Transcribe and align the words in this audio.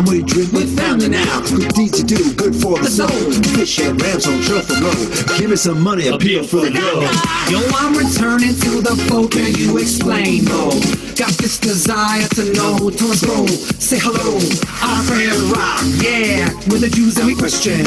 time 0.00 0.12
we 0.12 0.22
drink 0.22 0.52
with 0.52 0.76
family 0.76 1.08
now. 1.08 1.40
Good 1.40 1.72
deeds 1.74 2.02
to 2.02 2.04
do, 2.04 2.32
good 2.34 2.54
for 2.54 2.78
the 2.78 2.88
soul. 2.88 3.08
Fish 3.56 3.78
and 3.80 4.00
rams 4.00 4.26
on 4.26 4.40
truffle 4.42 4.80
low. 4.80 5.38
Give 5.38 5.50
me 5.50 5.56
some 5.56 5.80
money, 5.80 6.08
appeal 6.08 6.44
for 6.44 6.60
the 6.60 6.70
girl. 6.70 7.02
Yo, 7.50 7.60
I'm 7.76 7.94
returning 7.96 8.54
to 8.54 8.80
the 8.80 8.96
folk, 9.08 9.32
can 9.32 9.54
you 9.54 9.78
explain 9.78 10.44
more? 10.44 10.72
Got 11.16 11.32
this 11.36 11.58
desire 11.58 12.26
to 12.36 12.52
know, 12.52 12.90
to 12.90 13.04
us 13.10 13.24
go, 13.24 13.46
say 13.78 13.98
hello. 14.00 14.40
Our 14.80 15.00
prayer 15.04 15.36
rock, 15.52 15.82
yeah, 16.00 16.48
with 16.70 16.80
the 16.80 16.90
Jews 16.90 17.18
and 17.18 17.26
we 17.26 17.34
Christian. 17.34 17.84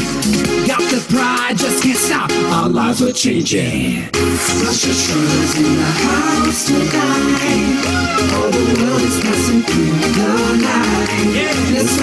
Got 0.67 0.81
the 0.91 1.03
pride, 1.09 1.57
just 1.57 1.83
can't 1.83 1.97
stop, 1.97 2.31
our 2.53 2.69
lives 2.69 3.01
are 3.01 3.13
changing. 3.13 4.09
Rosh 4.61 4.85
Hashanah's 4.85 5.57
in 5.57 5.63
the 5.63 5.91
house 6.05 6.67
tonight. 6.67 7.83
Oh, 8.33 8.43
All 8.43 8.51
the 8.51 8.65
world 8.81 9.01
is 9.01 9.19
passing 9.21 9.61
through 9.63 9.85
the 9.85 10.61
night. 10.61 11.03
Let's 11.73 12.02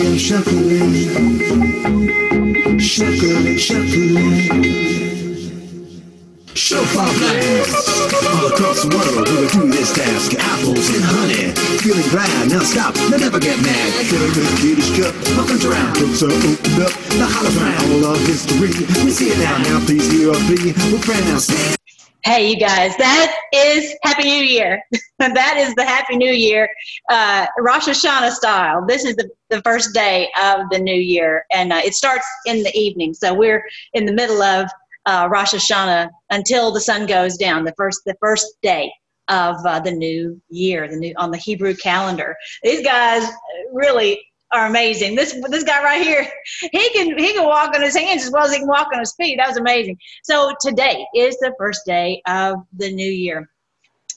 I'm 0.00 0.16
shuffling. 0.16 0.94
Shuffling, 2.78 3.58
shuffling. 3.58 4.78
Shofar 6.54 7.12
blast 7.14 7.98
all 8.26 8.46
across 8.46 8.82
the 8.82 8.88
world. 8.94 9.28
We'll 9.28 9.48
do 9.48 9.70
this 9.72 9.92
task. 9.94 10.34
Apples 10.38 10.88
and 10.90 11.02
honey. 11.02 11.52
Feeling 11.82 12.08
glad. 12.10 12.50
Now 12.50 12.60
stop. 12.60 12.94
Now 13.10 13.16
never 13.16 13.40
get 13.40 13.60
mad. 13.60 13.92
Feeling 14.06 14.32
the 14.34 14.44
British 14.60 14.90
cup. 14.94 15.14
Welcome 15.36 15.70
around. 15.70 15.94
Books 15.94 16.22
are 16.22 16.30
opened 16.30 16.82
up. 16.82 16.92
The 17.18 17.26
hollow's 17.26 17.56
round. 17.56 18.04
All 18.04 18.14
of 18.14 18.20
history. 18.26 18.70
We 19.04 19.10
see 19.10 19.30
it 19.30 19.38
now. 19.38 19.58
Now 19.58 19.84
please 19.84 20.10
hear 20.12 20.30
a 20.30 20.34
plea. 20.34 20.74
We're 20.92 21.02
friend 21.02 21.24
now. 21.26 21.38
Stand. 21.38 21.77
Hey, 22.24 22.50
you 22.50 22.58
guys, 22.58 22.96
that 22.96 23.32
is 23.54 23.94
Happy 24.02 24.24
New 24.24 24.42
Year. 24.42 24.82
that 25.20 25.56
is 25.56 25.72
the 25.76 25.84
Happy 25.84 26.16
New 26.16 26.32
Year, 26.32 26.68
uh, 27.08 27.46
Rosh 27.60 27.86
Hashanah 27.86 28.32
style. 28.32 28.84
This 28.84 29.04
is 29.04 29.14
the, 29.14 29.30
the 29.50 29.62
first 29.62 29.94
day 29.94 30.28
of 30.42 30.62
the 30.70 30.80
new 30.80 30.96
year, 30.96 31.44
and 31.52 31.72
uh, 31.72 31.80
it 31.84 31.94
starts 31.94 32.26
in 32.44 32.64
the 32.64 32.76
evening. 32.76 33.14
So 33.14 33.32
we're 33.32 33.64
in 33.92 34.04
the 34.04 34.12
middle 34.12 34.42
of 34.42 34.68
uh, 35.06 35.28
Rosh 35.30 35.54
Hashanah 35.54 36.10
until 36.30 36.72
the 36.72 36.80
sun 36.80 37.06
goes 37.06 37.36
down, 37.36 37.64
the 37.64 37.74
first, 37.76 38.00
the 38.04 38.16
first 38.20 38.46
day 38.62 38.92
of 39.28 39.56
uh, 39.64 39.78
the 39.78 39.92
new 39.92 40.40
year, 40.48 40.88
the 40.88 40.96
new 40.96 41.14
on 41.18 41.30
the 41.30 41.38
Hebrew 41.38 41.74
calendar. 41.74 42.34
These 42.64 42.84
guys 42.84 43.30
really 43.72 44.20
are 44.52 44.66
amazing. 44.66 45.14
This 45.14 45.38
this 45.48 45.64
guy 45.64 45.82
right 45.82 46.02
here, 46.02 46.26
he 46.72 46.90
can 46.90 47.18
he 47.18 47.32
can 47.32 47.44
walk 47.44 47.74
on 47.74 47.82
his 47.82 47.96
hands 47.96 48.24
as 48.24 48.30
well 48.30 48.44
as 48.44 48.52
he 48.52 48.58
can 48.58 48.68
walk 48.68 48.88
on 48.92 49.00
his 49.00 49.14
feet. 49.14 49.36
That 49.38 49.48
was 49.48 49.56
amazing. 49.56 49.98
So 50.22 50.54
today 50.60 51.06
is 51.14 51.36
the 51.38 51.52
first 51.58 51.82
day 51.86 52.22
of 52.26 52.56
the 52.76 52.92
new 52.92 53.10
year. 53.10 53.48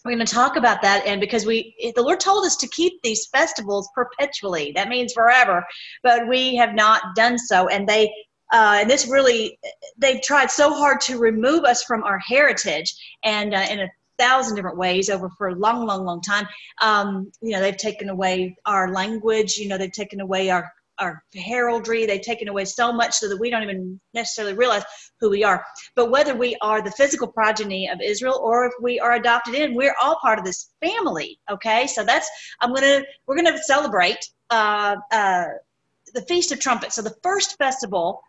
We're 0.03 0.15
going 0.15 0.25
to 0.25 0.33
talk 0.33 0.55
about 0.55 0.81
that, 0.81 1.05
and 1.05 1.21
because 1.21 1.45
we 1.45 1.75
the 1.95 2.01
Lord 2.01 2.19
told 2.19 2.45
us 2.45 2.55
to 2.57 2.67
keep 2.69 2.93
these 3.03 3.27
festivals 3.27 3.89
perpetually. 3.93 4.71
That 4.73 4.89
means 4.89 5.13
forever, 5.13 5.63
but 6.01 6.27
we 6.27 6.55
have 6.55 6.73
not 6.73 7.15
done 7.15 7.37
so, 7.37 7.67
and 7.67 7.87
they. 7.87 8.11
Uh, 8.53 8.79
and 8.81 8.89
this 8.89 9.07
really, 9.07 9.57
they've 9.97 10.21
tried 10.21 10.51
so 10.51 10.73
hard 10.73 10.99
to 10.99 11.17
remove 11.17 11.63
us 11.63 11.85
from 11.85 12.03
our 12.03 12.19
heritage, 12.19 12.93
and 13.23 13.53
uh, 13.53 13.65
in 13.69 13.79
a 13.79 13.87
thousand 14.21 14.55
different 14.55 14.77
ways 14.77 15.09
over 15.09 15.29
for 15.37 15.49
a 15.49 15.55
long, 15.55 15.85
long, 15.85 16.05
long 16.05 16.21
time. 16.21 16.47
Um, 16.81 17.31
you 17.41 17.51
know, 17.51 17.61
they've 17.61 17.75
taken 17.75 18.09
away 18.09 18.55
our 18.65 18.93
language. 18.93 19.57
You 19.57 19.67
know, 19.67 19.77
they've 19.77 19.91
taken 19.91 20.21
away 20.21 20.49
our 20.49 20.71
our 20.99 21.23
heraldry. 21.35 22.05
They've 22.05 22.21
taken 22.21 22.47
away 22.47 22.65
so 22.65 22.93
much 22.93 23.13
so 23.15 23.27
that 23.27 23.39
we 23.39 23.49
don't 23.49 23.63
even 23.63 23.99
necessarily 24.13 24.53
realize 24.53 24.83
who 25.19 25.31
we 25.31 25.43
are. 25.43 25.65
But 25.95 26.11
whether 26.11 26.35
we 26.35 26.55
are 26.61 26.81
the 26.81 26.91
physical 26.91 27.27
progeny 27.27 27.89
of 27.89 27.99
Israel 28.01 28.39
or 28.41 28.65
if 28.65 28.73
we 28.79 28.99
are 28.99 29.13
adopted 29.13 29.55
in, 29.55 29.73
we're 29.73 29.95
all 30.01 30.17
part 30.21 30.37
of 30.37 30.45
this 30.45 30.69
family. 30.79 31.39
Okay, 31.49 31.87
so 31.87 32.03
that's 32.03 32.29
I'm 32.61 32.73
gonna 32.73 33.01
we're 33.25 33.35
gonna 33.35 33.57
celebrate 33.63 34.23
uh, 34.51 34.95
uh, 35.11 35.45
the 36.13 36.21
Feast 36.23 36.51
of 36.51 36.59
Trumpets. 36.59 36.95
So 36.95 37.01
the 37.01 37.15
first 37.23 37.57
festival 37.57 38.21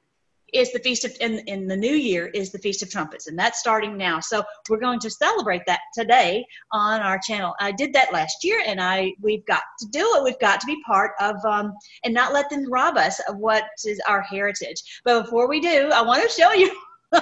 is 0.53 0.73
the 0.73 0.79
feast 0.81 1.05
of 1.05 1.17
in, 1.21 1.39
in 1.47 1.67
the 1.67 1.77
new 1.77 1.95
year 1.95 2.27
is 2.29 2.53
the 2.53 2.59
feast 2.59 2.83
of 2.83 2.91
trumpets 2.91 3.27
and 3.27 3.39
that's 3.39 3.59
starting 3.59 3.97
now. 3.97 4.21
So 4.21 4.43
we're 4.69 4.81
going 4.81 5.01
to 5.01 5.11
celebrate 5.11 5.63
that 5.67 5.81
today 5.95 6.45
on 6.73 7.01
our 7.01 7.19
channel. 7.19 7.55
I 7.61 7.73
did 7.73 7.93
that 7.95 8.13
last 8.13 8.45
year 8.45 8.63
and 8.67 8.81
i 8.81 9.13
we've 9.21 9.45
got 9.47 9.63
to 9.81 9.87
do 9.89 10.01
it. 10.17 10.25
We've 10.25 10.39
got 10.39 10.61
to 10.61 10.67
be 10.67 10.83
part 10.87 11.13
of 11.21 11.37
um, 11.45 11.73
and 12.05 12.13
not 12.15 12.33
let 12.33 12.51
them 12.51 12.71
rob 12.71 12.97
us 12.97 13.21
of 13.29 13.37
what 13.39 13.65
is 13.85 14.01
our 14.07 14.23
heritage. 14.23 14.83
But 15.05 15.23
before 15.23 15.49
we 15.49 15.61
do 15.61 15.91
i 15.93 16.03
want 16.03 16.23
to 16.23 16.29
show 16.29 16.53
you 16.53 16.75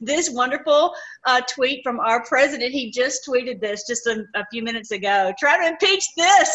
this 0.00 0.30
wonderful 0.30 0.92
uh, 1.24 1.40
tweet 1.48 1.80
from 1.84 2.00
our 2.00 2.24
president. 2.24 2.72
He 2.72 2.90
just 2.90 3.26
tweeted 3.28 3.60
this 3.60 3.86
just 3.86 4.06
a, 4.08 4.24
a 4.34 4.44
few 4.50 4.62
minutes 4.62 4.90
ago. 4.90 5.32
Try 5.38 5.56
to 5.56 5.68
impeach 5.68 6.04
this. 6.16 6.50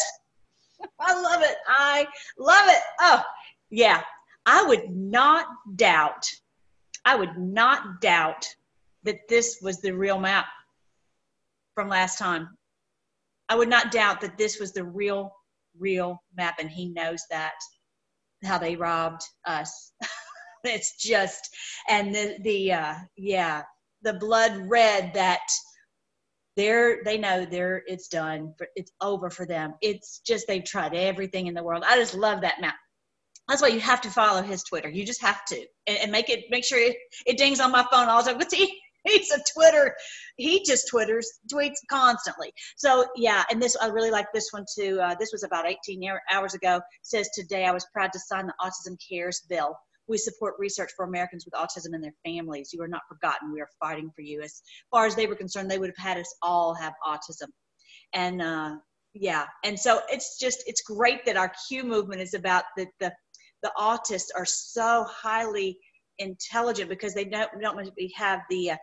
I 1.00 1.14
love 1.14 1.42
it. 1.42 1.56
I 1.68 2.06
love 2.38 2.68
it. 2.68 2.82
Oh 3.02 3.22
yeah 3.70 4.02
I 4.46 4.64
would 4.64 4.90
not 4.90 5.46
doubt, 5.76 6.26
I 7.06 7.16
would 7.16 7.38
not 7.38 8.02
doubt 8.02 8.48
that 9.04 9.28
this 9.28 9.60
was 9.62 9.82
the 9.82 9.92
real 9.92 10.20
map 10.20 10.46
from 11.76 11.90
last 11.90 12.18
time. 12.18 12.50
I 13.48 13.56
would 13.56 13.70
not 13.70 13.92
doubt 13.92 14.22
that 14.22 14.38
this 14.38 14.60
was 14.60 14.74
the 14.74 14.84
real, 14.84 15.34
real 15.78 16.22
map, 16.36 16.60
and 16.60 16.70
he 16.70 16.90
knows 16.90 17.24
that 17.30 17.54
how 18.44 18.58
they 18.58 18.76
robbed 18.76 19.24
us. 19.46 19.94
it's 20.64 20.96
just, 20.98 21.50
and 21.88 22.14
the 22.14 22.38
the 22.44 22.74
uh, 22.74 22.96
yeah, 23.18 23.64
the 24.02 24.14
blood 24.14 24.58
red 24.70 25.14
that 25.14 25.48
they're 26.56 27.04
they 27.06 27.18
know 27.18 27.46
they're 27.46 27.84
it's 27.88 28.08
done, 28.08 28.54
it's 28.76 28.92
over 29.02 29.30
for 29.30 29.46
them. 29.46 29.74
It's 29.82 30.20
just 30.20 30.48
they've 30.48 30.64
tried 30.64 30.94
everything 30.94 31.48
in 31.48 31.54
the 31.54 31.64
world. 31.64 31.84
I 31.88 31.98
just 31.98 32.16
love 32.16 32.42
that 32.42 32.62
map 32.62 32.76
that's 33.50 33.62
why 33.62 33.70
you 33.70 33.80
have 33.80 34.02
to 34.02 34.10
follow 34.10 34.42
his 34.42 34.64
Twitter. 34.64 34.90
You 34.90 35.06
just 35.06 35.22
have 35.22 35.44
to, 35.46 35.66
and, 35.88 35.98
and 35.98 36.12
make 36.12 36.30
it 36.30 36.46
make 36.50 36.64
sure 36.64 36.80
it, 36.80 36.96
it 37.26 37.38
dings 37.38 37.60
on 37.60 37.72
my 37.72 37.86
phone 37.92 38.08
all 38.08 38.24
the 38.24 38.30
time. 38.30 38.38
What's 38.40 38.54
he? 38.54 38.80
He's 39.08 39.32
a 39.32 39.40
Twitter. 39.54 39.96
He 40.38 40.64
just 40.64 40.90
twitters, 40.90 41.40
tweets 41.52 41.78
constantly. 41.90 42.52
So 42.78 43.06
yeah, 43.16 43.44
and 43.50 43.62
this 43.62 43.76
I 43.82 43.88
really 43.88 44.12
like 44.12 44.28
this 44.34 44.50
one 44.52 44.66
too. 44.78 45.00
Uh, 45.02 45.16
this 45.20 45.32
was 45.32 45.44
about 45.44 45.66
18 45.66 46.02
hours 46.32 46.54
ago. 46.54 46.82
says 47.02 47.30
today 47.34 47.66
I 47.66 47.72
was 47.72 47.88
proud 47.94 48.12
to 48.14 48.20
sign 48.20 48.48
the 48.48 48.54
Autism 48.62 48.98
Cares 49.10 49.42
Bill. 49.50 49.76
We 50.08 50.18
support 50.18 50.56
research 50.60 50.92
for 50.96 51.06
Americans 51.06 51.46
with 51.46 51.54
autism 51.54 51.94
and 51.94 52.04
their 52.04 52.16
families. 52.26 52.72
You 52.74 52.82
are 52.82 52.88
not 52.88 53.04
forgotten. 53.08 53.54
We 53.54 53.62
are 53.62 53.70
fighting 53.80 54.12
for 54.16 54.22
you. 54.22 54.42
As 54.42 54.62
far 54.92 55.06
as 55.06 55.16
they 55.16 55.28
were 55.28 55.36
concerned, 55.36 55.70
they 55.70 55.78
would 55.78 55.92
have 55.96 56.06
had 56.06 56.18
us 56.18 56.36
all 56.42 56.74
have 56.74 56.94
autism. 57.08 57.48
And 58.14 58.42
uh, 58.42 58.78
yeah, 59.14 59.46
and 59.64 59.80
so 59.80 60.02
it's 60.10 60.38
just 60.40 60.64
it's 60.68 60.82
great 60.82 61.26
that 61.26 61.38
our 61.38 61.52
Q 61.68 61.84
movement 61.84 62.22
is 62.22 62.34
about 62.34 62.64
the 62.78 62.88
the 63.00 63.12
the 63.64 63.72
autists 63.78 64.30
are 64.36 64.46
so 64.46 65.06
highly 65.10 65.78
intelligent 66.20 66.90
because 66.90 67.14
they 67.14 67.26
don't 67.26 67.50
don't 67.62 67.90
have 68.16 68.42
the 68.50 68.72
uh, 68.72 68.78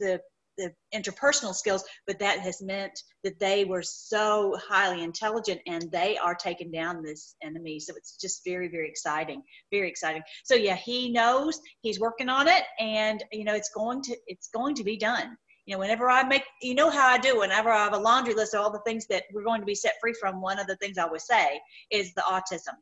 the 0.00 0.20
the 0.58 0.72
interpersonal 0.94 1.54
skills, 1.54 1.84
but 2.06 2.18
that 2.18 2.40
has 2.40 2.60
meant 2.60 2.92
that 3.24 3.38
they 3.40 3.64
were 3.64 3.82
so 3.82 4.56
highly 4.68 5.02
intelligent 5.02 5.60
and 5.66 5.90
they 5.90 6.18
are 6.18 6.34
taking 6.34 6.70
down 6.70 7.02
this 7.02 7.36
enemy. 7.42 7.80
So 7.80 7.94
it's 7.96 8.16
just 8.16 8.42
very, 8.44 8.68
very 8.68 8.88
exciting, 8.88 9.42
very 9.70 9.88
exciting. 9.88 10.22
So 10.44 10.54
yeah, 10.54 10.76
he 10.76 11.10
knows 11.10 11.60
he's 11.80 12.00
working 12.00 12.28
on 12.28 12.48
it, 12.48 12.64
and 12.78 13.22
you 13.32 13.44
know 13.44 13.54
it's 13.54 13.70
going 13.70 14.02
to 14.02 14.16
it's 14.26 14.48
going 14.48 14.74
to 14.76 14.84
be 14.84 14.96
done 14.96 15.36
you 15.66 15.74
know, 15.74 15.78
whenever 15.78 16.10
I 16.10 16.22
make, 16.24 16.42
you 16.60 16.74
know 16.74 16.90
how 16.90 17.06
I 17.06 17.18
do, 17.18 17.38
whenever 17.38 17.70
I 17.70 17.84
have 17.84 17.94
a 17.94 17.98
laundry 17.98 18.34
list 18.34 18.54
of 18.54 18.60
all 18.60 18.72
the 18.72 18.80
things 18.80 19.06
that 19.08 19.24
we're 19.32 19.44
going 19.44 19.60
to 19.60 19.66
be 19.66 19.74
set 19.74 19.94
free 20.00 20.14
from, 20.18 20.40
one 20.40 20.58
of 20.58 20.66
the 20.66 20.76
things 20.76 20.98
I 20.98 21.04
always 21.04 21.26
say 21.26 21.60
is 21.90 22.12
the 22.14 22.22
autism. 22.22 22.74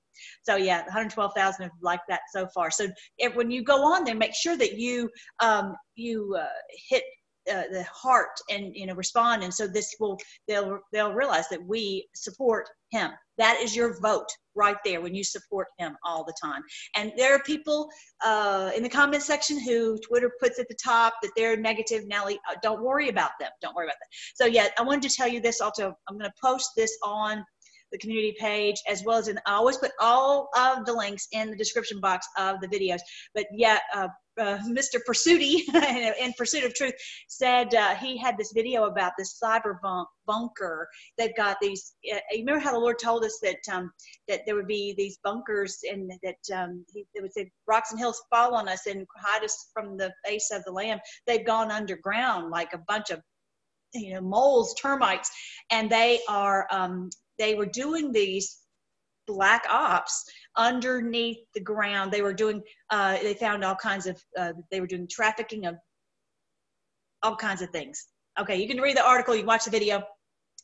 So 0.42 0.56
yeah, 0.56 0.82
112,000 0.84 1.62
have 1.62 1.72
liked 1.82 2.04
that 2.08 2.20
so 2.32 2.46
far. 2.54 2.70
So 2.70 2.88
if, 3.18 3.34
when 3.36 3.50
you 3.50 3.62
go 3.62 3.84
on 3.84 4.04
there, 4.04 4.14
make 4.14 4.34
sure 4.34 4.56
that 4.56 4.78
you, 4.78 5.10
um, 5.40 5.76
you 5.94 6.36
uh, 6.38 6.46
hit 6.88 7.04
uh, 7.50 7.64
the 7.72 7.84
heart 7.84 8.38
and 8.50 8.76
you 8.76 8.86
know 8.86 8.94
respond 8.94 9.42
and 9.42 9.52
so 9.52 9.66
this 9.66 9.94
will 9.98 10.18
they'll 10.46 10.78
they'll 10.92 11.14
realize 11.14 11.48
that 11.48 11.64
we 11.66 12.06
support 12.14 12.68
him 12.90 13.10
that 13.40 13.60
is 13.60 13.74
your 13.74 14.00
vote 14.00 14.28
right 14.54 14.76
there 14.84 15.00
when 15.00 15.14
you 15.14 15.24
support 15.24 15.68
him 15.78 15.96
all 16.04 16.24
the 16.24 16.34
time. 16.42 16.62
And 16.96 17.12
there 17.16 17.34
are 17.34 17.42
people 17.44 17.88
uh, 18.24 18.70
in 18.76 18.82
the 18.82 18.88
comment 18.88 19.22
section 19.22 19.58
who 19.60 19.98
twitter 20.06 20.32
puts 20.40 20.58
at 20.58 20.68
the 20.68 20.76
top 20.82 21.14
that 21.22 21.30
they're 21.36 21.56
negative 21.56 22.06
nelly. 22.06 22.38
Uh, 22.50 22.56
don't 22.62 22.82
worry 22.82 23.08
about 23.08 23.30
them. 23.40 23.50
Don't 23.62 23.74
worry 23.74 23.86
about 23.86 23.96
that 24.00 24.08
so 24.34 24.46
yeah 24.46 24.68
i 24.78 24.82
wanted 24.82 25.08
to 25.08 25.16
tell 25.16 25.28
you 25.28 25.40
this 25.40 25.60
also. 25.60 25.94
I'm 26.08 26.18
going 26.18 26.30
to 26.30 26.34
post 26.42 26.70
this 26.76 26.96
on 27.04 27.44
the 27.92 27.98
community 27.98 28.34
page, 28.38 28.76
as 28.88 29.02
well 29.04 29.18
as 29.18 29.28
in, 29.28 29.38
I 29.46 29.54
always 29.54 29.76
put 29.76 29.90
all 30.00 30.48
of 30.56 30.84
the 30.86 30.92
links 30.92 31.26
in 31.32 31.50
the 31.50 31.56
description 31.56 32.00
box 32.00 32.26
of 32.38 32.60
the 32.60 32.68
videos. 32.68 33.00
But 33.34 33.46
yeah, 33.52 33.78
uh, 33.94 34.08
uh, 34.40 34.58
Mr. 34.66 34.98
Pursuity 35.04 35.64
in 36.20 36.32
Pursuit 36.36 36.64
of 36.64 36.74
Truth 36.74 36.94
said 37.28 37.74
uh, 37.74 37.94
he 37.94 38.16
had 38.16 38.36
this 38.38 38.52
video 38.52 38.84
about 38.84 39.12
this 39.18 39.38
cyber 39.42 39.80
bunk 39.82 40.08
bunker. 40.26 40.88
They've 41.18 41.36
got 41.36 41.58
these. 41.60 41.94
Uh, 42.12 42.18
you 42.30 42.38
remember 42.38 42.60
how 42.60 42.72
the 42.72 42.78
Lord 42.78 42.98
told 42.98 43.24
us 43.24 43.38
that 43.42 43.58
um, 43.70 43.92
that 44.28 44.40
there 44.46 44.54
would 44.54 44.66
be 44.66 44.94
these 44.96 45.18
bunkers 45.22 45.78
and 45.88 46.10
that 46.22 46.56
um, 46.56 46.84
he, 46.92 47.04
would 47.20 47.32
say 47.32 47.50
rocks 47.66 47.90
and 47.90 48.00
hills 48.00 48.22
fall 48.30 48.54
on 48.54 48.68
us 48.68 48.86
and 48.86 49.06
hide 49.16 49.44
us 49.44 49.70
from 49.72 49.96
the 49.96 50.12
face 50.24 50.50
of 50.52 50.64
the 50.64 50.72
Lamb. 50.72 50.98
They've 51.26 51.46
gone 51.46 51.70
underground 51.70 52.50
like 52.50 52.72
a 52.72 52.82
bunch 52.88 53.10
of 53.10 53.20
you 53.92 54.14
know 54.14 54.20
moles, 54.20 54.74
termites, 54.74 55.30
and 55.70 55.90
they 55.90 56.20
are 56.28 56.66
um, 56.70 57.10
they 57.38 57.54
were 57.54 57.66
doing 57.66 58.12
these 58.12 58.59
black 59.32 59.64
ops 59.68 60.24
underneath 60.56 61.38
the 61.54 61.60
ground. 61.60 62.10
They 62.10 62.22
were 62.22 62.34
doing, 62.34 62.62
uh, 62.90 63.18
they 63.22 63.34
found 63.34 63.64
all 63.64 63.76
kinds 63.76 64.06
of, 64.06 64.20
uh, 64.38 64.52
they 64.70 64.80
were 64.80 64.86
doing 64.86 65.06
trafficking 65.08 65.66
of 65.66 65.76
all 67.22 67.36
kinds 67.36 67.62
of 67.62 67.70
things. 67.70 68.06
Okay, 68.40 68.56
you 68.56 68.68
can 68.68 68.80
read 68.80 68.96
the 68.96 69.06
article, 69.06 69.34
you 69.34 69.44
watch 69.44 69.64
the 69.64 69.70
video, 69.70 70.02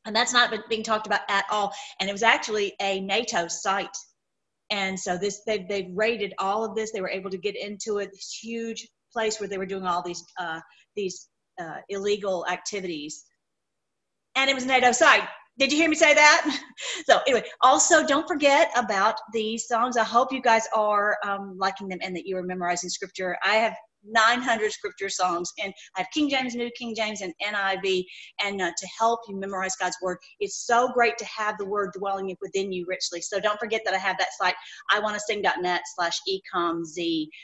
and 0.06 0.14
that's 0.14 0.32
not 0.32 0.52
being 0.68 0.82
talked 0.82 1.06
about 1.06 1.20
at 1.28 1.44
all. 1.50 1.72
And 2.00 2.08
it 2.08 2.12
was 2.12 2.22
actually 2.22 2.74
a 2.80 3.00
NATO 3.00 3.48
site. 3.48 3.96
And 4.70 4.98
so 4.98 5.16
this, 5.16 5.42
they've, 5.46 5.68
they've 5.68 5.90
raided 5.94 6.34
all 6.38 6.64
of 6.64 6.74
this. 6.74 6.90
They 6.92 7.00
were 7.00 7.10
able 7.10 7.30
to 7.30 7.38
get 7.38 7.56
into 7.56 7.98
it, 7.98 8.10
this 8.12 8.38
huge 8.42 8.88
place 9.12 9.38
where 9.38 9.48
they 9.48 9.58
were 9.58 9.66
doing 9.66 9.84
all 9.84 10.02
these, 10.02 10.24
uh, 10.38 10.60
these 10.96 11.28
uh, 11.60 11.78
illegal 11.88 12.46
activities. 12.48 13.24
And 14.34 14.50
it 14.50 14.54
was 14.54 14.64
a 14.64 14.68
NATO 14.68 14.92
site. 14.92 15.28
Did 15.58 15.72
you 15.72 15.78
hear 15.78 15.88
me 15.88 15.96
say 15.96 16.12
that? 16.14 16.58
so 17.08 17.20
anyway, 17.26 17.44
also 17.62 18.06
don't 18.06 18.28
forget 18.28 18.70
about 18.76 19.16
these 19.32 19.66
songs. 19.66 19.96
I 19.96 20.04
hope 20.04 20.32
you 20.32 20.42
guys 20.42 20.64
are 20.74 21.16
um, 21.24 21.56
liking 21.58 21.88
them 21.88 21.98
and 22.02 22.14
that 22.16 22.26
you 22.26 22.36
are 22.36 22.42
memorizing 22.42 22.90
scripture. 22.90 23.36
I 23.42 23.56
have 23.56 23.74
900 24.04 24.72
scripture 24.72 25.08
songs 25.08 25.52
and 25.62 25.72
I 25.96 26.00
have 26.00 26.08
King 26.12 26.28
James, 26.28 26.54
New 26.54 26.70
King 26.78 26.94
James, 26.94 27.20
and 27.20 27.32
NIV, 27.42 28.04
and 28.42 28.60
uh, 28.60 28.70
to 28.76 28.88
help 28.98 29.20
you 29.28 29.38
memorize 29.38 29.74
God's 29.76 29.96
word. 30.02 30.18
It's 30.40 30.66
so 30.66 30.90
great 30.92 31.18
to 31.18 31.24
have 31.24 31.58
the 31.58 31.66
word 31.66 31.90
dwelling 31.96 32.34
within 32.40 32.72
you 32.72 32.84
richly. 32.88 33.20
So 33.20 33.40
don't 33.40 33.58
forget 33.58 33.82
that 33.84 33.94
I 33.94 33.98
have 33.98 34.18
that 34.18 34.28
site, 34.40 34.54
I 34.90 35.00
want 35.00 35.14
to 35.14 35.20
sing.net 35.20 35.82
slash 35.94 36.18
ecomz, 36.28 36.94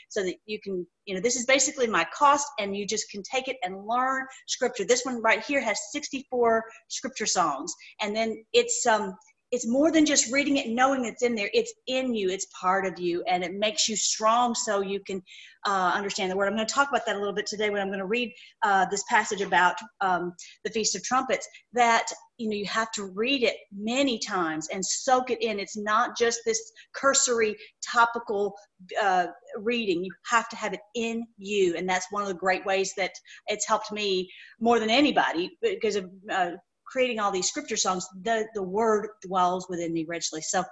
so 0.09 0.23
that 0.23 0.35
you 0.45 0.59
can, 0.61 0.85
you 1.05 1.15
know, 1.15 1.21
this 1.21 1.35
is 1.35 1.45
basically 1.45 1.87
my 1.87 2.05
cost, 2.13 2.47
and 2.59 2.75
you 2.75 2.85
just 2.85 3.09
can 3.09 3.23
take 3.23 3.47
it 3.47 3.57
and 3.63 3.85
learn 3.85 4.25
scripture. 4.47 4.85
This 4.85 5.05
one 5.05 5.21
right 5.21 5.43
here 5.43 5.61
has 5.61 5.79
64 5.91 6.63
scripture 6.89 7.25
songs, 7.25 7.73
and 8.01 8.15
then 8.15 8.43
it's 8.53 8.85
um 8.85 9.15
it's 9.53 9.67
more 9.67 9.91
than 9.91 10.03
just 10.03 10.31
reading 10.31 10.57
it 10.57 10.65
and 10.65 10.75
knowing 10.75 11.05
it's 11.05 11.21
in 11.21 11.35
there. 11.35 11.51
It's 11.53 11.71
in 11.85 12.15
you. 12.15 12.31
It's 12.31 12.47
part 12.59 12.87
of 12.87 12.97
you 12.97 13.23
and 13.27 13.43
it 13.43 13.53
makes 13.53 13.87
you 13.87 13.95
strong 13.95 14.55
so 14.55 14.81
you 14.81 14.99
can 14.99 15.21
uh, 15.67 15.91
understand 15.93 16.31
the 16.31 16.35
word. 16.35 16.47
I'm 16.47 16.55
going 16.55 16.65
to 16.65 16.73
talk 16.73 16.89
about 16.89 17.05
that 17.05 17.15
a 17.15 17.19
little 17.19 17.35
bit 17.35 17.45
today 17.45 17.69
when 17.69 17.79
i'm 17.79 17.89
going 17.89 17.99
to 17.99 18.05
read 18.05 18.33
uh, 18.63 18.87
this 18.89 19.03
passage 19.07 19.41
about 19.41 19.75
um, 20.01 20.33
the 20.63 20.71
feast 20.71 20.95
of 20.95 21.03
trumpets 21.03 21.47
that 21.71 22.07
you 22.39 22.49
know 22.49 22.55
you 22.55 22.65
have 22.65 22.91
to 22.93 23.11
read 23.13 23.43
it 23.43 23.57
many 23.71 24.17
times 24.17 24.67
and 24.73 24.83
soak 24.83 25.29
it 25.29 25.43
in. 25.43 25.59
It's 25.59 25.77
not 25.77 26.17
just 26.17 26.39
this 26.45 26.59
cursory 26.95 27.55
topical 27.87 28.55
uh, 28.99 29.27
reading. 29.57 30.03
You 30.03 30.11
have 30.31 30.49
to 30.49 30.55
have 30.55 30.73
it 30.73 30.81
in 30.95 31.27
you 31.37 31.75
and 31.77 31.87
that's 31.87 32.07
one 32.09 32.23
of 32.23 32.27
the 32.27 32.33
great 32.33 32.65
ways 32.65 32.91
that 32.97 33.11
it's 33.45 33.67
helped 33.67 33.91
me 33.91 34.27
more 34.59 34.79
than 34.79 34.89
anybody 34.89 35.51
because 35.61 35.95
of 35.95 36.09
uh, 36.31 36.51
creating 36.93 37.19
all 37.19 37.31
these 37.31 37.47
scripture 37.47 37.75
songs, 37.85 38.07
the, 38.21 38.45
the 38.53 38.61
word 38.79 39.07
dwells 39.27 39.67
within 39.67 39.91
me 39.91 40.05
richly. 40.07 40.41
So 40.41 40.63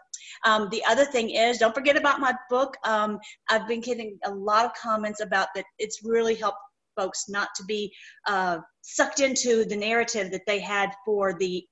um, 0.46 0.70
the 0.70 0.84
other 0.92 1.06
thing 1.06 1.32
is, 1.32 1.58
don't 1.58 1.74
forget 1.74 1.98
about 1.98 2.20
my 2.20 2.34
book. 2.50 2.78
Um, 2.86 3.20
I've 3.50 3.68
been 3.68 3.82
getting 3.82 4.20
a 4.26 4.32
lot 4.32 4.66
of 4.66 4.72
comments 4.76 5.20
about 5.20 5.48
that. 5.56 5.66
It's 5.80 6.00
really 6.04 6.36
helped 6.36 6.60
folks 6.96 7.26
not 7.28 7.50
to 7.56 7.64
be 7.66 7.92
uh, 8.28 8.60
sucked 8.82 9.20
into 9.20 9.66
the 9.66 9.76
narrative 9.76 10.32
that 10.32 10.46
they 10.46 10.60
had 10.60 10.90
for 11.06 11.34
the 11.40 11.66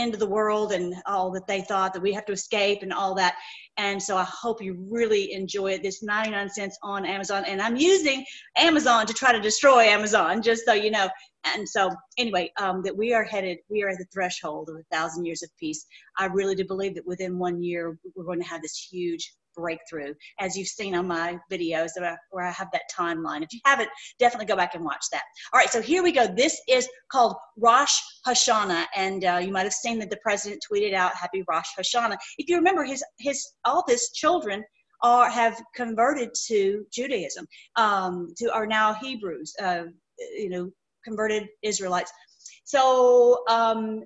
end 0.00 0.14
of 0.14 0.20
the 0.20 0.26
world 0.26 0.72
and 0.72 0.94
all 1.06 1.30
that 1.32 1.46
they 1.46 1.60
thought 1.62 1.92
that 1.92 2.02
we 2.02 2.12
have 2.12 2.24
to 2.26 2.32
escape 2.32 2.82
and 2.82 2.92
all 2.92 3.14
that. 3.14 3.36
And 3.76 4.02
so 4.02 4.16
I 4.16 4.24
hope 4.24 4.62
you 4.62 4.86
really 4.90 5.32
enjoy 5.32 5.72
it. 5.72 5.82
This 5.82 6.02
99 6.02 6.50
cents 6.50 6.78
on 6.82 7.06
Amazon. 7.06 7.44
And 7.46 7.62
I'm 7.62 7.76
using 7.76 8.24
Amazon 8.56 9.06
to 9.06 9.14
try 9.14 9.32
to 9.32 9.40
destroy 9.40 9.82
Amazon, 9.84 10.42
just 10.42 10.64
so 10.64 10.72
you 10.72 10.90
know 10.90 11.08
and 11.44 11.68
so 11.68 11.90
anyway 12.18 12.52
um, 12.58 12.82
that 12.82 12.96
we 12.96 13.14
are 13.14 13.24
headed 13.24 13.58
we 13.68 13.82
are 13.82 13.88
at 13.88 13.98
the 13.98 14.06
threshold 14.12 14.68
of 14.68 14.76
a 14.76 14.94
thousand 14.94 15.24
years 15.24 15.42
of 15.42 15.48
peace 15.58 15.86
i 16.18 16.26
really 16.26 16.54
do 16.54 16.64
believe 16.64 16.94
that 16.94 17.06
within 17.06 17.38
one 17.38 17.62
year 17.62 17.98
we're 18.14 18.24
going 18.24 18.40
to 18.40 18.46
have 18.46 18.62
this 18.62 18.88
huge 18.90 19.32
breakthrough 19.56 20.14
as 20.38 20.56
you've 20.56 20.68
seen 20.68 20.94
on 20.94 21.06
my 21.06 21.38
videos 21.50 21.90
where 22.30 22.46
I 22.46 22.50
have 22.50 22.68
that 22.72 22.82
timeline. 22.96 23.42
If 23.42 23.52
you 23.52 23.60
haven't, 23.64 23.88
definitely 24.18 24.46
go 24.46 24.56
back 24.56 24.74
and 24.74 24.84
watch 24.84 25.04
that. 25.12 25.22
All 25.52 25.58
right, 25.58 25.70
so 25.70 25.80
here 25.80 26.02
we 26.02 26.12
go. 26.12 26.26
This 26.26 26.60
is 26.68 26.88
called 27.10 27.34
Rosh 27.56 27.96
Hashanah, 28.26 28.86
and 28.94 29.24
uh, 29.24 29.40
you 29.42 29.52
might 29.52 29.64
have 29.64 29.72
seen 29.72 29.98
that 30.00 30.10
the 30.10 30.18
president 30.22 30.62
tweeted 30.70 30.94
out 30.94 31.14
Happy 31.14 31.42
Rosh 31.48 31.68
Hashanah. 31.78 32.16
If 32.38 32.48
you 32.48 32.56
remember, 32.56 32.84
his 32.84 33.04
his 33.18 33.44
all 33.64 33.84
his 33.88 34.10
children 34.10 34.62
are 35.02 35.30
have 35.30 35.60
converted 35.74 36.30
to 36.48 36.84
Judaism, 36.92 37.46
um, 37.76 38.28
to 38.38 38.52
are 38.52 38.66
now 38.66 38.94
Hebrews. 38.94 39.54
Uh, 39.60 39.84
you 40.36 40.50
know, 40.50 40.70
converted 41.04 41.48
Israelites. 41.62 42.12
So 42.64 43.42
um, 43.48 44.04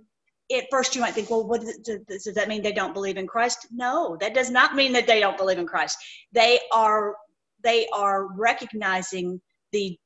at 0.53 0.65
first 0.71 0.95
you 0.95 1.01
might 1.01 1.15
think, 1.15 1.31
well, 1.31 1.47
what 1.47 1.63
does, 1.63 1.99
does, 2.07 2.35
that 2.35 2.49
mean 2.49 2.63
they 2.63 2.73
don't 2.73 2.95
believe 2.95 3.17
in 3.17 3.27
Christ? 3.27 3.67
No, 3.73 4.17
that 4.21 4.35
does 4.35 4.51
not 4.51 4.75
mean 4.75 4.93
that 4.93 5.07
they 5.07 5.21
don't 5.21 5.39
believe 5.39 5.59
in 5.59 5.67
Christ. 5.67 5.97
They 6.33 6.61
are 6.73 7.15
they 7.63 7.87
are 7.95 8.27
recognizing 8.37 9.41
the 9.73 9.99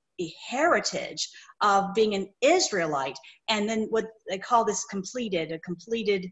heritage 0.48 1.28
of 1.60 1.92
being 1.94 2.14
an 2.14 2.28
Israelite, 2.40 3.18
and 3.48 3.68
then 3.68 3.86
what 3.90 4.06
they 4.28 4.38
call 4.38 4.64
this 4.64 4.84
completed, 4.84 5.52
a 5.52 5.58
completed, 5.60 6.30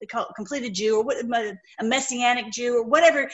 they 0.00 0.06
call 0.06 0.28
completed 0.36 0.74
Jew 0.74 0.98
or 0.98 1.04
what, 1.04 1.24
a 1.24 1.84
messianic 1.84 2.52
Jew 2.52 2.78
or 2.78 2.84
whatever 2.84 3.28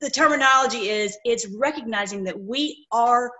the 0.00 0.10
terminology 0.10 0.88
is. 0.90 1.16
It's 1.24 1.46
recognizing 1.56 2.24
that 2.24 2.38
we 2.38 2.86
are 2.92 3.30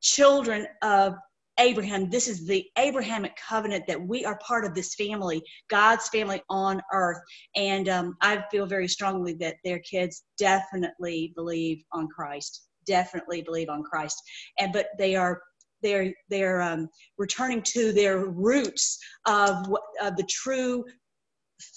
children 0.00 0.66
of 0.82 1.14
Abraham, 1.58 2.08
this 2.08 2.28
is 2.28 2.46
the 2.46 2.64
Abrahamic 2.78 3.36
covenant 3.36 3.84
that 3.86 4.00
we 4.00 4.24
are 4.24 4.38
part 4.38 4.64
of 4.64 4.74
this 4.74 4.94
family, 4.94 5.42
God's 5.68 6.08
family 6.08 6.42
on 6.48 6.80
earth. 6.92 7.18
And 7.56 7.88
um, 7.88 8.16
I 8.22 8.44
feel 8.50 8.66
very 8.66 8.88
strongly 8.88 9.34
that 9.34 9.56
their 9.64 9.80
kids 9.80 10.24
definitely 10.38 11.32
believe 11.34 11.82
on 11.92 12.08
Christ, 12.08 12.68
definitely 12.86 13.42
believe 13.42 13.68
on 13.68 13.82
Christ. 13.82 14.22
And 14.58 14.72
but 14.72 14.86
they 14.98 15.16
are 15.16 15.42
they're 15.82 16.12
they're 16.28 16.62
um, 16.62 16.88
returning 17.18 17.62
to 17.62 17.92
their 17.92 18.26
roots 18.26 18.98
of 19.26 19.66
of 20.00 20.16
the 20.16 20.28
true 20.28 20.84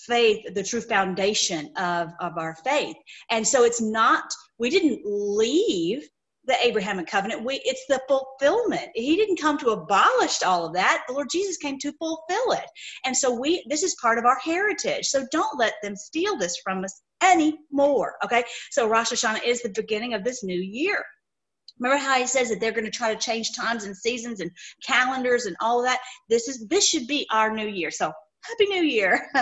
faith, 0.06 0.46
the 0.54 0.64
true 0.64 0.82
foundation 0.82 1.72
of 1.78 2.10
of 2.20 2.38
our 2.38 2.56
faith. 2.64 2.96
And 3.30 3.48
so 3.48 3.64
it's 3.64 3.82
not 3.82 4.24
we 4.60 4.70
didn't 4.70 5.02
leave 5.06 6.08
the 6.46 6.56
Abrahamic 6.66 7.08
covenant. 7.08 7.44
We, 7.44 7.62
it's 7.66 7.86
the 7.88 8.02
fulfillment. 8.08 8.90
He 8.96 9.16
didn't 9.16 9.40
come 9.40 9.58
to 9.60 9.70
abolish 9.70 10.42
all 10.44 10.66
of 10.66 10.74
that. 10.74 11.04
The 11.08 11.14
Lord 11.14 11.28
Jesus 11.32 11.58
came 11.58 11.78
to 11.80 11.94
fulfill 11.94 12.54
it. 12.54 12.66
And 13.06 13.16
so 13.16 13.40
we, 13.40 13.64
this 13.70 13.84
is 13.84 13.96
part 14.02 14.18
of 14.18 14.26
our 14.26 14.40
heritage. 14.40 15.06
So 15.08 15.26
don't 15.32 15.60
let 15.60 15.74
them 15.84 15.96
steal 15.96 16.38
this 16.38 16.58
from 16.64 16.84
us 16.84 17.02
anymore. 17.24 18.16
Okay. 18.26 18.44
So 18.72 18.88
Rosh 18.88 19.12
Hashanah 19.12 19.46
is 19.46 19.62
the 19.62 19.70
beginning 19.70 20.14
of 20.14 20.24
this 20.24 20.44
new 20.44 20.60
year. 20.60 21.04
Remember 21.80 22.04
how 22.04 22.20
he 22.20 22.28
says 22.28 22.50
that 22.50 22.60
they're 22.60 22.72
going 22.72 22.86
to 22.86 22.92
try 22.92 23.14
to 23.14 23.20
change 23.20 23.56
times 23.56 23.86
and 23.86 23.96
seasons 23.96 24.40
and 24.40 24.52
calendars 24.86 25.46
and 25.46 25.56
all 25.62 25.82
that? 25.84 26.00
This 26.30 26.48
is, 26.48 26.68
this 26.68 26.88
should 26.88 27.08
be 27.08 27.28
our 27.32 27.54
new 27.54 27.68
year. 27.68 27.92
So 27.92 28.12
happy 28.44 28.66
new 28.66 28.82
year 28.82 29.28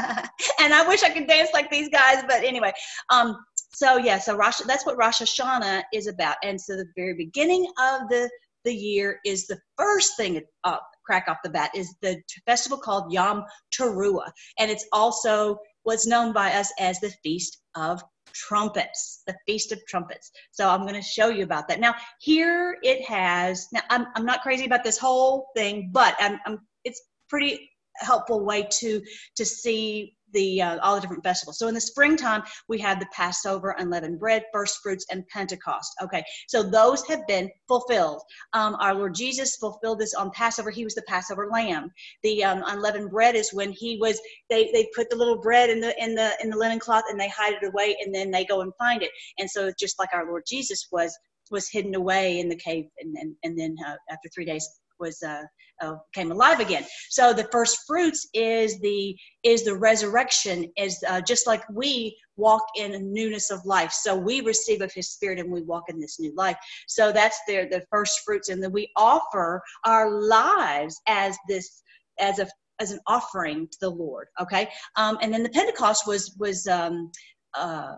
and 0.59 0.73
i 0.73 0.85
wish 0.85 1.03
i 1.03 1.09
could 1.09 1.25
dance 1.25 1.49
like 1.53 1.69
these 1.71 1.87
guys 1.89 2.21
but 2.27 2.43
anyway 2.43 2.69
um 3.09 3.37
so 3.71 3.97
yeah, 3.97 4.17
so 4.17 4.35
Rosh, 4.35 4.59
that's 4.65 4.85
what 4.85 4.97
Rosh 4.97 5.21
Hashanah 5.21 5.83
is 5.93 6.07
about. 6.07 6.37
And 6.43 6.59
so 6.59 6.75
the 6.75 6.87
very 6.95 7.13
beginning 7.13 7.65
of 7.79 8.09
the 8.09 8.29
the 8.65 8.73
year 8.73 9.19
is 9.25 9.47
the 9.47 9.59
first 9.77 10.17
thing 10.17 10.41
up 10.65 10.85
crack 11.05 11.25
off 11.27 11.37
the 11.43 11.49
bat 11.49 11.71
is 11.73 11.95
the 12.01 12.21
festival 12.45 12.77
called 12.77 13.11
Yom 13.11 13.43
Teruah, 13.73 14.31
and 14.59 14.69
it's 14.69 14.85
also 14.91 15.57
what's 15.83 16.05
known 16.05 16.33
by 16.33 16.51
us 16.51 16.71
as 16.79 16.99
the 16.99 17.11
Feast 17.23 17.61
of 17.75 18.03
Trumpets, 18.33 19.23
the 19.25 19.35
Feast 19.47 19.71
of 19.71 19.79
Trumpets. 19.87 20.29
So 20.51 20.69
I'm 20.69 20.81
going 20.81 20.93
to 20.95 21.01
show 21.01 21.29
you 21.29 21.43
about 21.43 21.67
that. 21.67 21.79
Now 21.79 21.95
here 22.19 22.77
it 22.83 23.03
has. 23.05 23.67
Now 23.71 23.81
I'm 23.89 24.07
I'm 24.15 24.25
not 24.25 24.41
crazy 24.41 24.65
about 24.65 24.83
this 24.83 24.97
whole 24.97 25.47
thing, 25.55 25.89
but 25.93 26.15
I'm, 26.19 26.39
I'm 26.45 26.59
it's 26.83 27.01
pretty 27.29 27.69
helpful 27.95 28.43
way 28.45 28.67
to 28.79 29.01
to 29.37 29.45
see 29.45 30.15
the 30.33 30.61
uh, 30.61 30.79
all 30.81 30.95
the 30.95 31.01
different 31.01 31.23
festivals. 31.23 31.57
So 31.57 31.67
in 31.67 31.73
the 31.73 31.81
springtime, 31.81 32.43
we 32.67 32.79
have 32.79 32.99
the 32.99 33.07
Passover, 33.13 33.75
unleavened 33.77 34.19
bread, 34.19 34.43
first 34.53 34.79
fruits, 34.81 35.05
and 35.11 35.27
Pentecost. 35.27 35.91
Okay, 36.01 36.23
so 36.47 36.63
those 36.63 37.05
have 37.07 37.25
been 37.27 37.49
fulfilled. 37.67 38.21
Um, 38.53 38.75
our 38.79 38.93
Lord 38.93 39.15
Jesus 39.15 39.55
fulfilled 39.57 39.99
this 39.99 40.13
on 40.13 40.31
Passover. 40.31 40.69
He 40.69 40.83
was 40.83 40.95
the 40.95 41.03
Passover 41.03 41.49
lamb. 41.51 41.91
The 42.23 42.43
um, 42.43 42.63
unleavened 42.65 43.11
bread 43.11 43.35
is 43.35 43.53
when 43.53 43.71
he 43.71 43.97
was. 43.97 44.19
They 44.49 44.71
they 44.73 44.87
put 44.95 45.09
the 45.09 45.15
little 45.15 45.39
bread 45.39 45.69
in 45.69 45.79
the 45.79 46.01
in 46.01 46.15
the 46.15 46.31
in 46.41 46.49
the 46.49 46.57
linen 46.57 46.79
cloth 46.79 47.03
and 47.09 47.19
they 47.19 47.29
hide 47.29 47.53
it 47.53 47.67
away, 47.67 47.97
and 48.03 48.13
then 48.13 48.31
they 48.31 48.45
go 48.45 48.61
and 48.61 48.73
find 48.77 49.01
it. 49.03 49.11
And 49.37 49.49
so 49.49 49.71
just 49.79 49.99
like 49.99 50.09
our 50.13 50.25
Lord 50.25 50.43
Jesus 50.47 50.87
was 50.91 51.17
was 51.51 51.69
hidden 51.69 51.95
away 51.95 52.39
in 52.39 52.49
the 52.49 52.55
cave, 52.55 52.85
and 52.99 53.15
and, 53.17 53.35
and 53.43 53.57
then 53.57 53.75
uh, 53.87 53.95
after 54.09 54.29
three 54.33 54.45
days 54.45 54.67
was 54.99 55.21
uh, 55.23 55.43
uh, 55.81 55.95
came 56.13 56.31
alive 56.31 56.59
again. 56.59 56.85
So 57.09 57.33
the 57.33 57.47
first 57.51 57.79
fruits 57.87 58.27
is 58.33 58.79
the 58.79 59.15
is 59.43 59.63
the 59.63 59.75
resurrection, 59.75 60.71
is 60.77 61.01
uh, 61.07 61.21
just 61.21 61.47
like 61.47 61.63
we 61.69 62.17
walk 62.37 62.63
in 62.75 62.93
a 62.93 62.99
newness 62.99 63.51
of 63.51 63.65
life. 63.65 63.91
So 63.91 64.15
we 64.15 64.41
receive 64.41 64.81
of 64.81 64.91
His 64.93 65.09
Spirit 65.11 65.39
and 65.39 65.51
we 65.51 65.61
walk 65.61 65.83
in 65.89 65.99
this 65.99 66.19
new 66.19 66.33
life. 66.35 66.57
So 66.87 67.11
that's 67.11 67.39
the 67.47 67.67
the 67.69 67.83
first 67.89 68.21
fruits, 68.25 68.49
and 68.49 68.61
then 68.61 68.71
we 68.71 68.91
offer 68.95 69.61
our 69.85 70.21
lives 70.21 70.99
as 71.07 71.37
this 71.47 71.81
as 72.19 72.39
a 72.39 72.47
as 72.79 72.91
an 72.91 72.99
offering 73.07 73.67
to 73.67 73.77
the 73.81 73.89
Lord. 73.89 74.27
Okay, 74.41 74.69
um, 74.95 75.17
and 75.21 75.33
then 75.33 75.43
the 75.43 75.49
Pentecost 75.49 76.07
was 76.07 76.35
was. 76.37 76.67
Um, 76.67 77.11
uh, 77.55 77.95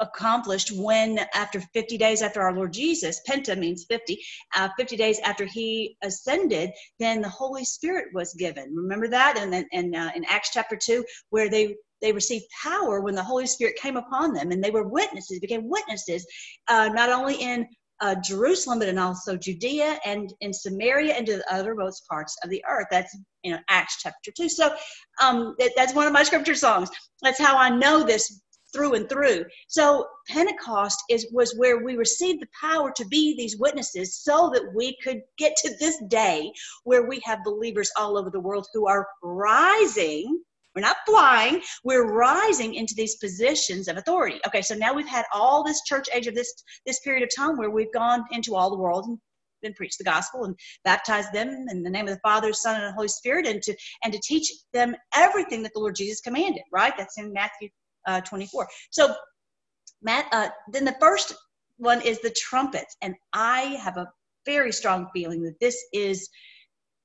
accomplished 0.00 0.72
when 0.72 1.20
after 1.34 1.60
50 1.60 1.98
days 1.98 2.22
after 2.22 2.40
our 2.40 2.54
lord 2.54 2.72
jesus 2.72 3.20
penta 3.28 3.56
means 3.56 3.84
50 3.88 4.18
uh, 4.56 4.68
50 4.78 4.96
days 4.96 5.18
after 5.20 5.44
he 5.44 5.96
ascended 6.02 6.70
then 6.98 7.20
the 7.20 7.28
holy 7.28 7.64
spirit 7.64 8.06
was 8.14 8.34
given 8.34 8.74
remember 8.74 9.08
that 9.08 9.38
and 9.38 9.52
then 9.52 9.66
in, 9.72 9.94
uh, 9.94 10.10
in 10.14 10.24
acts 10.24 10.50
chapter 10.52 10.76
2 10.76 11.04
where 11.30 11.48
they 11.48 11.74
they 12.00 12.12
received 12.12 12.46
power 12.62 13.00
when 13.00 13.14
the 13.14 13.22
holy 13.22 13.46
spirit 13.46 13.76
came 13.76 13.96
upon 13.96 14.32
them 14.32 14.50
and 14.50 14.64
they 14.64 14.70
were 14.70 14.88
witnesses 14.88 15.38
became 15.38 15.68
witnesses 15.68 16.26
uh, 16.68 16.88
not 16.88 17.10
only 17.10 17.34
in 17.34 17.66
uh, 18.00 18.14
Jerusalem, 18.24 18.78
but 18.78 18.88
in 18.88 18.98
also 18.98 19.36
Judea 19.36 19.98
and 20.04 20.32
in 20.40 20.52
Samaria 20.52 21.14
and 21.14 21.26
to 21.26 21.36
the 21.36 21.44
othermost 21.52 22.06
parts 22.08 22.36
of 22.42 22.50
the 22.50 22.64
earth. 22.68 22.86
That's 22.90 23.16
you 23.42 23.52
know 23.52 23.58
Acts 23.68 23.98
chapter 24.00 24.32
two. 24.34 24.48
So 24.48 24.74
um, 25.22 25.54
that, 25.58 25.72
that's 25.76 25.94
one 25.94 26.06
of 26.06 26.12
my 26.12 26.22
scripture 26.22 26.54
songs. 26.54 26.88
That's 27.22 27.38
how 27.38 27.56
I 27.56 27.68
know 27.68 28.02
this 28.02 28.40
through 28.72 28.94
and 28.94 29.08
through. 29.08 29.44
So 29.68 30.06
Pentecost 30.28 31.02
is 31.08 31.26
was 31.32 31.54
where 31.56 31.84
we 31.84 31.96
received 31.96 32.42
the 32.42 32.48
power 32.60 32.92
to 32.96 33.04
be 33.06 33.36
these 33.36 33.58
witnesses 33.58 34.16
so 34.16 34.50
that 34.54 34.74
we 34.74 34.96
could 35.02 35.22
get 35.38 35.56
to 35.56 35.74
this 35.78 36.02
day 36.08 36.52
where 36.84 37.06
we 37.06 37.20
have 37.24 37.44
believers 37.44 37.90
all 37.98 38.16
over 38.16 38.30
the 38.30 38.40
world 38.40 38.66
who 38.72 38.86
are 38.86 39.06
rising. 39.22 40.42
We're 40.74 40.82
not 40.82 40.98
flying. 41.04 41.60
We're 41.82 42.12
rising 42.12 42.74
into 42.74 42.94
these 42.96 43.16
positions 43.16 43.88
of 43.88 43.96
authority. 43.96 44.40
Okay 44.46 44.62
so 44.62 44.74
now 44.74 44.94
we've 44.94 45.08
had 45.08 45.24
all 45.34 45.64
this 45.64 45.82
church 45.82 46.06
age 46.14 46.26
of 46.26 46.34
this 46.34 46.52
this 46.86 47.00
period 47.00 47.22
of 47.22 47.30
time 47.36 47.56
where 47.56 47.70
we've 47.70 47.92
gone 47.92 48.24
into 48.30 48.54
all 48.54 48.70
the 48.70 48.78
world 48.78 49.06
and 49.06 49.18
been 49.62 49.74
preached 49.74 49.98
the 49.98 50.04
gospel 50.04 50.44
and 50.44 50.56
baptized 50.84 51.32
them 51.32 51.66
in 51.70 51.82
the 51.82 51.90
name 51.90 52.08
of 52.08 52.14
the 52.14 52.20
father 52.20 52.52
son 52.52 52.76
and 52.76 52.84
the 52.84 52.92
holy 52.92 53.08
spirit 53.08 53.46
and 53.46 53.62
to 53.62 53.74
and 54.04 54.12
to 54.12 54.20
teach 54.22 54.50
them 54.72 54.94
everything 55.14 55.62
that 55.62 55.72
the 55.74 55.80
lord 55.80 55.94
jesus 55.94 56.20
commanded 56.20 56.62
right? 56.72 56.94
That's 56.96 57.18
in 57.18 57.32
matthew 57.32 57.68
uh, 58.06 58.20
24. 58.22 58.68
So, 58.90 59.14
Matt, 60.02 60.26
uh, 60.32 60.48
then 60.72 60.84
the 60.84 60.96
first 61.00 61.34
one 61.76 62.00
is 62.02 62.20
the 62.20 62.30
trumpets. 62.30 62.96
And 63.02 63.14
I 63.32 63.78
have 63.82 63.96
a 63.96 64.08
very 64.46 64.72
strong 64.72 65.08
feeling 65.12 65.42
that 65.42 65.60
this 65.60 65.82
is 65.92 66.28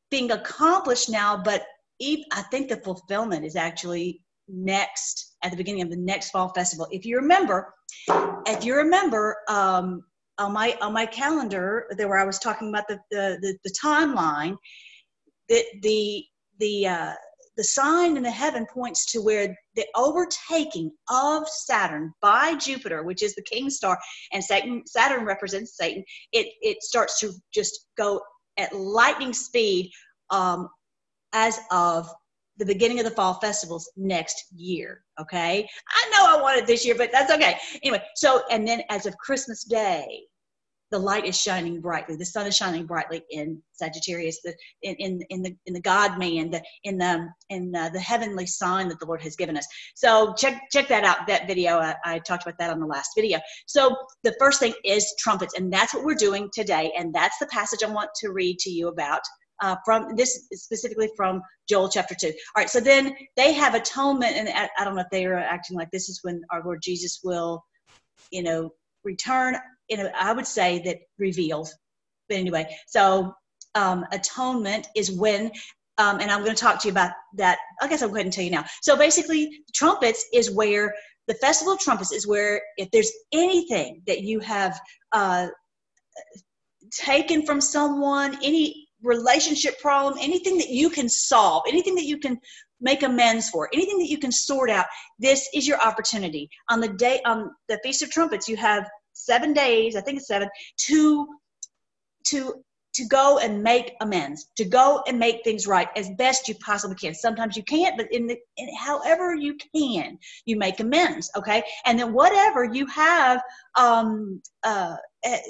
being 0.10 0.32
accomplished 0.32 1.10
now, 1.10 1.38
but 1.38 1.64
even, 2.00 2.26
I 2.32 2.42
think 2.44 2.70
the 2.70 2.78
fulfillment 2.78 3.46
is 3.46 3.56
actually 3.56 4.22
next 4.48 5.36
at 5.44 5.52
the 5.52 5.58
beginning 5.58 5.82
of 5.82 5.90
the 5.90 5.98
next 5.98 6.30
fall 6.30 6.50
festival. 6.50 6.88
If 6.92 7.06
you 7.06 7.18
remember, 7.18 7.74
if 8.46 8.64
you 8.64 8.76
remember, 8.76 9.38
um, 9.50 10.04
on 10.38 10.52
my 10.52 10.78
on 10.82 10.94
my 10.94 11.06
calendar, 11.06 11.88
there 11.98 12.08
where 12.10 12.18
I 12.18 12.26
was 12.26 12.40
talking 12.40 12.70
about 12.70 12.88
the 12.88 13.00
the, 13.12 13.38
the, 13.42 13.58
the 13.64 13.76
timeline, 13.82 14.58
the 15.50 15.64
the 15.82 16.26
the 16.60 16.88
uh, 16.88 17.14
the 17.58 17.64
sign 17.64 18.18
in 18.18 18.24
the 18.24 18.32
heaven 18.32 18.66
points 18.66 19.12
to 19.12 19.22
where 19.22 19.56
the 19.76 19.86
overtaking 19.96 20.92
of 21.10 21.48
Saturn 21.48 22.14
by 22.22 22.56
Jupiter, 22.56 23.04
which 23.04 23.24
is 23.24 23.36
the 23.36 23.44
king 23.44 23.70
star, 23.70 23.98
and 24.34 24.44
Satan, 24.44 24.84
Saturn 24.86 25.26
represents 25.26 25.78
Satan, 25.78 26.04
it, 26.32 26.48
it 26.62 26.84
starts 26.84 27.20
to 27.20 27.32
just 27.54 27.88
go 27.98 28.22
at 28.58 28.74
lightning 28.74 29.34
speed 29.34 29.92
um, 30.30 30.70
as 31.34 31.60
of 31.72 32.10
the 32.58 32.66
beginning 32.66 33.00
of 33.00 33.06
the 33.06 33.12
fall 33.12 33.36
festivals 33.36 33.92
next 33.98 34.46
year. 34.56 35.02
Okay. 35.20 35.68
I 35.90 36.10
know 36.12 36.38
I 36.38 36.42
want 36.42 36.58
it 36.58 36.66
this 36.66 36.86
year, 36.86 36.96
but 36.96 37.12
that's 37.12 37.32
okay. 37.32 37.58
Anyway, 37.84 38.02
so, 38.16 38.44
and 38.50 38.68
then 38.68 38.82
as 38.90 39.06
of 39.06 39.18
Christmas 39.18 39.64
Day, 39.64 40.24
the 40.92 41.00
light 41.00 41.26
is 41.26 41.40
shining 41.40 41.82
brightly. 41.82 42.16
The 42.16 42.26
sun 42.26 42.46
is 42.46 42.56
shining 42.56 42.86
brightly 42.86 43.24
in 43.32 43.62
Sagittarius, 43.74 44.40
the 44.44 44.54
in 44.84 44.96
in, 44.96 45.22
in 45.30 45.42
the 45.42 45.56
in 45.66 45.74
the 45.74 45.82
God 45.82 46.20
man, 46.20 46.52
the 46.52 46.62
in 46.84 46.98
the 46.98 47.28
in 47.50 47.76
uh, 47.76 47.90
the 47.90 48.00
heavenly 48.00 48.46
sign 48.46 48.88
that 48.90 49.00
the 49.00 49.06
Lord 49.06 49.22
has 49.22 49.36
given 49.36 49.58
us. 49.58 49.68
So 49.96 50.34
check 50.38 50.62
check 50.72 50.88
that 50.90 51.04
out. 51.04 51.28
That 51.28 51.48
video 51.48 51.80
I, 51.80 51.96
I 52.06 52.20
talked 52.20 52.44
about 52.44 52.58
that 52.60 52.70
on 52.70 52.80
the 52.80 52.86
last 52.86 53.12
video. 53.16 53.40
So 53.66 53.96
the 54.24 54.36
first 54.40 54.60
thing 54.60 54.74
is 54.84 55.14
trumpets, 55.20 55.56
and 55.58 55.74
that's 55.74 55.94
what 55.94 56.04
we're 56.04 56.16
doing 56.16 56.50
today. 56.54 56.94
And 56.98 57.14
that's 57.14 57.40
the 57.40 57.48
passage 57.48 57.84
I 57.84 57.92
want 57.92 58.12
to 58.22 58.30
read 58.30 58.60
to 58.60 58.70
you 58.70 58.88
about. 58.88 59.22
Uh, 59.62 59.74
from 59.86 60.18
this 60.18 60.50
specifically 60.52 61.10
from 61.16 61.42
Joel 61.70 61.88
chapter 61.88 62.14
2. 62.14 62.28
All 62.28 62.34
right, 62.58 62.70
so 62.70 62.82
then 62.82 63.16
they 63.38 63.54
have 63.54 63.74
atonement, 63.74 64.36
and 64.36 64.50
I, 64.50 64.68
I 64.78 64.84
don't 64.84 64.96
know 64.96 65.02
if 65.02 65.08
they 65.14 65.26
are 65.26 65.36
acting 65.36 65.78
like 65.78 65.90
this 65.92 66.10
is 66.10 66.20
when 66.24 66.42
our 66.52 66.62
Lord 66.62 66.82
Jesus 66.84 67.22
will, 67.24 67.64
you 68.32 68.44
know, 68.44 68.72
return 69.06 69.56
you 69.90 69.98
know, 69.98 70.10
I 70.20 70.34
would 70.34 70.48
say 70.48 70.82
that 70.86 70.98
revealed. 71.18 71.70
But 72.30 72.38
anyway, 72.38 72.76
so 72.88 73.34
um, 73.76 74.06
atonement 74.12 74.88
is 74.96 75.12
when, 75.12 75.52
um, 75.98 76.20
and 76.20 76.32
I'm 76.32 76.44
going 76.44 76.56
to 76.56 76.62
talk 76.62 76.82
to 76.82 76.88
you 76.88 76.92
about 76.92 77.12
that. 77.36 77.58
I 77.82 77.88
guess 77.88 78.02
I'll 78.02 78.10
go 78.10 78.16
ahead 78.16 78.26
and 78.26 78.34
tell 78.34 78.44
you 78.44 78.52
now. 78.52 78.66
So 78.82 78.98
basically, 78.98 79.50
trumpets 79.74 80.26
is 80.34 80.52
where 80.52 80.94
the 81.28 81.36
festival 81.36 81.74
of 81.74 81.80
trumpets 81.80 82.12
is 82.12 82.28
where 82.28 82.62
if 82.78 82.90
there's 82.92 83.12
anything 83.32 84.02
that 84.08 84.22
you 84.22 84.40
have 84.40 84.80
uh, 85.12 85.48
taken 86.92 87.46
from 87.46 87.62
someone, 87.62 88.38
any 88.44 88.88
relationship 89.04 89.80
problem, 89.80 90.18
anything 90.22 90.58
that 90.58 90.70
you 90.70 90.90
can 90.90 91.10
solve, 91.10 91.64
anything 91.68 91.96
that 91.96 92.06
you 92.06 92.18
can 92.18 92.38
make 92.82 93.04
amends 93.04 93.50
for, 93.50 93.70
anything 93.74 93.98
that 93.98 94.10
you 94.10 94.18
can 94.18 94.32
sort 94.32 94.70
out, 94.70 94.86
this 95.20 95.50
is 95.54 95.68
your 95.68 95.80
opportunity. 95.82 96.50
On 96.70 96.80
the 96.80 96.90
day 96.90 97.22
on 97.26 97.50
the 97.70 97.80
Feast 97.84 98.04
of 98.04 98.12
Trumpets, 98.12 98.48
you 98.48 98.58
have 98.58 98.88
seven 99.16 99.54
days, 99.54 99.96
I 99.96 100.02
think 100.02 100.18
it's 100.18 100.28
seven, 100.28 100.50
to 100.88 101.28
to 102.28 102.64
to 102.96 103.06
go 103.10 103.40
and 103.40 103.62
make 103.62 103.94
amends, 104.00 104.52
to 104.56 104.64
go 104.64 105.04
and 105.06 105.20
make 105.20 105.44
things 105.44 105.68
right 105.68 105.90
as 105.98 106.10
best 106.12 106.48
you 106.48 106.56
possibly 106.56 106.96
can. 106.96 107.14
Sometimes 107.14 107.58
you 107.58 107.64
can't, 107.64 107.98
but 107.98 108.08
in 108.12 108.26
the 108.26 108.38
in 108.58 108.70
however 108.76 109.36
you 109.36 109.58
can, 109.76 110.18
you 110.46 110.58
make 110.58 110.80
amends. 110.80 111.30
Okay, 111.36 111.64
and 111.86 112.00
then 112.00 112.14
whatever 112.14 112.64
you 112.64 112.86
have 112.88 113.42
um, 113.76 114.42
uh, 114.64 114.96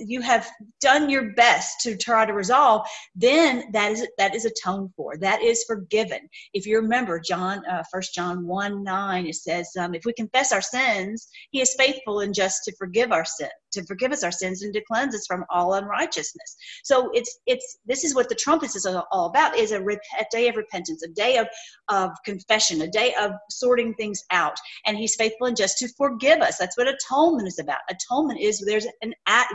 you 0.06 0.22
have 0.22 0.50
done 0.82 1.10
your 1.10 1.34
best 1.34 1.82
to 1.82 1.96
try 1.98 2.26
to 2.26 2.34
resolve, 2.34 2.88
then 3.16 3.72
that 3.74 3.92
is 3.92 4.08
that 4.18 4.36
is 4.36 4.46
atoned 4.46 4.92
for. 4.96 5.18
That 5.18 5.42
is 5.42 5.64
forgiven. 5.66 6.30
If 6.54 6.66
you 6.66 6.80
remember 6.80 7.20
John, 7.20 7.66
uh, 7.66 7.84
First 7.92 8.14
John 8.14 8.46
one 8.46 8.84
nine, 8.84 9.28
it 9.28 9.36
says, 9.36 9.70
um, 9.80 9.94
"If 9.94 10.06
we 10.06 10.14
confess 10.14 10.52
our 10.52 10.62
sins, 10.62 11.28
He 11.52 11.62
is 11.62 11.76
faithful 11.78 12.22
and 12.22 12.34
just 12.34 12.64
to 12.66 12.76
forgive 12.78 13.12
our 13.12 13.26
sin, 13.26 13.50
to 13.74 13.86
forgive 13.86 14.12
us 14.12 14.24
our 14.24 14.32
sins 14.32 14.64
and 14.64 14.74
to 14.74 14.82
cleanse 14.82 15.16
us 15.16 15.26
from 15.28 15.46
all 15.50 15.74
unrighteousness." 15.74 16.56
So 16.84 17.10
it's 17.14 17.40
it's 17.46 17.78
this 17.86 18.04
is 18.04 18.16
what 18.16 18.30
the 18.30 18.36
trumpets 18.36 18.76
is 18.76 18.86
all 18.86 19.26
about: 19.26 19.58
is 19.58 19.72
a, 19.72 19.82
rep- 19.82 20.00
a 20.20 20.26
day 20.32 20.48
of 20.48 20.56
repentance, 20.56 21.04
a 21.04 21.10
day 21.10 21.38
of 21.38 21.48
of 21.90 22.12
confession, 22.26 22.82
a 22.82 22.88
day 22.88 23.14
of 23.20 23.32
sorting 23.50 23.94
things 23.96 24.24
out, 24.32 24.58
and 24.86 24.98
He's 24.98 25.16
faithful 25.16 25.48
and 25.48 25.58
just 25.58 25.78
to 25.80 25.88
forgive 25.98 26.40
us. 26.42 26.58
That's 26.58 26.78
what 26.78 26.88
atonement 26.88 27.48
is 27.48 27.60
about. 27.60 27.80
Atonement 27.90 28.40
is 28.40 28.64
there's 28.66 28.88
an 29.02 29.14
at 29.28 29.48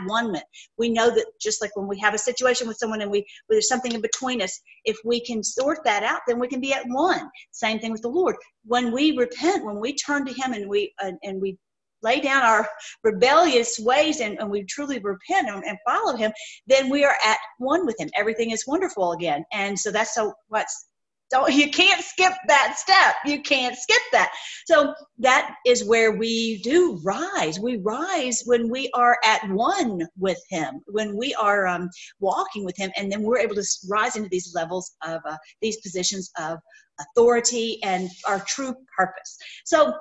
We 0.77 0.89
know 0.89 1.09
that 1.09 1.25
just 1.39 1.61
like 1.61 1.75
when 1.75 1.87
we 1.87 1.99
have 1.99 2.13
a 2.13 2.19
situation 2.19 2.67
with 2.67 2.77
someone 2.77 3.01
and 3.01 3.11
we 3.11 3.25
there's 3.49 3.67
something 3.67 3.91
in 3.91 4.01
between 4.01 4.41
us, 4.41 4.59
if 4.85 4.97
we 5.05 5.23
can 5.23 5.43
sort 5.43 5.79
that 5.85 6.03
out, 6.03 6.21
then 6.27 6.39
we 6.39 6.47
can 6.47 6.61
be 6.61 6.73
at 6.73 6.85
one. 6.87 7.29
Same 7.51 7.79
thing 7.79 7.91
with 7.91 8.01
the 8.01 8.09
Lord. 8.09 8.35
When 8.65 8.91
we 8.91 9.17
repent, 9.17 9.65
when 9.65 9.79
we 9.79 9.95
turn 9.95 10.25
to 10.25 10.33
Him 10.33 10.53
and 10.53 10.69
we 10.69 10.93
and 10.99 11.41
we 11.41 11.57
lay 12.03 12.19
down 12.19 12.43
our 12.43 12.67
rebellious 13.03 13.77
ways 13.79 14.21
and, 14.21 14.39
and 14.39 14.49
we 14.49 14.63
truly 14.63 14.99
repent 14.99 15.47
and, 15.47 15.63
and, 15.63 15.77
follow 15.87 16.15
him 16.15 16.31
then 16.67 16.89
we 16.89 17.03
are 17.03 17.17
at 17.25 17.37
one 17.57 17.85
with 17.85 17.99
him 17.99 18.09
everything 18.15 18.51
is 18.51 18.65
wonderful 18.67 19.11
again 19.13 19.43
and 19.51 19.77
so 19.77 19.91
that's 19.91 20.13
so 20.13 20.33
what's 20.47 20.87
don't 21.31 21.53
you 21.53 21.69
can't 21.69 22.03
skip 22.03 22.33
that 22.47 22.75
step. 22.77 23.15
You 23.25 23.41
can't 23.41 23.75
skip 23.75 24.01
that. 24.11 24.31
So 24.65 24.93
that 25.19 25.55
is 25.65 25.83
where 25.85 26.17
we 26.17 26.61
do 26.61 26.99
rise. 27.03 27.59
We 27.59 27.77
rise 27.77 28.43
when 28.45 28.69
we 28.69 28.89
are 28.93 29.17
at 29.23 29.49
one 29.49 30.01
with 30.17 30.41
him 30.49 30.81
when 30.87 31.15
we 31.15 31.33
are 31.35 31.67
um, 31.67 31.89
walking 32.19 32.65
with 32.65 32.77
him 32.77 32.91
and 32.97 33.11
then 33.11 33.21
we're 33.21 33.39
able 33.39 33.55
to 33.55 33.65
rise 33.89 34.15
into 34.15 34.29
these 34.29 34.53
levels 34.53 34.91
of 35.05 35.21
uh, 35.25 35.37
these 35.61 35.77
positions 35.77 36.31
of 36.39 36.59
authority 36.99 37.81
and 37.83 38.09
our 38.27 38.39
true 38.41 38.75
purpose. 38.97 39.37
So 39.65 39.93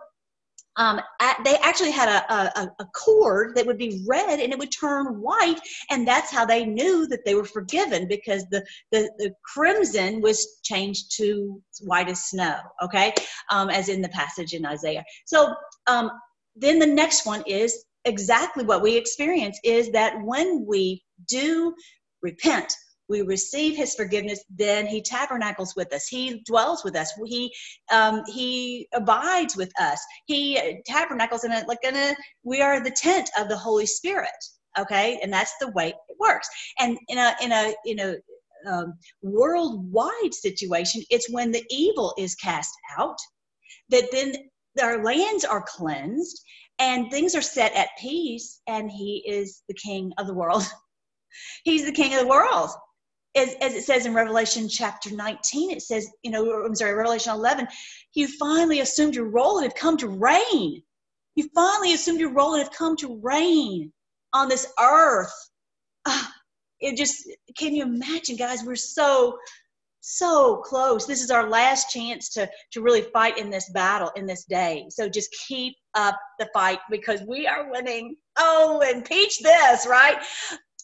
um, 0.81 0.99
at, 1.21 1.37
they 1.45 1.57
actually 1.59 1.91
had 1.91 2.09
a, 2.09 2.59
a, 2.59 2.73
a, 2.81 2.85
cord 2.95 3.55
that 3.55 3.67
would 3.67 3.77
be 3.77 4.03
red 4.09 4.41
and 4.41 4.51
it 4.51 4.59
would 4.59 4.73
turn 4.73 5.21
white 5.21 5.61
and 5.91 6.09
that's 6.09 6.33
how 6.33 6.47
they 6.47 6.65
knew 6.65 7.07
that 7.09 7.23
they 7.27 7.35
were 7.35 7.45
forgiven 7.45 8.09
because 8.09 8.47
the, 8.51 8.65
the, 8.91 9.11
the 9.19 9.31
crimson 9.45 10.23
was 10.23 10.59
changed 10.63 11.15
to 11.19 11.61
white 11.83 12.09
as 12.09 12.25
snow 12.25 12.57
okay? 12.83 13.13
Um, 13.51 13.69
as 13.69 13.91
in 13.91 14.01
the 14.01 14.09
passage 14.09 14.55
in 14.55 14.65
isaiah. 14.65 15.05
So 15.27 15.55
um, 15.87 16.11
then 16.57 16.79
the 16.79 16.87
next 16.87 17.27
one 17.27 17.43
is 17.47 17.85
exactly 18.07 18.65
what 18.65 18.81
we 18.81 18.97
experience 18.97 19.61
is 19.63 19.93
that 19.93 20.15
when 20.23 20.65
we 20.67 21.05
do 21.29 21.75
repent 22.23 22.73
we 23.11 23.23
receive 23.23 23.77
his 23.77 23.95
forgiveness 23.95 24.43
then 24.49 24.87
he 24.87 25.03
tabernacles 25.03 25.75
with 25.77 25.93
us. 25.93 26.07
He 26.07 26.43
dwells 26.47 26.85
with 26.85 26.97
us. 26.97 27.13
He 27.27 27.53
um, 27.93 28.23
he 28.27 28.89
abides 28.95 29.57
with 29.57 29.73
us. 29.79 30.01
He 30.27 30.81
tabernacles 30.87 31.45
in 31.45 31.51
a 31.53 31.65
like 31.67 31.83
in 31.83 31.97
a 31.97 32.15
we 32.45 32.63
are 32.63 32.83
the 32.83 32.93
tent 32.93 33.29
of 33.39 33.49
the 33.49 33.59
holy 33.59 33.87
spirit 33.87 34.31
okay? 34.79 35.19
And 35.21 35.33
that's 35.33 35.53
the 35.61 35.73
way 35.73 35.89
it 35.89 36.17
works. 36.21 36.49
And 36.79 36.97
in 37.09 37.19
a 37.19 37.35
in 37.43 37.53
a 37.53 37.75
in 37.85 37.99
a 37.99 38.15
um, 38.71 38.95
worldwide 39.23 40.35
situation 40.35 41.03
it's 41.09 41.31
when 41.31 41.51
the 41.51 41.65
evil 41.71 42.15
is 42.19 42.35
cast 42.35 42.71
out 42.99 43.17
that 43.89 44.11
then 44.13 44.35
our 44.83 45.03
lands 45.03 45.47
are 45.47 45.65
cleansed 45.67 46.43
and 46.79 47.11
things 47.11 47.35
are 47.35 47.43
set 47.43 47.75
at 47.75 47.89
peace 47.99 48.61
and 48.67 48.91
he 48.91 49.25
is 49.27 49.63
the 49.69 49.75
king 49.75 50.13
of 50.19 50.27
the 50.27 50.35
world. 50.35 50.63
He's 51.65 51.87
the 51.87 51.93
king 51.93 52.15
of 52.15 52.21
the 52.21 52.29
world 52.29 52.71
as, 53.37 53.55
as 53.61 53.75
it 53.75 53.85
says 53.85 54.07
in 54.07 54.15
Revelation 54.15 54.69
chapter 54.69 55.11
19, 55.11 55.71
it 55.71 55.83
says, 55.83 56.09
you 56.23 56.31
know, 56.31 56.65
I'm 56.65 56.75
sorry, 56.75 56.95
Revelation 56.95 57.33
11, 57.33 57.69
you 58.15 58.27
finally 58.27 58.81
assumed 58.81 59.15
your 59.15 59.29
role 59.29 59.59
and 59.59 59.65
have 59.65 59.75
come 59.75 59.97
to 59.99 60.09
reign. 60.09 60.83
You 61.37 61.49
finally 61.55 61.93
assumed 61.95 62.21
your 62.21 62.33
role 62.33 62.55
and 62.55 62.63
have 62.63 62.73
come 62.73 62.97
to 62.97 63.21
reign 63.23 63.93
on 64.33 64.49
this 64.49 64.73
earth. 64.81 65.33
Uh, 66.05 66.25
it 66.81 66.97
just, 66.97 67.31
can 67.57 67.75
you 67.75 67.85
imagine, 67.85 68.37
guys? 68.37 68.65
We're 68.65 68.75
so, 68.75 69.39
so 70.01 70.57
close. 70.65 71.07
This 71.07 71.23
is 71.23 71.31
our 71.31 71.49
last 71.49 71.91
chance 71.91 72.31
to, 72.31 72.51
to 72.73 72.83
really 72.83 73.03
fight 73.03 73.39
in 73.39 73.51
this 73.51 73.71
battle 73.71 74.11
in 74.17 74.27
this 74.27 74.45
day. 74.45 74.87
So 74.89 75.09
just 75.09 75.31
keep 75.47 75.77
up 75.95 76.19
the 76.39 76.49
fight 76.53 76.79
because 76.91 77.23
we 77.29 77.47
are 77.47 77.71
winning. 77.71 78.17
Oh, 78.39 78.83
and 78.85 79.05
peach 79.05 79.39
this, 79.41 79.87
right? 79.87 80.17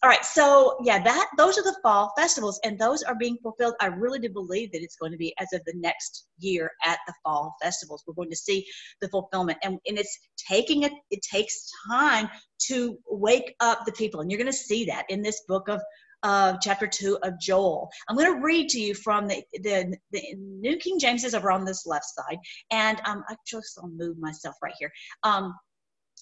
All 0.07 0.11
right 0.11 0.25
so 0.25 0.77
yeah 0.85 1.03
that 1.03 1.29
those 1.37 1.59
are 1.59 1.65
the 1.65 1.77
fall 1.83 2.13
festivals 2.17 2.61
and 2.63 2.79
those 2.79 3.03
are 3.03 3.17
being 3.17 3.37
fulfilled 3.43 3.75
i 3.81 3.87
really 3.87 4.21
do 4.21 4.29
believe 4.29 4.71
that 4.71 4.81
it's 4.81 4.95
going 4.95 5.11
to 5.11 5.19
be 5.19 5.35
as 5.41 5.53
of 5.53 5.61
the 5.67 5.73
next 5.75 6.29
year 6.39 6.71
at 6.85 7.01
the 7.09 7.15
fall 7.25 7.57
festivals 7.61 8.05
we're 8.07 8.15
going 8.15 8.31
to 8.31 8.37
see 8.37 8.65
the 9.01 9.09
fulfillment 9.09 9.59
and, 9.65 9.81
and 9.89 9.99
it's 9.99 10.17
taking 10.37 10.85
it 10.85 10.93
it 11.11 11.21
takes 11.23 11.73
time 11.91 12.29
to 12.61 12.97
wake 13.11 13.57
up 13.59 13.85
the 13.85 13.91
people 13.91 14.21
and 14.21 14.31
you're 14.31 14.39
going 14.39 14.47
to 14.47 14.57
see 14.57 14.85
that 14.85 15.07
in 15.09 15.23
this 15.23 15.43
book 15.49 15.69
of 15.69 15.83
uh, 16.23 16.57
chapter 16.61 16.87
2 16.87 17.19
of 17.23 17.39
Joel. 17.39 17.89
I'm 18.09 18.17
going 18.17 18.35
to 18.35 18.41
read 18.41 18.69
to 18.71 18.81
you 18.81 18.95
from 18.95 19.29
the, 19.29 19.45
the, 19.53 19.97
the 20.13 20.23
New 20.37 20.77
King 20.79 20.99
James 20.99 21.25
is 21.25 21.35
over 21.35 21.53
on 21.53 21.65
this 21.65 21.87
left 21.87 22.07
side. 22.07 22.39
And 22.71 23.01
um, 23.05 23.23
I 23.29 23.37
just, 23.47 23.79
I'll 23.81 23.91
move 23.91 24.19
myself 24.19 24.57
right 24.63 24.75
here. 24.79 24.91
Um, 25.23 25.55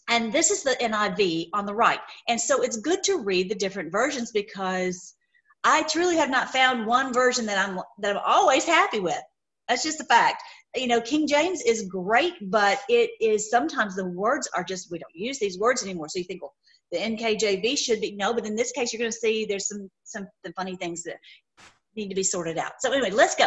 and 0.08 0.32
this 0.32 0.50
is 0.50 0.62
the 0.62 0.76
NIV 0.80 1.48
on 1.52 1.66
the 1.66 1.74
right. 1.74 2.00
And 2.28 2.40
so 2.40 2.62
it's 2.62 2.76
good 2.76 3.02
to 3.04 3.22
read 3.22 3.50
the 3.50 3.54
different 3.54 3.90
versions 3.90 4.30
because 4.32 5.14
I 5.64 5.82
truly 5.84 6.16
have 6.16 6.30
not 6.30 6.50
found 6.50 6.86
one 6.86 7.12
version 7.12 7.46
that 7.46 7.68
I'm 7.68 7.80
that 7.98 8.16
I'm 8.16 8.22
always 8.24 8.64
happy 8.64 9.00
with. 9.00 9.22
That's 9.68 9.82
just 9.82 10.00
a 10.00 10.04
fact. 10.04 10.42
You 10.76 10.88
know, 10.88 11.00
King 11.00 11.26
James 11.26 11.62
is 11.62 11.88
great, 11.88 12.34
but 12.50 12.80
it 12.88 13.10
is 13.20 13.48
sometimes 13.48 13.96
the 13.96 14.08
words 14.10 14.48
are 14.54 14.64
just 14.64 14.90
we 14.90 14.98
don't 14.98 15.14
use 15.14 15.38
these 15.38 15.58
words 15.58 15.82
anymore. 15.82 16.08
So 16.08 16.18
you 16.18 16.24
think, 16.24 16.42
well, 16.42 16.54
the 16.92 16.98
NKJV 16.98 17.78
should 17.78 18.00
be 18.00 18.14
no, 18.14 18.34
but 18.34 18.44
in 18.44 18.56
this 18.56 18.72
case, 18.72 18.92
you're 18.92 18.98
going 18.98 19.10
to 19.10 19.16
see 19.16 19.46
there's 19.46 19.68
some 19.68 19.88
some 20.04 20.26
funny 20.54 20.76
things 20.76 21.02
that 21.04 21.16
need 21.96 22.08
to 22.08 22.14
be 22.14 22.22
sorted 22.22 22.58
out. 22.58 22.72
So 22.80 22.92
anyway, 22.92 23.10
let's 23.10 23.34
go. 23.34 23.46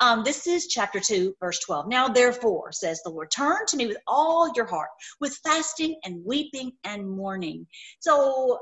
Um, 0.00 0.24
this 0.24 0.46
is 0.46 0.66
chapter 0.66 1.00
2, 1.00 1.36
verse 1.40 1.58
12. 1.60 1.88
Now, 1.88 2.08
therefore, 2.08 2.72
says 2.72 3.00
the 3.02 3.10
Lord, 3.10 3.30
turn 3.30 3.66
to 3.68 3.76
me 3.76 3.86
with 3.86 3.98
all 4.06 4.52
your 4.54 4.66
heart, 4.66 4.90
with 5.20 5.38
fasting 5.44 5.96
and 6.04 6.24
weeping 6.24 6.72
and 6.84 7.08
mourning. 7.08 7.66
So, 8.00 8.58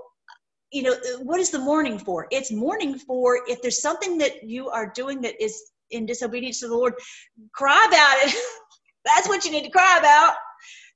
you 0.70 0.82
know, 0.82 0.96
what 1.22 1.40
is 1.40 1.50
the 1.50 1.58
mourning 1.58 1.98
for? 1.98 2.26
It's 2.30 2.50
mourning 2.50 2.98
for 2.98 3.40
if 3.46 3.60
there's 3.62 3.82
something 3.82 4.18
that 4.18 4.42
you 4.42 4.68
are 4.68 4.92
doing 4.94 5.20
that 5.22 5.42
is 5.42 5.70
in 5.90 6.06
disobedience 6.06 6.60
to 6.60 6.68
the 6.68 6.74
Lord, 6.74 6.94
cry 7.54 7.84
about 7.86 8.16
it. 8.26 8.34
That's 9.04 9.28
what 9.28 9.44
you 9.44 9.50
need 9.50 9.64
to 9.64 9.70
cry 9.70 9.98
about. 9.98 10.34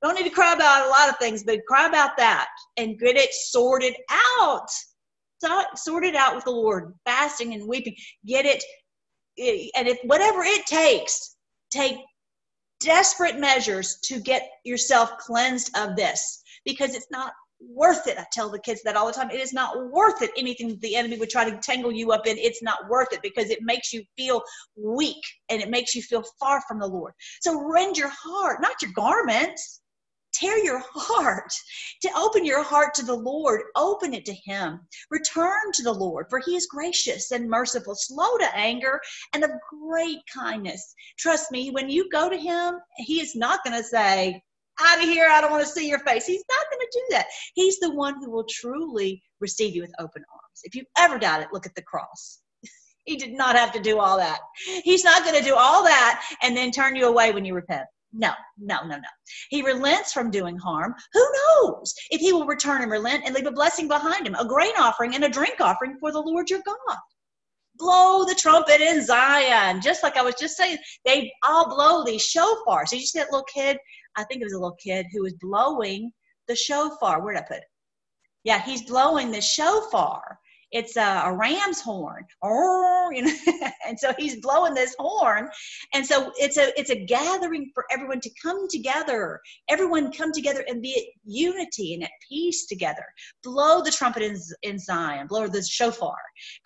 Don't 0.02 0.14
need 0.14 0.28
to 0.28 0.34
cry 0.34 0.52
about 0.52 0.86
a 0.86 0.90
lot 0.90 1.08
of 1.08 1.16
things, 1.18 1.42
but 1.42 1.60
cry 1.66 1.86
about 1.86 2.16
that 2.18 2.48
and 2.76 2.98
get 2.98 3.16
it 3.16 3.32
sorted 3.32 3.94
out 4.38 4.68
sort 5.76 6.04
it 6.04 6.14
out 6.14 6.34
with 6.34 6.44
the 6.44 6.50
Lord, 6.50 6.94
fasting 7.04 7.54
and 7.54 7.68
weeping. 7.68 7.94
Get 8.26 8.46
it, 8.46 8.62
eh, 9.38 9.68
and 9.76 9.88
if 9.88 9.98
whatever 10.04 10.42
it 10.44 10.66
takes, 10.66 11.36
take 11.70 11.98
desperate 12.80 13.38
measures 13.38 13.98
to 14.04 14.20
get 14.20 14.48
yourself 14.64 15.16
cleansed 15.18 15.76
of 15.76 15.96
this 15.96 16.42
because 16.64 16.94
it's 16.94 17.10
not 17.10 17.32
worth 17.60 18.06
it. 18.06 18.18
I 18.18 18.26
tell 18.32 18.50
the 18.50 18.58
kids 18.58 18.82
that 18.82 18.96
all 18.96 19.06
the 19.06 19.12
time. 19.12 19.30
It 19.30 19.40
is 19.40 19.52
not 19.52 19.90
worth 19.90 20.20
it. 20.22 20.30
Anything 20.36 20.78
the 20.80 20.96
enemy 20.96 21.18
would 21.18 21.30
try 21.30 21.48
to 21.48 21.56
tangle 21.58 21.92
you 21.92 22.12
up 22.12 22.26
in, 22.26 22.36
it's 22.38 22.62
not 22.62 22.88
worth 22.88 23.12
it 23.12 23.22
because 23.22 23.50
it 23.50 23.60
makes 23.62 23.92
you 23.92 24.02
feel 24.16 24.42
weak 24.76 25.22
and 25.48 25.62
it 25.62 25.70
makes 25.70 25.94
you 25.94 26.02
feel 26.02 26.22
far 26.38 26.60
from 26.68 26.78
the 26.78 26.86
Lord. 26.86 27.14
So 27.40 27.60
rend 27.60 27.96
your 27.96 28.10
heart, 28.10 28.60
not 28.60 28.82
your 28.82 28.92
garments 28.94 29.80
tear 30.32 30.58
your 30.58 30.82
heart, 30.94 31.52
to 32.02 32.10
open 32.16 32.44
your 32.44 32.62
heart 32.62 32.94
to 32.94 33.04
the 33.04 33.14
Lord, 33.14 33.62
open 33.74 34.14
it 34.14 34.24
to 34.26 34.34
Him. 34.44 34.80
Return 35.10 35.72
to 35.74 35.82
the 35.82 35.92
Lord, 35.92 36.26
for 36.28 36.40
He 36.40 36.56
is 36.56 36.66
gracious 36.66 37.30
and 37.30 37.48
merciful, 37.48 37.94
slow 37.94 38.36
to 38.38 38.56
anger, 38.56 39.00
and 39.32 39.44
of 39.44 39.50
great 39.70 40.20
kindness. 40.32 40.94
Trust 41.18 41.50
me, 41.50 41.70
when 41.70 41.88
you 41.88 42.08
go 42.10 42.28
to 42.28 42.36
Him, 42.36 42.74
He 42.96 43.20
is 43.20 43.34
not 43.34 43.64
going 43.64 43.76
to 43.76 43.84
say, 43.84 44.42
out 44.80 44.98
of 44.98 45.04
here, 45.04 45.28
I 45.30 45.40
don't 45.40 45.50
want 45.50 45.64
to 45.64 45.70
see 45.70 45.88
your 45.88 46.00
face. 46.00 46.26
He's 46.26 46.44
not 46.50 46.66
going 46.70 46.80
to 46.80 46.98
do 46.98 47.04
that. 47.16 47.26
He's 47.54 47.78
the 47.78 47.94
one 47.94 48.14
who 48.20 48.30
will 48.30 48.44
truly 48.48 49.22
receive 49.40 49.74
you 49.74 49.82
with 49.82 49.94
open 49.98 50.22
arms. 50.30 50.60
If 50.64 50.74
you've 50.74 50.86
ever 50.98 51.18
doubted, 51.18 51.48
look 51.52 51.66
at 51.66 51.74
the 51.74 51.82
cross. 51.82 52.40
he 53.04 53.16
did 53.16 53.32
not 53.32 53.56
have 53.56 53.72
to 53.72 53.80
do 53.80 53.98
all 53.98 54.18
that. 54.18 54.40
He's 54.84 55.04
not 55.04 55.24
going 55.24 55.36
to 55.36 55.42
do 55.48 55.54
all 55.54 55.84
that 55.84 56.22
and 56.42 56.56
then 56.56 56.70
turn 56.70 56.96
you 56.96 57.08
away 57.08 57.32
when 57.32 57.44
you 57.44 57.54
repent. 57.54 57.86
No, 58.18 58.32
no, 58.56 58.78
no, 58.86 58.96
no. 58.96 59.08
He 59.50 59.62
relents 59.62 60.12
from 60.12 60.30
doing 60.30 60.56
harm. 60.56 60.94
Who 61.12 61.26
knows 61.34 61.94
if 62.10 62.20
he 62.20 62.32
will 62.32 62.46
return 62.46 62.80
and 62.80 62.90
relent 62.90 63.24
and 63.26 63.34
leave 63.34 63.46
a 63.46 63.52
blessing 63.52 63.88
behind 63.88 64.26
him, 64.26 64.34
a 64.34 64.48
grain 64.48 64.72
offering 64.78 65.14
and 65.14 65.24
a 65.24 65.28
drink 65.28 65.60
offering 65.60 65.98
for 66.00 66.10
the 66.12 66.20
Lord 66.20 66.48
your 66.48 66.62
God. 66.64 66.96
Blow 67.76 68.24
the 68.24 68.34
trumpet 68.34 68.80
in 68.80 69.04
Zion. 69.04 69.82
Just 69.82 70.02
like 70.02 70.16
I 70.16 70.22
was 70.22 70.34
just 70.36 70.56
saying, 70.56 70.78
they 71.04 71.30
all 71.46 71.68
blow 71.68 72.04
these 72.04 72.26
shofars. 72.26 72.88
Did 72.88 73.00
you 73.00 73.06
see 73.06 73.18
that 73.18 73.30
little 73.30 73.46
kid? 73.52 73.76
I 74.16 74.24
think 74.24 74.40
it 74.40 74.46
was 74.46 74.54
a 74.54 74.58
little 74.58 74.78
kid 74.82 75.04
who 75.12 75.22
was 75.22 75.34
blowing 75.34 76.10
the 76.48 76.56
shofar. 76.56 77.22
Where'd 77.22 77.36
I 77.36 77.42
put 77.42 77.58
it? 77.58 77.64
Yeah, 78.44 78.62
he's 78.62 78.82
blowing 78.86 79.30
the 79.30 79.42
shofar 79.42 80.38
it's 80.76 80.96
a, 80.98 81.22
a 81.24 81.34
ram's 81.34 81.80
horn. 81.80 82.24
You 82.44 83.22
know 83.22 83.34
and 83.86 83.98
so 83.98 84.12
he's 84.18 84.40
blowing 84.40 84.74
this 84.74 84.94
horn. 84.98 85.48
And 85.94 86.04
so 86.04 86.32
it's 86.36 86.58
a 86.58 86.78
it's 86.78 86.90
a 86.90 87.04
gathering 87.04 87.70
for 87.74 87.86
everyone 87.90 88.20
to 88.20 88.30
come 88.42 88.68
together. 88.68 89.40
Everyone 89.68 90.12
come 90.12 90.32
together 90.32 90.64
and 90.68 90.82
be 90.82 90.94
at 90.94 91.20
unity 91.24 91.94
and 91.94 92.02
at 92.02 92.10
peace 92.28 92.66
together. 92.66 93.06
Blow 93.42 93.82
the 93.82 93.90
trumpet 93.90 94.22
in, 94.22 94.36
in 94.62 94.78
zion. 94.78 95.26
Blow 95.28 95.46
the 95.46 95.62
shofar. 95.62 96.18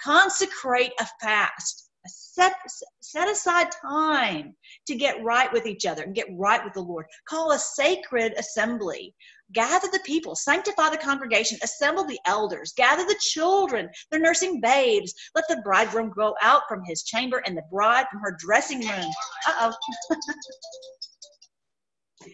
Consecrate 0.02 0.92
a 0.98 1.06
fast. 1.20 1.90
Set 2.06 2.54
set 3.00 3.28
aside 3.28 3.68
time 3.82 4.56
to 4.86 4.96
get 4.96 5.22
right 5.22 5.52
with 5.52 5.66
each 5.66 5.86
other 5.86 6.02
and 6.02 6.14
get 6.14 6.26
right 6.36 6.64
with 6.64 6.72
the 6.72 6.80
lord. 6.80 7.04
Call 7.28 7.52
a 7.52 7.58
sacred 7.58 8.32
assembly 8.38 9.14
gather 9.52 9.88
the 9.92 10.00
people 10.04 10.34
sanctify 10.34 10.90
the 10.90 10.96
congregation 10.96 11.58
assemble 11.62 12.04
the 12.04 12.20
elders 12.26 12.72
gather 12.76 13.04
the 13.04 13.18
children 13.20 13.88
they're 14.10 14.20
nursing 14.20 14.60
babes. 14.60 15.14
Let 15.34 15.44
the 15.48 15.60
bridegroom 15.62 16.10
go 16.10 16.34
out 16.42 16.62
from 16.68 16.82
his 16.84 17.02
chamber 17.02 17.42
and 17.46 17.56
the 17.56 17.62
bride 17.70 18.06
from 18.10 18.20
her 18.20 18.36
dressing 18.38 18.80
room. 18.80 19.10
Uh-oh. 19.46 19.72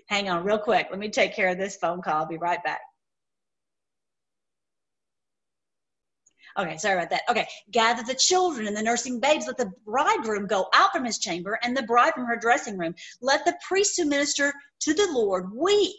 Hang 0.09 0.29
on 0.29 0.45
real 0.45 0.59
quick. 0.59 0.89
Let 0.91 0.99
me 0.99 1.09
take 1.09 1.35
care 1.35 1.49
of 1.49 1.59
this 1.59 1.77
phone 1.77 2.03
call. 2.03 2.15
I'll 2.15 2.27
be 2.27 2.39
right 2.39 2.63
back. 2.65 2.81
Okay, 6.59 6.79
sorry 6.79 6.95
about 6.95 7.11
that. 7.11 7.23
Okay, 7.29 7.47
gather 7.71 8.03
the 8.03 8.15
children 8.15 8.67
and 8.67 8.75
the 8.75 8.83
nursing 8.83 9.21
babes. 9.21 9.47
Let 9.47 9.59
the 9.59 9.71
bridegroom 9.85 10.47
go 10.47 10.69
out 10.73 10.91
from 10.91 11.05
his 11.05 11.19
chamber 11.19 11.59
and 11.63 11.77
the 11.77 11.83
bride 11.83 12.15
from 12.15 12.25
her 12.25 12.37
dressing 12.37 12.79
room. 12.79 12.95
Let 13.21 13.45
the 13.45 13.57
priests 13.67 13.99
who 13.99 14.07
minister 14.07 14.55
to 14.81 14.95
the 14.95 15.09
Lord 15.13 15.53
weep 15.55 15.99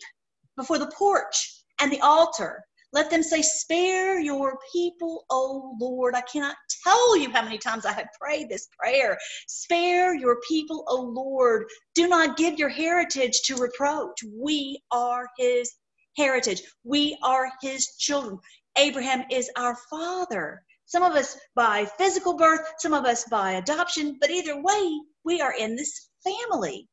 before 0.57 0.79
the 0.79 0.91
porch 0.97 1.63
and 1.79 1.91
the 1.91 2.01
altar. 2.01 2.63
Let 2.93 3.09
them 3.09 3.23
say, 3.23 3.41
Spare 3.41 4.19
your 4.19 4.57
people, 4.73 5.25
O 5.29 5.75
Lord. 5.79 6.15
I 6.15 6.21
cannot 6.21 6.55
tell 6.83 7.17
you 7.17 7.29
how 7.31 7.43
many 7.43 7.57
times 7.57 7.85
I 7.85 7.91
have 7.91 8.07
prayed 8.19 8.49
this 8.49 8.67
prayer. 8.79 9.17
Spare 9.47 10.15
your 10.15 10.39
people, 10.47 10.83
O 10.87 11.01
Lord. 11.01 11.65
Do 11.95 12.07
not 12.07 12.37
give 12.37 12.57
your 12.57 12.69
heritage 12.69 13.41
to 13.45 13.55
reproach. 13.55 14.23
We 14.33 14.81
are 14.91 15.27
his 15.37 15.71
heritage. 16.17 16.61
We 16.83 17.17
are 17.23 17.51
his 17.61 17.95
children. 17.97 18.39
Abraham 18.77 19.25
is 19.29 19.49
our 19.57 19.77
father. 19.89 20.63
Some 20.85 21.03
of 21.03 21.13
us 21.13 21.37
by 21.55 21.85
physical 21.97 22.37
birth, 22.37 22.61
some 22.79 22.93
of 22.93 23.05
us 23.05 23.25
by 23.29 23.53
adoption, 23.53 24.17
but 24.21 24.29
either 24.29 24.61
way, 24.61 25.01
we 25.25 25.41
are 25.41 25.53
in 25.53 25.75
this 25.75 26.09
family. 26.23 26.87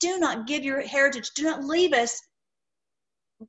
Do 0.00 0.18
not 0.18 0.46
give 0.48 0.64
your 0.64 0.80
heritage, 0.82 1.30
do 1.36 1.44
not 1.44 1.64
leave 1.64 1.92
us 1.92 2.20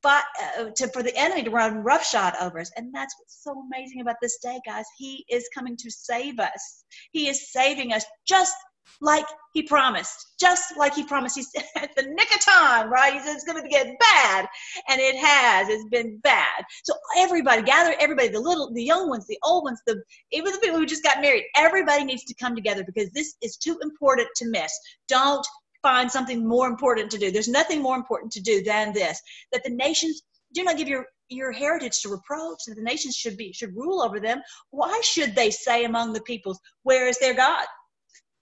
but 0.02 0.24
uh, 0.58 0.70
to 0.76 0.88
for 0.88 1.02
the 1.02 1.16
enemy 1.16 1.42
to 1.44 1.50
run 1.50 1.82
roughshod 1.82 2.34
over 2.40 2.58
us. 2.58 2.70
And 2.76 2.94
that's 2.94 3.14
what's 3.18 3.42
so 3.42 3.64
amazing 3.66 4.00
about 4.00 4.16
this 4.20 4.38
day 4.38 4.60
guys. 4.66 4.84
He 4.96 5.24
is 5.30 5.48
coming 5.54 5.76
to 5.76 5.90
save 5.90 6.38
us. 6.38 6.84
He 7.12 7.28
is 7.28 7.52
saving 7.52 7.92
us 7.92 8.04
just 8.26 8.54
like 9.00 9.26
he 9.52 9.62
promised 9.62 10.34
just 10.40 10.76
like 10.78 10.94
he 10.94 11.04
promised. 11.04 11.36
He 11.36 11.42
said 11.42 11.64
at 11.76 11.90
the 11.96 12.02
nick 12.02 12.34
of 12.34 12.40
time 12.40 12.90
right? 12.90 13.12
He 13.12 13.20
said 13.20 13.34
it's 13.34 13.44
going 13.44 13.62
to 13.62 13.68
get 13.68 13.86
bad 13.98 14.46
and 14.88 15.00
it 15.00 15.16
has. 15.16 15.68
It's 15.68 15.88
been 15.90 16.18
bad. 16.18 16.64
So 16.84 16.94
everybody 17.18 17.62
gather 17.62 17.94
everybody 18.00 18.28
the 18.28 18.40
little 18.40 18.72
the 18.72 18.82
young 18.82 19.08
ones 19.08 19.26
the 19.26 19.38
old 19.44 19.64
ones 19.64 19.80
the 19.86 20.02
even 20.32 20.52
the 20.52 20.58
people 20.58 20.78
who 20.78 20.86
just 20.86 21.02
got 21.02 21.20
married 21.20 21.44
everybody 21.56 22.04
needs 22.04 22.24
to 22.24 22.34
come 22.34 22.54
together 22.54 22.82
because 22.84 23.10
this 23.10 23.34
is 23.42 23.56
too 23.56 23.78
important 23.82 24.28
to 24.36 24.48
miss. 24.48 24.72
Don't 25.08 25.46
find 25.82 26.10
something 26.10 26.46
more 26.46 26.66
important 26.66 27.10
to 27.10 27.18
do. 27.18 27.30
There's 27.30 27.48
nothing 27.48 27.82
more 27.82 27.96
important 27.96 28.32
to 28.32 28.40
do 28.40 28.62
than 28.62 28.92
this. 28.92 29.20
That 29.52 29.64
the 29.64 29.70
nations 29.70 30.22
do 30.54 30.64
not 30.64 30.76
give 30.76 30.88
your 30.88 31.06
your 31.30 31.52
heritage 31.52 32.00
to 32.00 32.08
reproach 32.08 32.58
that 32.66 32.74
the 32.74 32.82
nations 32.82 33.14
should 33.14 33.36
be 33.36 33.52
should 33.52 33.76
rule 33.76 34.00
over 34.02 34.18
them. 34.18 34.40
Why 34.70 35.00
should 35.04 35.34
they 35.34 35.50
say 35.50 35.84
among 35.84 36.12
the 36.12 36.22
peoples 36.22 36.58
where 36.82 37.06
is 37.06 37.18
their 37.18 37.34
god? 37.34 37.66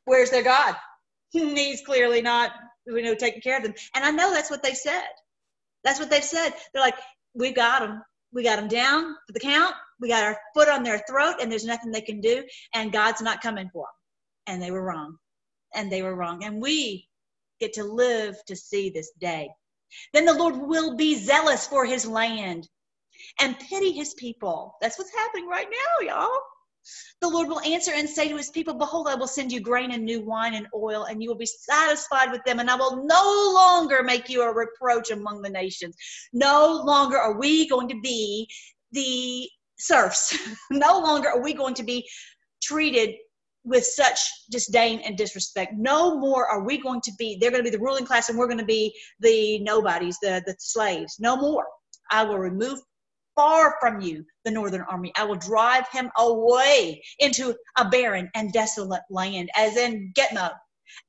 Where's 0.05 0.31
their 0.31 0.45
god? 0.45 0.77
He's 1.31 1.83
clearly 1.83 2.23
not 2.23 2.53
you 2.87 3.03
know 3.03 3.15
taking 3.15 3.43
care 3.43 3.57
of 3.57 3.65
them. 3.65 3.75
And 3.95 4.05
i 4.05 4.11
know 4.11 4.33
that's 4.33 4.51
what 4.51 4.63
they 4.63 4.75
said. 4.75 5.09
That's 5.85 6.01
what 6.01 6.11
they've 6.11 6.25
said. 6.25 6.55
They're 6.73 6.83
like 6.83 6.99
we 7.35 7.53
got 7.53 7.81
them 7.81 8.03
we 8.33 8.43
got 8.45 8.57
them 8.57 8.69
down 8.69 9.15
for 9.27 9.33
the 9.33 9.41
count. 9.41 9.75
We 10.01 10.09
got 10.09 10.25
our 10.25 10.39
foot 10.55 10.69
on 10.69 10.83
their 10.83 11.03
throat 11.09 11.37
and 11.41 11.51
there's 11.51 11.65
nothing 11.65 11.91
they 11.91 12.03
can 12.03 12.21
do 12.21 12.45
and 12.75 12.93
god's 12.93 13.23
not 13.23 13.41
coming 13.41 13.71
for 13.73 13.87
them 13.87 14.55
and 14.55 14.63
they 14.63 14.71
were 14.71 14.83
wrong. 14.83 15.17
And 15.75 15.91
they 15.91 16.03
were 16.03 16.15
wrong. 16.15 16.45
And 16.45 16.63
we 16.63 17.09
get 17.61 17.73
to 17.75 17.85
live 17.85 18.37
to 18.47 18.57
see 18.57 18.91
this 18.91 19.11
day. 19.21 19.49
Then 20.13 20.25
the 20.25 20.35
Lord 20.35 20.57
will 20.57 20.97
be 20.97 21.15
zealous 21.15 21.67
for 21.67 21.85
his 21.85 22.07
land 22.07 22.69
and 23.41 23.59
pity 23.59 23.93
his 23.93 24.15
people. 24.15 24.77
That's 24.81 24.99
what's 24.99 25.15
happening 25.15 25.49
right 25.49 25.69
now, 25.71 26.07
y'all. 26.07 26.39
The 27.21 27.29
Lord 27.29 27.49
will 27.49 27.61
answer 27.61 27.93
and 27.95 28.09
say 28.09 28.29
to 28.29 28.37
his 28.37 28.51
people, 28.51 28.75
Behold, 28.75 29.09
I 29.09 29.17
will 29.17 29.27
send 29.27 29.51
you 29.51 29.61
grain 29.61 29.91
and 29.91 30.05
new 30.05 30.21
wine 30.21 30.55
and 30.55 30.69
oil, 30.75 31.05
and 31.05 31.21
you 31.21 31.29
will 31.29 31.37
be 31.37 31.47
satisfied 31.47 32.31
with 32.31 32.45
them, 32.45 32.61
and 32.61 32.71
I 32.71 32.77
will 32.77 33.05
no 33.05 33.53
longer 33.55 34.03
make 34.03 34.29
you 34.29 34.43
a 34.43 34.55
reproach 34.55 35.11
among 35.11 35.43
the 35.43 35.51
nations. 35.51 35.97
No 36.33 36.83
longer 36.85 37.19
are 37.19 37.39
we 37.39 37.69
going 37.69 37.89
to 37.89 38.01
be 38.01 38.49
the 38.93 39.49
serfs. 39.79 40.39
no 40.71 41.01
longer 41.01 41.31
are 41.31 41.43
we 41.43 41.55
going 41.55 41.75
to 41.75 41.83
be 41.83 42.09
treated 42.63 43.15
with 43.67 43.85
such 43.85 44.19
disdain 44.51 45.01
and 45.01 45.19
disrespect. 45.19 45.75
No 45.77 46.19
more 46.19 46.47
are 46.47 46.65
we 46.65 46.79
going 46.79 47.01
to 47.03 47.13
be, 47.19 47.37
they're 47.39 47.51
going 47.51 47.63
to 47.63 47.71
be 47.71 47.77
the 47.77 47.83
ruling 47.83 48.07
class 48.07 48.29
and 48.29 48.39
we're 48.39 48.47
going 48.47 48.59
to 48.59 48.65
be 48.65 48.95
the 49.21 49.59
nobodies, 49.59 50.17
the, 50.23 50.43
the 50.47 50.55
slaves. 50.59 51.17
No 51.19 51.37
more. 51.37 51.67
I 52.11 52.25
will 52.25 52.39
remove 52.39 52.79
far 53.35 53.77
from 53.81 54.01
you 54.01 54.25
the 54.45 54.51
northern 54.53 54.85
army. 54.89 55.13
I 55.17 55.25
will 55.25 55.37
drive 55.37 55.87
him 55.93 56.11
away 56.17 57.03
into 57.19 57.55
a 57.77 57.89
barren 57.89 58.31
and 58.35 58.53
desolate 58.53 59.03
land, 59.11 59.51
as 59.57 59.77
in 59.77 60.13
Gitmo, 60.17 60.51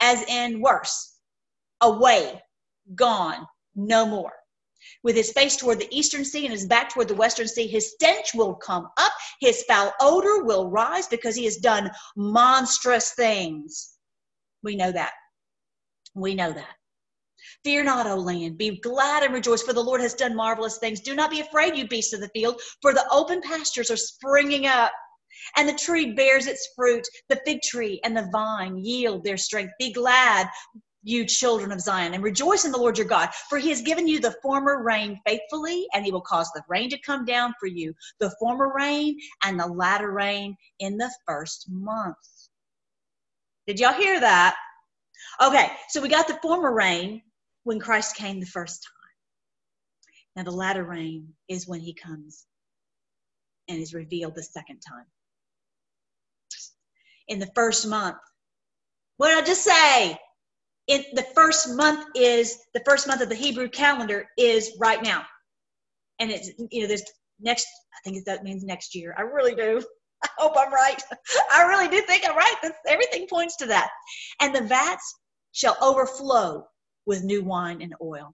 as 0.01 0.23
in 0.23 0.59
worse, 0.59 1.19
away, 1.81 2.41
gone, 2.95 3.45
no 3.75 4.05
more 4.05 4.33
with 5.03 5.15
his 5.15 5.31
face 5.31 5.55
toward 5.55 5.79
the 5.79 5.97
eastern 5.97 6.25
sea 6.25 6.45
and 6.45 6.53
his 6.53 6.65
back 6.65 6.89
toward 6.89 7.07
the 7.07 7.15
western 7.15 7.47
sea. 7.47 7.67
His 7.67 7.91
stench 7.91 8.33
will 8.33 8.55
come 8.55 8.87
up, 8.97 9.11
his 9.39 9.63
foul 9.63 9.93
odor 10.01 10.43
will 10.43 10.69
rise 10.69 11.07
because 11.07 11.35
he 11.35 11.45
has 11.45 11.57
done 11.57 11.89
monstrous 12.15 13.13
things. 13.13 13.97
We 14.63 14.75
know 14.75 14.91
that. 14.91 15.13
We 16.15 16.35
know 16.35 16.51
that. 16.51 16.75
Fear 17.63 17.83
not, 17.83 18.07
O 18.07 18.15
land. 18.15 18.57
Be 18.57 18.79
glad 18.79 19.23
and 19.23 19.33
rejoice, 19.33 19.61
for 19.61 19.73
the 19.73 19.83
Lord 19.83 20.01
has 20.01 20.13
done 20.13 20.35
marvelous 20.35 20.77
things. 20.77 21.01
Do 21.01 21.15
not 21.15 21.31
be 21.31 21.39
afraid, 21.39 21.75
you 21.75 21.87
beasts 21.87 22.13
of 22.13 22.19
the 22.19 22.29
field, 22.29 22.61
for 22.81 22.93
the 22.93 23.07
open 23.11 23.41
pastures 23.41 23.91
are 23.91 23.97
springing 23.97 24.67
up. 24.67 24.91
And 25.55 25.69
the 25.69 25.73
tree 25.73 26.13
bears 26.13 26.47
its 26.47 26.69
fruit. 26.75 27.05
The 27.29 27.39
fig 27.45 27.61
tree 27.61 27.99
and 28.03 28.17
the 28.17 28.27
vine 28.31 28.77
yield 28.83 29.23
their 29.23 29.37
strength. 29.37 29.73
Be 29.79 29.93
glad, 29.93 30.47
you 31.07 31.25
children 31.25 31.71
of 31.71 31.79
Zion, 31.79 32.13
and 32.13 32.23
rejoice 32.23 32.65
in 32.65 32.71
the 32.71 32.77
Lord 32.77 32.97
your 32.97 33.07
God, 33.07 33.29
for 33.49 33.57
he 33.57 33.69
has 33.69 33.81
given 33.81 34.07
you 34.07 34.19
the 34.19 34.35
former 34.41 34.83
rain 34.83 35.19
faithfully, 35.25 35.87
and 35.93 36.03
he 36.03 36.11
will 36.11 36.21
cause 36.21 36.51
the 36.53 36.61
rain 36.67 36.89
to 36.89 36.99
come 36.99 37.23
down 37.23 37.53
for 37.59 37.67
you, 37.67 37.93
the 38.19 38.33
former 38.39 38.73
rain 38.75 39.17
and 39.43 39.57
the 39.57 39.65
latter 39.65 40.11
rain 40.11 40.55
in 40.79 40.97
the 40.97 41.09
first 41.25 41.67
month. 41.69 42.17
Did 43.67 43.79
y'all 43.79 43.93
hear 43.93 44.19
that? 44.19 44.55
Okay, 45.41 45.71
so 45.89 46.01
we 46.01 46.09
got 46.09 46.27
the 46.27 46.39
former 46.41 46.73
rain 46.73 47.21
when 47.63 47.79
Christ 47.79 48.15
came 48.15 48.39
the 48.39 48.45
first 48.45 48.83
time. 48.83 48.93
Now, 50.35 50.43
the 50.43 50.55
latter 50.55 50.83
rain 50.83 51.29
is 51.47 51.67
when 51.67 51.79
he 51.79 51.93
comes 51.93 52.45
and 53.69 53.79
is 53.79 53.93
revealed 53.93 54.35
the 54.35 54.43
second 54.43 54.81
time. 54.87 55.05
In 57.29 57.39
the 57.39 57.51
first 57.55 57.87
month, 57.87 58.17
what 59.17 59.29
did 59.29 59.43
I 59.43 59.45
just 59.45 59.63
say? 59.63 60.17
The 60.87 61.25
first 61.35 61.69
month 61.75 62.05
is 62.15 62.57
the 62.73 62.81
first 62.85 63.07
month 63.07 63.21
of 63.21 63.29
the 63.29 63.35
Hebrew 63.35 63.69
calendar 63.69 64.27
is 64.37 64.75
right 64.79 65.01
now. 65.03 65.25
And 66.19 66.31
it's, 66.31 66.51
you 66.71 66.81
know, 66.81 66.87
there's 66.87 67.03
next, 67.39 67.67
I 67.93 68.09
think 68.09 68.25
that 68.25 68.43
means 68.43 68.63
next 68.63 68.95
year. 68.95 69.13
I 69.17 69.21
really 69.21 69.55
do. 69.55 69.81
I 70.23 70.29
hope 70.37 70.53
I'm 70.57 70.73
right. 70.73 70.99
I 71.51 71.63
really 71.63 71.87
do 71.89 72.01
think 72.01 72.27
I'm 72.27 72.35
right. 72.35 72.55
That's, 72.63 72.77
everything 72.87 73.27
points 73.27 73.55
to 73.57 73.67
that. 73.67 73.89
And 74.41 74.55
the 74.55 74.61
vats 74.61 75.15
shall 75.51 75.77
overflow 75.81 76.65
with 77.05 77.23
new 77.23 77.43
wine 77.43 77.81
and 77.81 77.93
oil. 78.01 78.33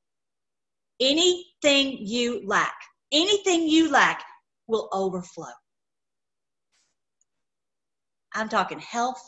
Anything 1.00 1.98
you 2.00 2.44
lack, 2.46 2.76
anything 3.12 3.68
you 3.68 3.92
lack 3.92 4.24
will 4.68 4.90
overflow. 4.94 5.52
I'm 8.34 8.50
talking 8.50 8.80
health, 8.80 9.22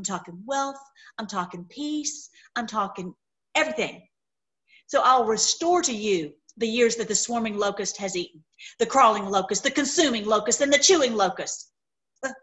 I'm 0.00 0.04
talking 0.04 0.42
wealth. 0.46 0.80
I'm 1.18 1.26
talking 1.26 1.66
peace. 1.68 2.30
I'm 2.56 2.66
talking 2.66 3.12
everything. 3.54 4.00
So 4.86 5.02
I'll 5.04 5.26
restore 5.26 5.82
to 5.82 5.92
you 5.92 6.32
the 6.56 6.66
years 6.66 6.96
that 6.96 7.06
the 7.06 7.14
swarming 7.14 7.58
locust 7.58 7.98
has 7.98 8.16
eaten 8.16 8.42
the 8.78 8.86
crawling 8.86 9.26
locust, 9.26 9.62
the 9.62 9.70
consuming 9.70 10.24
locust, 10.24 10.62
and 10.62 10.72
the 10.72 10.78
chewing 10.78 11.14
locust. 11.14 11.70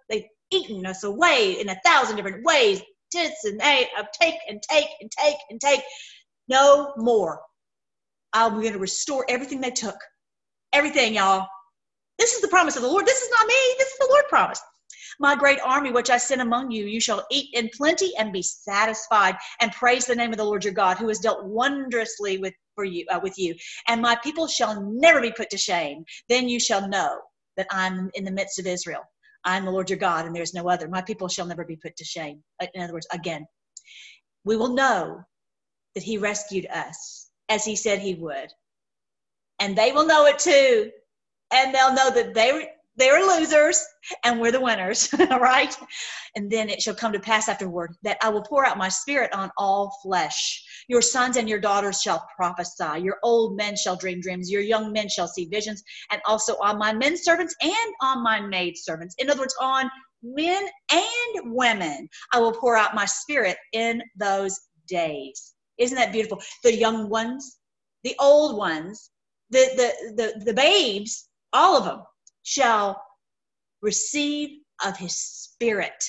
They've 0.08 0.28
eaten 0.52 0.86
us 0.86 1.04
away 1.04 1.60
in 1.60 1.70
a 1.70 1.82
thousand 1.84 2.18
different 2.18 2.46
ways. 2.46 2.80
Tits 3.12 3.44
and 3.46 3.60
they 3.60 3.88
of 3.98 4.06
take 4.22 4.36
and 4.48 4.62
take 4.62 4.90
and 5.02 5.10
take 5.10 5.38
and 5.50 5.60
take. 5.60 5.82
No 6.48 6.94
more. 6.96 7.42
I'm 8.34 8.62
going 8.62 8.74
to 8.74 8.80
restore 8.80 9.26
everything 9.28 9.62
they 9.62 9.72
took. 9.72 9.98
Everything, 10.74 11.16
y'all. 11.16 11.48
This 12.20 12.34
is 12.34 12.42
the 12.42 12.50
promise 12.50 12.76
of 12.76 12.84
the 12.84 12.88
Lord. 12.88 13.08
This 13.08 13.24
is 13.24 13.32
not 13.32 13.48
me. 13.48 13.56
This 13.80 13.88
is 13.88 13.98
the 13.98 14.10
Lord 14.12 14.26
promise. 14.30 14.62
My 15.20 15.36
great 15.36 15.60
army, 15.64 15.92
which 15.92 16.10
I 16.10 16.18
sent 16.18 16.42
among 16.42 16.72
you, 16.72 16.86
you 16.86 17.00
shall 17.00 17.26
eat 17.32 17.50
in 17.54 17.70
plenty 17.76 18.16
and 18.18 18.32
be 18.32 18.44
satisfied, 18.44 19.36
and 19.60 19.72
praise 19.72 20.06
the 20.06 20.16
name 20.16 20.32
of 20.32 20.38
the 20.38 20.44
Lord 20.44 20.64
your 20.64 20.74
God, 20.74 20.98
who 20.98 21.08
has 21.08 21.20
dealt 21.20 21.46
wondrously 21.46 22.38
with 22.38 22.54
for 22.76 22.84
you 22.84 23.06
uh, 23.10 23.20
with 23.22 23.38
you. 23.38 23.56
And 23.88 24.02
my 24.02 24.16
people 24.24 24.48
shall 24.48 24.82
never 24.84 25.20
be 25.20 25.32
put 25.32 25.50
to 25.50 25.58
shame. 25.58 26.06
Then 26.30 26.48
you 26.48 26.60
shall 26.60 26.88
know 26.88 27.20
that 27.58 27.68
I'm 27.72 28.12
in 28.14 28.24
the 28.24 28.32
midst 28.32 28.60
of 28.60 28.68
Israel. 28.68 29.02
I'm 29.44 29.66
the 29.66 29.72
Lord 29.72 29.90
your 29.90 29.98
God, 29.98 30.26
and 30.26 30.36
there's 30.36 30.54
no 30.54 30.70
other. 30.70 30.88
My 30.88 31.02
people 31.02 31.28
shall 31.28 31.48
never 31.48 31.66
be 31.66 31.76
put 31.76 31.96
to 31.98 32.06
shame. 32.06 32.44
Uh, 32.62 32.68
in 32.74 32.84
other 32.84 32.94
words, 32.94 33.08
again, 33.12 33.48
we 34.46 34.56
will 34.56 34.74
know 34.74 35.22
that 35.96 36.04
He 36.04 36.18
rescued 36.18 36.68
us 36.68 37.30
as 37.50 37.66
He 37.66 37.76
said 37.76 38.00
He 38.00 38.14
would, 38.16 38.50
and 39.60 39.76
they 39.76 39.92
will 39.92 40.06
know 40.06 40.26
it 40.26 40.38
too, 40.38 40.92
and 41.52 41.74
they'll 41.74 41.96
know 41.96 42.12
that 42.12 42.34
they 42.36 42.70
They're 42.98 43.24
losers 43.26 43.86
and 44.24 44.40
we're 44.40 44.52
the 44.52 44.60
winners, 44.60 45.14
right? 45.20 45.78
And 46.36 46.50
then 46.50 46.68
it 46.68 46.82
shall 46.82 46.96
come 46.96 47.14
to 47.14 47.20
pass 47.20 47.48
afterward 47.48 47.96
that 48.02 48.18
I 48.24 48.30
will 48.30 48.42
pour 48.42 48.66
out 48.66 48.78
my 48.78 48.90
spirit 48.90 49.32
on 49.34 49.52
all 49.58 49.96
flesh. 50.02 50.64
Your 50.88 51.04
sons 51.04 51.38
and 51.38 51.48
your 51.48 51.60
daughters 51.60 52.02
shall 52.02 52.26
prophesy. 52.36 53.02
Your 53.02 53.18
old 53.24 53.56
men 53.56 53.76
shall 53.76 53.96
dream 53.96 54.20
dreams. 54.20 54.50
Your 54.50 54.62
young 54.62 54.92
men 54.92 55.08
shall 55.10 55.28
see 55.28 55.46
visions. 55.46 55.84
And 56.12 56.22
also 56.26 56.56
on 56.58 56.80
my 56.80 56.92
men 56.92 57.18
servants 57.18 57.56
and 57.62 57.94
on 58.02 58.24
my 58.24 58.42
maid 58.42 58.76
servants. 58.78 59.14
In 59.20 59.30
other 59.30 59.42
words, 59.42 59.56
on 59.62 59.92
men 60.24 60.68
and 60.92 61.54
women, 61.54 62.10
I 62.34 62.40
will 62.40 62.54
pour 62.54 62.76
out 62.76 62.96
my 62.96 63.06
spirit 63.06 63.58
in 63.74 64.02
those 64.18 64.60
days. 64.88 65.54
Isn't 65.78 65.98
that 65.98 66.12
beautiful? 66.12 66.42
The 66.64 66.76
young 66.76 67.10
ones, 67.10 67.60
the 68.04 68.16
old 68.20 68.58
ones, 68.58 69.12
the, 69.52 69.70
the, 69.76 70.14
the, 70.16 70.46
the 70.46 70.54
babes, 70.54 71.30
all 71.54 71.78
of 71.78 71.86
them 71.86 72.02
shall 72.48 73.04
receive 73.82 74.62
of 74.86 74.96
his 74.96 75.18
spirit. 75.18 76.02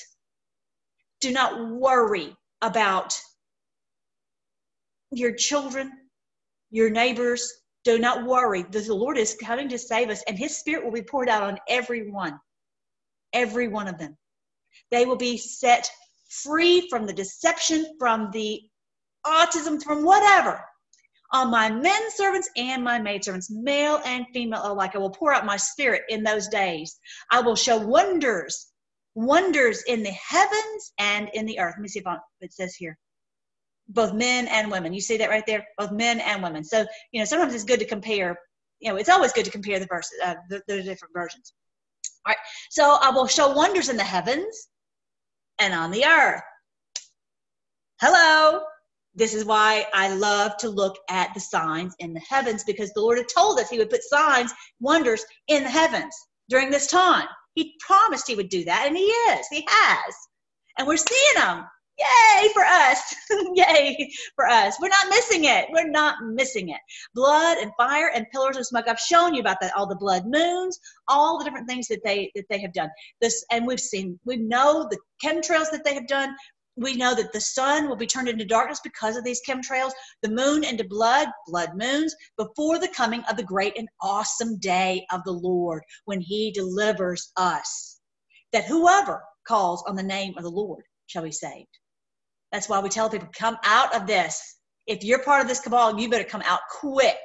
Do 1.19 1.33
not 1.33 1.69
worry 1.69 2.33
about 2.61 3.19
your 5.11 5.33
children, 5.33 5.91
your 6.71 6.89
neighbors. 6.89 7.51
Do 7.83 7.99
not 7.99 8.25
worry. 8.25 8.63
The 8.63 8.93
Lord 8.93 9.17
is 9.17 9.35
coming 9.35 9.67
to 9.67 9.77
save 9.77 10.09
us, 10.09 10.23
and 10.29 10.39
his 10.39 10.57
spirit 10.57 10.85
will 10.85 10.93
be 10.93 11.01
poured 11.01 11.27
out 11.27 11.43
on 11.43 11.59
everyone, 11.67 12.39
every 13.33 13.67
one 13.67 13.89
of 13.89 13.97
them. 13.97 14.17
They 14.91 15.05
will 15.05 15.17
be 15.17 15.35
set 15.35 15.91
free 16.29 16.87
from 16.89 17.05
the 17.05 17.11
deception, 17.11 17.97
from 17.99 18.31
the 18.31 18.61
autism, 19.25 19.83
from 19.83 20.05
whatever 20.05 20.63
on 21.31 21.51
my 21.51 21.69
men 21.69 22.01
servants 22.11 22.49
and 22.55 22.83
my 22.83 22.99
maidservants, 22.99 23.49
male 23.51 24.01
and 24.05 24.25
female 24.33 24.61
alike. 24.63 24.95
I 24.95 24.99
will 24.99 25.09
pour 25.09 25.33
out 25.33 25.45
my 25.45 25.57
spirit 25.57 26.03
in 26.09 26.23
those 26.23 26.47
days. 26.47 26.99
I 27.31 27.41
will 27.41 27.55
show 27.55 27.77
wonders, 27.77 28.67
wonders 29.15 29.83
in 29.87 30.03
the 30.03 30.11
heavens 30.11 30.93
and 30.97 31.29
in 31.33 31.45
the 31.45 31.59
earth. 31.59 31.75
Let 31.77 31.81
me 31.81 31.87
see 31.87 31.99
if 31.99 32.07
I'm, 32.07 32.19
it 32.41 32.53
says 32.53 32.75
here. 32.75 32.97
Both 33.87 34.13
men 34.13 34.47
and 34.47 34.71
women. 34.71 34.93
You 34.93 35.01
see 35.01 35.17
that 35.17 35.29
right 35.29 35.45
there? 35.45 35.65
Both 35.77 35.91
men 35.91 36.19
and 36.19 36.43
women. 36.43 36.63
So, 36.63 36.85
you 37.11 37.19
know, 37.19 37.25
sometimes 37.25 37.53
it's 37.53 37.63
good 37.63 37.79
to 37.79 37.85
compare. 37.85 38.39
You 38.79 38.91
know, 38.91 38.97
it's 38.97 39.09
always 39.09 39.33
good 39.33 39.45
to 39.45 39.51
compare 39.51 39.79
the 39.79 39.87
verses, 39.87 40.19
uh, 40.23 40.35
the, 40.49 40.61
the 40.67 40.83
different 40.83 41.13
versions. 41.13 41.53
All 42.25 42.31
right. 42.31 42.37
So 42.69 42.97
I 43.01 43.09
will 43.11 43.27
show 43.27 43.51
wonders 43.53 43.89
in 43.89 43.97
the 43.97 44.03
heavens 44.03 44.67
and 45.59 45.73
on 45.73 45.91
the 45.91 46.05
earth. 46.05 46.41
Hello. 48.01 48.61
This 49.15 49.33
is 49.33 49.45
why 49.45 49.85
I 49.93 50.13
love 50.13 50.55
to 50.57 50.69
look 50.69 50.97
at 51.09 51.33
the 51.33 51.39
signs 51.39 51.95
in 51.99 52.13
the 52.13 52.21
heavens 52.21 52.63
because 52.63 52.91
the 52.93 53.01
Lord 53.01 53.17
had 53.17 53.27
told 53.27 53.59
us 53.59 53.69
He 53.69 53.77
would 53.77 53.89
put 53.89 54.03
signs, 54.03 54.53
wonders 54.79 55.23
in 55.47 55.63
the 55.63 55.69
heavens 55.69 56.15
during 56.49 56.69
this 56.69 56.87
time. 56.87 57.27
He 57.55 57.75
promised 57.85 58.27
He 58.27 58.35
would 58.35 58.49
do 58.49 58.63
that, 58.65 58.85
and 58.87 58.95
He 58.95 59.03
is. 59.03 59.47
He 59.51 59.65
has. 59.67 60.15
And 60.77 60.87
we're 60.87 60.97
seeing 60.97 61.35
them. 61.35 61.65
Yay 61.99 62.49
for 62.53 62.63
us. 62.63 63.15
Yay 63.55 64.09
for 64.35 64.47
us. 64.47 64.77
We're 64.81 64.87
not 64.87 65.09
missing 65.09 65.45
it. 65.45 65.67
We're 65.71 65.89
not 65.89 66.23
missing 66.23 66.69
it. 66.69 66.79
Blood 67.13 67.57
and 67.57 67.71
fire 67.77 68.11
and 68.15 68.25
pillars 68.31 68.55
of 68.55 68.65
smoke. 68.65 68.85
I've 68.87 68.99
shown 68.99 69.33
you 69.33 69.41
about 69.41 69.57
that. 69.59 69.75
All 69.75 69.87
the 69.87 69.95
blood 69.95 70.23
moons, 70.25 70.79
all 71.07 71.37
the 71.37 71.43
different 71.43 71.67
things 71.67 71.87
that 71.87 71.99
they 72.05 72.31
that 72.35 72.45
they 72.49 72.61
have 72.61 72.73
done. 72.73 72.89
This 73.19 73.43
and 73.51 73.67
we've 73.67 73.79
seen, 73.79 74.17
we 74.23 74.37
know 74.37 74.87
the 74.89 74.99
chemtrails 75.21 75.71
that 75.71 75.83
they 75.83 75.93
have 75.93 76.07
done 76.07 76.33
we 76.79 76.95
know 76.95 77.13
that 77.13 77.33
the 77.33 77.41
sun 77.41 77.87
will 77.87 77.95
be 77.95 78.07
turned 78.07 78.29
into 78.29 78.45
darkness 78.45 78.79
because 78.83 79.17
of 79.17 79.23
these 79.23 79.41
chemtrails, 79.47 79.91
the 80.21 80.29
moon 80.29 80.63
into 80.63 80.83
blood, 80.83 81.27
blood 81.47 81.71
moons, 81.75 82.15
before 82.37 82.79
the 82.79 82.87
coming 82.87 83.23
of 83.29 83.37
the 83.37 83.43
great 83.43 83.77
and 83.77 83.89
awesome 84.01 84.57
day 84.59 85.05
of 85.11 85.23
the 85.25 85.31
Lord 85.31 85.83
when 86.05 86.21
he 86.21 86.51
delivers 86.51 87.31
us. 87.37 87.99
That 88.53 88.65
whoever 88.65 89.21
calls 89.47 89.83
on 89.87 89.95
the 89.95 90.03
name 90.03 90.33
of 90.37 90.43
the 90.43 90.49
Lord 90.49 90.83
shall 91.07 91.23
be 91.23 91.31
saved. 91.31 91.67
That's 92.51 92.69
why 92.69 92.79
we 92.79 92.89
tell 92.89 93.09
people, 93.09 93.29
come 93.33 93.57
out 93.63 93.95
of 93.95 94.07
this. 94.07 94.41
If 94.87 95.03
you're 95.03 95.23
part 95.23 95.41
of 95.41 95.47
this 95.47 95.59
cabal, 95.59 95.99
you 95.99 96.09
better 96.09 96.23
come 96.23 96.41
out 96.45 96.61
quick 96.79 97.17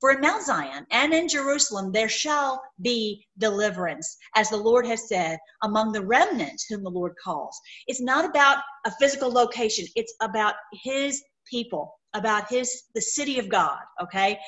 for 0.00 0.12
in 0.12 0.20
Mount 0.20 0.44
Zion 0.44 0.86
and 0.90 1.12
in 1.12 1.28
Jerusalem 1.28 1.92
there 1.92 2.08
shall 2.08 2.62
be 2.82 3.26
deliverance, 3.38 4.16
as 4.36 4.50
the 4.50 4.56
Lord 4.56 4.86
has 4.86 5.08
said, 5.08 5.38
among 5.62 5.92
the 5.92 6.04
remnant 6.04 6.60
whom 6.68 6.82
the 6.82 6.90
Lord 6.90 7.12
calls. 7.22 7.58
It's 7.86 8.00
not 8.00 8.24
about 8.24 8.58
a 8.86 8.92
physical 9.00 9.30
location, 9.30 9.86
it's 9.96 10.14
about 10.20 10.54
his 10.82 11.22
people, 11.50 11.94
about 12.14 12.48
his 12.48 12.84
the 12.94 13.00
city 13.00 13.38
of 13.38 13.48
God, 13.48 13.80
okay? 14.02 14.38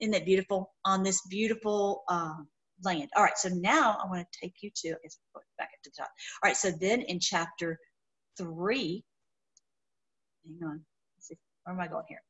Isn't 0.00 0.12
that 0.12 0.24
beautiful? 0.24 0.72
On 0.84 1.02
this 1.02 1.20
beautiful 1.28 2.02
um, 2.08 2.48
land. 2.84 3.08
All 3.16 3.24
right, 3.24 3.36
so 3.36 3.48
now 3.48 3.98
I 4.02 4.06
want 4.08 4.26
to 4.30 4.38
take 4.40 4.54
you 4.60 4.70
to, 4.76 4.90
back 5.58 5.70
to 5.82 5.90
the 5.90 6.02
top. 6.02 6.08
All 6.42 6.48
right, 6.48 6.56
so 6.56 6.70
then 6.70 7.02
in 7.02 7.18
chapter 7.20 7.78
three, 8.36 9.04
hang 10.44 10.68
on, 10.68 10.80
Let's 11.16 11.28
see, 11.28 11.36
where 11.64 11.74
am 11.74 11.80
I 11.80 11.88
going 11.88 12.04
here? 12.08 12.22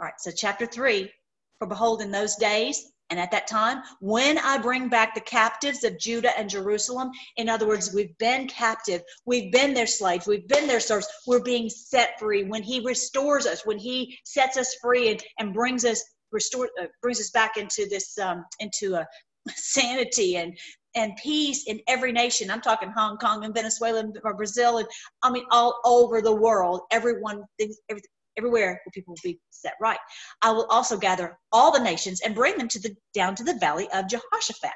All 0.00 0.06
right, 0.06 0.14
so 0.18 0.30
chapter 0.34 0.66
three, 0.66 1.10
for 1.58 1.66
behold, 1.66 2.02
in 2.02 2.10
those 2.10 2.36
days 2.36 2.92
and 3.10 3.20
at 3.20 3.30
that 3.30 3.46
time, 3.46 3.82
when 4.00 4.38
I 4.38 4.58
bring 4.58 4.88
back 4.88 5.14
the 5.14 5.20
captives 5.20 5.84
of 5.84 5.98
Judah 5.98 6.36
and 6.36 6.50
Jerusalem, 6.50 7.10
in 7.36 7.48
other 7.48 7.66
words, 7.66 7.94
we've 7.94 8.16
been 8.18 8.48
captive, 8.48 9.02
we've 9.26 9.52
been 9.52 9.74
their 9.74 9.86
slaves, 9.86 10.26
we've 10.26 10.48
been 10.48 10.66
their 10.66 10.80
servants, 10.80 11.08
we're 11.26 11.42
being 11.42 11.68
set 11.70 12.18
free. 12.18 12.44
When 12.44 12.64
He 12.64 12.80
restores 12.80 13.46
us, 13.46 13.64
when 13.64 13.78
He 13.78 14.18
sets 14.24 14.56
us 14.56 14.74
free 14.82 15.10
and, 15.10 15.22
and 15.38 15.54
brings 15.54 15.84
us 15.84 16.02
restore 16.32 16.68
uh, 16.80 16.86
brings 17.00 17.20
us 17.20 17.30
back 17.30 17.56
into 17.56 17.86
this 17.88 18.18
um, 18.18 18.44
into 18.58 18.94
a 18.94 19.06
sanity 19.54 20.36
and 20.36 20.56
and 20.96 21.14
peace 21.22 21.64
in 21.66 21.80
every 21.86 22.10
nation. 22.10 22.50
I'm 22.50 22.60
talking 22.60 22.90
Hong 22.90 23.18
Kong 23.18 23.44
and 23.44 23.54
Venezuela 23.54 24.00
and 24.00 24.18
Brazil 24.36 24.78
and 24.78 24.88
I 25.22 25.30
mean 25.30 25.44
all 25.50 25.78
over 25.84 26.20
the 26.22 26.34
world. 26.34 26.80
Everyone 26.90 27.44
thinks 27.58 27.76
everything 27.88 28.10
everywhere 28.36 28.80
where 28.84 28.92
people 28.92 29.12
will 29.12 29.30
be 29.30 29.40
set 29.50 29.74
right. 29.80 29.98
I 30.42 30.52
will 30.52 30.66
also 30.66 30.96
gather 30.96 31.38
all 31.52 31.72
the 31.72 31.82
nations 31.82 32.20
and 32.20 32.34
bring 32.34 32.58
them 32.58 32.68
to 32.68 32.80
the 32.80 32.96
down 33.14 33.34
to 33.36 33.44
the 33.44 33.58
valley 33.58 33.88
of 33.92 34.08
Jehoshaphat. 34.08 34.70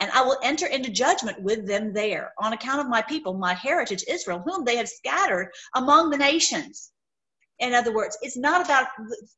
And 0.00 0.10
I 0.12 0.22
will 0.22 0.38
enter 0.42 0.66
into 0.66 0.90
judgment 0.90 1.42
with 1.42 1.66
them 1.66 1.92
there 1.92 2.32
on 2.38 2.54
account 2.54 2.80
of 2.80 2.88
my 2.88 3.02
people, 3.02 3.34
my 3.34 3.52
heritage 3.54 4.04
Israel, 4.08 4.42
whom 4.44 4.64
they 4.64 4.76
have 4.76 4.88
scattered 4.88 5.50
among 5.74 6.10
the 6.10 6.16
nations. 6.16 6.90
In 7.58 7.74
other 7.74 7.94
words, 7.94 8.16
it's 8.22 8.38
not 8.38 8.64
about 8.64 8.88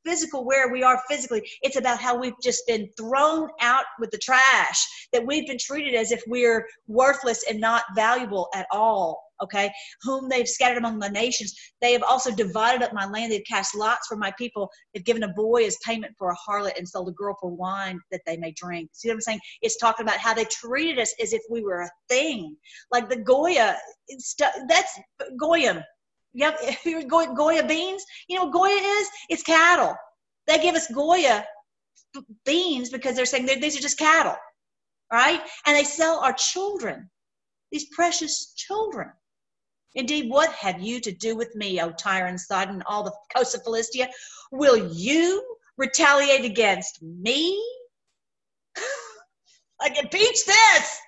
physical 0.05 0.45
where 0.45 0.69
we 0.69 0.85
are 0.85 1.03
physically. 1.11 1.43
It's 1.63 1.75
about 1.77 1.99
how 1.99 2.17
we've 2.17 2.41
just 2.41 2.65
been 2.69 2.89
thrown 2.97 3.49
out 3.61 3.85
with 3.99 4.13
the 4.13 4.19
trash, 4.19 4.87
that 5.13 5.27
we've 5.27 5.49
been 5.49 5.59
treated 5.59 5.95
as 5.95 6.13
if 6.13 6.23
we're 6.29 6.69
worthless 6.87 7.45
and 7.51 7.61
not 7.61 7.83
valuable 7.97 8.49
at 8.55 8.69
all 8.71 9.25
okay, 9.43 9.71
whom 10.03 10.29
they've 10.29 10.49
scattered 10.49 10.79
among 10.79 10.99
the 10.99 11.09
nations. 11.11 11.55
They 11.81 11.93
have 11.93 12.03
also 12.03 12.31
divided 12.31 12.83
up 12.83 12.93
my 12.93 13.07
land. 13.07 13.33
They've 13.33 13.45
cast 13.49 13.75
lots 13.75 14.07
for 14.07 14.17
my 14.17 14.33
people. 14.39 14.71
They've 14.95 15.05
given 15.05 15.25
a 15.25 15.33
boy 15.35 15.65
as 15.65 15.77
payment 15.85 16.15
for 16.19 16.31
a 16.31 16.37
harlot 16.49 16.79
and 16.79 16.89
sold 16.89 17.09
a 17.09 17.13
girl 17.13 17.37
for 17.41 17.51
wine 17.51 18.01
that 18.11 18.23
they 18.27 18.37
may 18.37 18.53
drink. 18.53 18.91
See 18.93 19.09
what 19.09 19.15
I'm 19.15 19.21
saying? 19.21 19.41
It's 19.61 19.77
talking 19.77 20.05
about 20.05 20.19
how 20.19 20.35
they 20.35 20.45
treated 20.45 20.99
us 20.99 21.15
as 21.21 21.33
if 21.33 21.43
we 21.51 21.63
were 21.63 21.83
a 21.83 21.91
thing. 22.09 22.57
Like 22.91 23.09
the 23.09 23.17
Goya, 23.17 23.77
that's 24.69 25.01
Goyim. 25.39 25.83
Yep, 26.35 26.61
Goya, 27.09 27.35
Goya 27.35 27.67
beans. 27.67 28.05
You 28.29 28.39
know 28.39 28.45
what 28.45 28.53
Goya 28.53 28.81
is? 28.81 29.09
It's 29.29 29.43
cattle. 29.43 29.97
They 30.47 30.59
give 30.59 30.75
us 30.75 30.89
Goya 30.93 31.45
beans 32.45 32.91
because 32.91 33.17
they're 33.17 33.27
saying 33.27 33.47
these 33.47 33.77
are 33.77 33.83
just 33.83 33.99
cattle, 33.99 34.37
right? 35.13 35.41
And 35.67 35.77
they 35.77 35.85
sell 35.85 36.19
our 36.19 36.33
children, 36.33 37.11
these 37.71 37.87
precious 37.93 38.53
children. 38.57 39.11
Indeed, 39.95 40.31
what 40.31 40.53
have 40.53 40.81
you 40.81 41.01
to 41.01 41.13
do 41.13 41.37
with 41.37 41.55
me, 41.55 41.81
O 41.81 41.91
Tyre 41.91 42.27
and 42.27 42.41
Sidon, 42.41 42.83
all 42.87 43.03
the 43.03 43.13
coasts 43.37 43.55
of 43.55 43.63
Philistia? 43.63 44.09
Will 44.51 44.91
you 44.93 45.43
retaliate 45.77 46.45
against 46.45 47.03
me? 47.03 47.63
I 49.81 49.91
can 49.91 50.09
beach 50.11 50.45
this. 50.47 50.99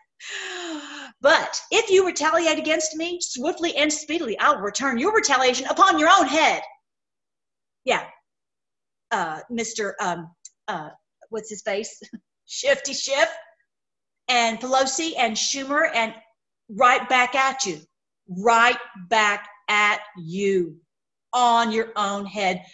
But 1.21 1.61
if 1.71 1.91
you 1.91 2.07
retaliate 2.07 2.59
against 2.59 2.97
me 2.97 3.19
swiftly 3.21 3.77
and 3.77 3.93
speedily, 3.93 4.39
I'll 4.39 4.59
return 4.59 4.99
your 4.99 5.15
retaliation 5.15 5.67
upon 5.69 5.99
your 5.99 6.11
own 6.11 6.27
head. 6.27 6.63
Yeah, 7.85 8.05
uh, 9.11 9.41
Mr. 9.51 9.93
Um, 10.01 10.31
uh, 10.69 10.91
what's 11.31 11.51
his 11.51 11.63
face? 11.63 12.01
Shifty 12.47 12.93
Schiff 12.93 13.31
and 14.29 14.59
Pelosi 14.61 15.13
and 15.17 15.37
Schumer 15.37 15.91
and 15.95 16.15
right 16.69 17.07
back 17.09 17.35
at 17.35 17.65
you 17.65 17.81
right 18.29 18.79
back 19.09 19.49
at 19.69 20.01
you 20.19 20.77
on 21.33 21.73
your 21.73 21.89
own 21.97 22.27
head. 22.27 22.65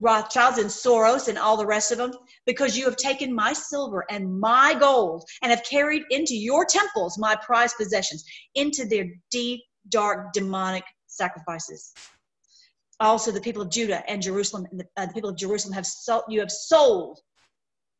Rothschilds 0.00 0.58
and 0.58 0.70
Soros 0.70 1.28
and 1.28 1.36
all 1.36 1.58
the 1.58 1.66
rest 1.66 1.92
of 1.92 1.98
them, 1.98 2.12
because 2.46 2.76
you 2.76 2.86
have 2.86 2.96
taken 2.96 3.34
my 3.34 3.52
silver 3.52 4.04
and 4.10 4.40
my 4.40 4.74
gold 4.74 5.24
and 5.42 5.50
have 5.50 5.62
carried 5.62 6.04
into 6.10 6.34
your 6.34 6.64
temples 6.64 7.18
my 7.18 7.36
prized 7.44 7.76
possessions, 7.76 8.24
into 8.54 8.86
their 8.86 9.06
deep, 9.30 9.60
dark, 9.90 10.32
demonic 10.32 10.84
sacrifices. 11.06 11.92
Also, 12.98 13.30
the 13.30 13.40
people 13.40 13.60
of 13.60 13.70
Judah 13.70 14.08
and 14.10 14.22
Jerusalem, 14.22 14.66
and 14.70 14.80
the, 14.80 14.86
uh, 14.96 15.06
the 15.06 15.12
people 15.12 15.30
of 15.30 15.36
Jerusalem 15.36 15.74
have 15.74 15.86
sold, 15.86 16.24
you 16.28 16.40
have 16.40 16.50
sold, 16.50 17.18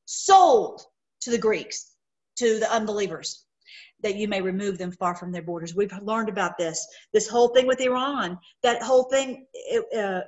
sold 0.07 0.83
to 1.21 1.31
the 1.31 1.39
Greeks, 1.39 1.97
to 2.37 2.59
the 2.59 2.71
unbelievers 2.73 3.45
that 4.03 4.17
you 4.17 4.29
may 4.29 4.41
remove 4.41 4.79
them 4.79 4.93
far 4.93 5.15
from 5.15 5.33
their 5.33 5.43
borders. 5.43 5.75
We've 5.75 5.93
learned 6.03 6.29
about 6.29 6.59
this. 6.59 6.87
This 7.13 7.29
whole 7.29 7.49
thing 7.49 7.67
with 7.67 7.81
Iran, 7.81 8.39
that 8.63 8.83
whole 8.83 9.05
thing, 9.05 9.47
uh, 9.97 10.21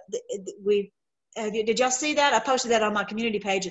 we 0.65 0.93
have 1.37 1.55
you, 1.55 1.65
did 1.65 1.79
y'all 1.79 1.91
see 1.91 2.15
that? 2.15 2.35
I 2.35 2.39
posted 2.39 2.71
that 2.73 2.83
on 2.83 2.93
my 2.93 3.05
community 3.05 3.39
page. 3.39 3.69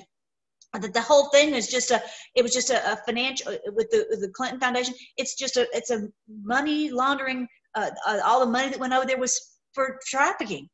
That 0.72 0.94
the 0.94 1.00
whole 1.02 1.28
thing 1.30 1.54
is 1.54 1.68
just 1.68 1.90
a, 1.90 2.02
it 2.34 2.42
was 2.42 2.52
just 2.52 2.70
a, 2.70 2.92
a 2.92 2.96
financial 3.06 3.56
with 3.66 3.90
the 3.90 4.06
with 4.10 4.20
the 4.22 4.30
Clinton 4.30 4.58
Foundation. 4.58 4.94
It's 5.16 5.34
just 5.34 5.56
a, 5.56 5.68
it's 5.72 5.90
a 5.90 6.08
money 6.42 6.90
laundering. 6.90 7.46
Uh, 7.74 7.90
uh, 8.06 8.20
all 8.24 8.40
the 8.40 8.46
money 8.50 8.70
that 8.70 8.80
went 8.80 8.92
over 8.92 9.06
there 9.06 9.18
was 9.18 9.38
for 9.74 9.98
trafficking, 10.06 10.68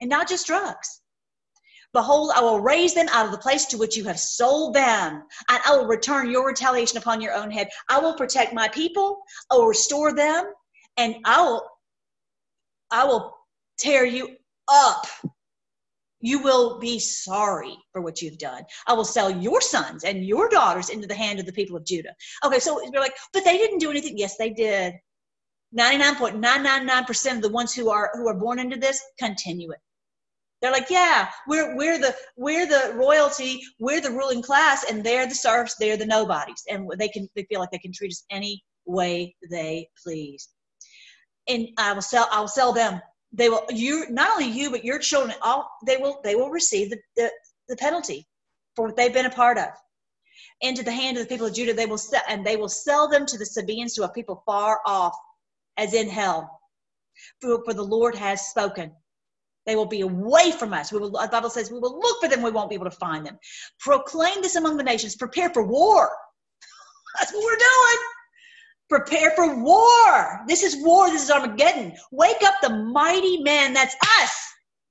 and 0.00 0.10
not 0.10 0.28
just 0.28 0.46
drugs. 0.46 1.00
Behold, 1.92 2.32
I 2.34 2.40
will 2.40 2.60
raise 2.60 2.94
them 2.94 3.08
out 3.10 3.26
of 3.26 3.32
the 3.32 3.38
place 3.38 3.64
to 3.66 3.78
which 3.78 3.96
you 3.96 4.04
have 4.04 4.18
sold 4.18 4.74
them, 4.74 5.22
and 5.48 5.60
I 5.64 5.76
will 5.76 5.86
return 5.86 6.30
your 6.30 6.46
retaliation 6.46 6.98
upon 6.98 7.20
your 7.20 7.32
own 7.32 7.50
head. 7.50 7.68
I 7.88 7.98
will 7.98 8.14
protect 8.14 8.52
my 8.52 8.68
people, 8.68 9.22
I 9.50 9.56
will 9.56 9.66
restore 9.66 10.12
them, 10.12 10.52
and 10.96 11.16
I 11.24 11.42
will 11.42 11.68
I 12.90 13.04
will 13.04 13.36
tear 13.78 14.04
you 14.04 14.36
up. 14.68 15.06
You 16.20 16.40
will 16.40 16.78
be 16.78 16.98
sorry 16.98 17.76
for 17.92 18.00
what 18.00 18.22
you've 18.22 18.38
done. 18.38 18.62
I 18.86 18.94
will 18.94 19.04
sell 19.04 19.30
your 19.30 19.60
sons 19.60 20.04
and 20.04 20.24
your 20.24 20.48
daughters 20.48 20.88
into 20.88 21.06
the 21.06 21.14
hand 21.14 21.38
of 21.38 21.46
the 21.46 21.52
people 21.52 21.76
of 21.76 21.84
Judah. 21.84 22.14
Okay, 22.44 22.58
so 22.58 22.80
you're 22.82 23.02
like, 23.02 23.16
but 23.32 23.44
they 23.44 23.58
didn't 23.58 23.78
do 23.78 23.90
anything. 23.90 24.16
Yes, 24.16 24.36
they 24.36 24.50
did. 24.50 24.94
99.999% 25.78 27.36
of 27.36 27.42
the 27.42 27.50
ones 27.50 27.74
who 27.74 27.90
are 27.90 28.10
who 28.14 28.28
are 28.28 28.34
born 28.34 28.58
into 28.58 28.76
this 28.76 29.02
continue 29.18 29.70
it. 29.72 29.78
They're 30.66 30.72
like, 30.72 30.90
yeah, 30.90 31.28
we're 31.46 31.76
we're 31.76 31.96
the 31.96 32.12
we're 32.36 32.66
the 32.66 32.92
royalty, 32.96 33.62
we're 33.78 34.00
the 34.00 34.10
ruling 34.10 34.42
class, 34.42 34.84
and 34.90 35.04
they're 35.04 35.28
the 35.28 35.34
serfs, 35.36 35.76
they're 35.78 35.96
the 35.96 36.04
nobodies, 36.04 36.64
and 36.68 36.90
they 36.98 37.06
can 37.06 37.28
they 37.36 37.44
feel 37.44 37.60
like 37.60 37.70
they 37.70 37.78
can 37.78 37.92
treat 37.92 38.10
us 38.10 38.24
any 38.30 38.64
way 38.84 39.36
they 39.48 39.88
please. 40.02 40.48
And 41.46 41.68
I 41.78 41.92
will 41.92 42.02
sell 42.02 42.28
I 42.32 42.40
will 42.40 42.48
sell 42.48 42.72
them. 42.72 43.00
They 43.32 43.48
will 43.48 43.64
you 43.70 44.06
not 44.10 44.32
only 44.32 44.50
you 44.50 44.72
but 44.72 44.84
your 44.84 44.98
children 44.98 45.36
all 45.40 45.70
they 45.86 45.98
will 45.98 46.18
they 46.24 46.34
will 46.34 46.50
receive 46.50 46.90
the, 46.90 46.98
the, 47.14 47.30
the 47.68 47.76
penalty 47.76 48.26
for 48.74 48.86
what 48.86 48.96
they've 48.96 49.14
been 49.14 49.26
a 49.26 49.30
part 49.30 49.58
of. 49.58 49.68
Into 50.62 50.82
the 50.82 50.90
hand 50.90 51.16
of 51.16 51.22
the 51.22 51.28
people 51.28 51.46
of 51.46 51.54
Judah, 51.54 51.74
they 51.74 51.86
will 51.86 51.96
sell 51.96 52.22
and 52.28 52.44
they 52.44 52.56
will 52.56 52.68
sell 52.68 53.08
them 53.08 53.24
to 53.26 53.38
the 53.38 53.46
Sabaeans, 53.46 53.94
to 53.94 54.02
a 54.02 54.12
people 54.12 54.42
far 54.44 54.80
off, 54.84 55.14
as 55.76 55.94
in 55.94 56.08
hell. 56.08 56.58
For, 57.40 57.62
for 57.64 57.72
the 57.72 57.84
Lord 57.84 58.16
has 58.16 58.48
spoken. 58.48 58.90
They 59.66 59.76
will 59.76 59.86
be 59.86 60.02
away 60.02 60.52
from 60.52 60.72
us. 60.72 60.92
We 60.92 60.98
will, 60.98 61.10
the 61.10 61.28
Bible 61.30 61.50
says 61.50 61.70
we 61.70 61.80
will 61.80 61.98
look 61.98 62.20
for 62.20 62.28
them. 62.28 62.42
We 62.42 62.50
won't 62.50 62.70
be 62.70 62.76
able 62.76 62.84
to 62.84 62.90
find 62.90 63.26
them. 63.26 63.38
Proclaim 63.80 64.40
this 64.40 64.56
among 64.56 64.76
the 64.76 64.84
nations. 64.84 65.16
Prepare 65.16 65.50
for 65.50 65.64
war. 65.64 66.08
That's 67.18 67.32
what 67.32 67.44
we're 67.44 67.56
doing. 67.56 67.98
Prepare 68.88 69.32
for 69.32 69.62
war. 69.62 70.44
This 70.46 70.62
is 70.62 70.84
war. 70.84 71.10
This 71.10 71.24
is 71.24 71.30
Armageddon. 71.30 71.92
Wake 72.12 72.42
up 72.44 72.54
the 72.62 72.70
mighty 72.70 73.42
men. 73.42 73.72
That's 73.72 73.96
us. 74.22 74.32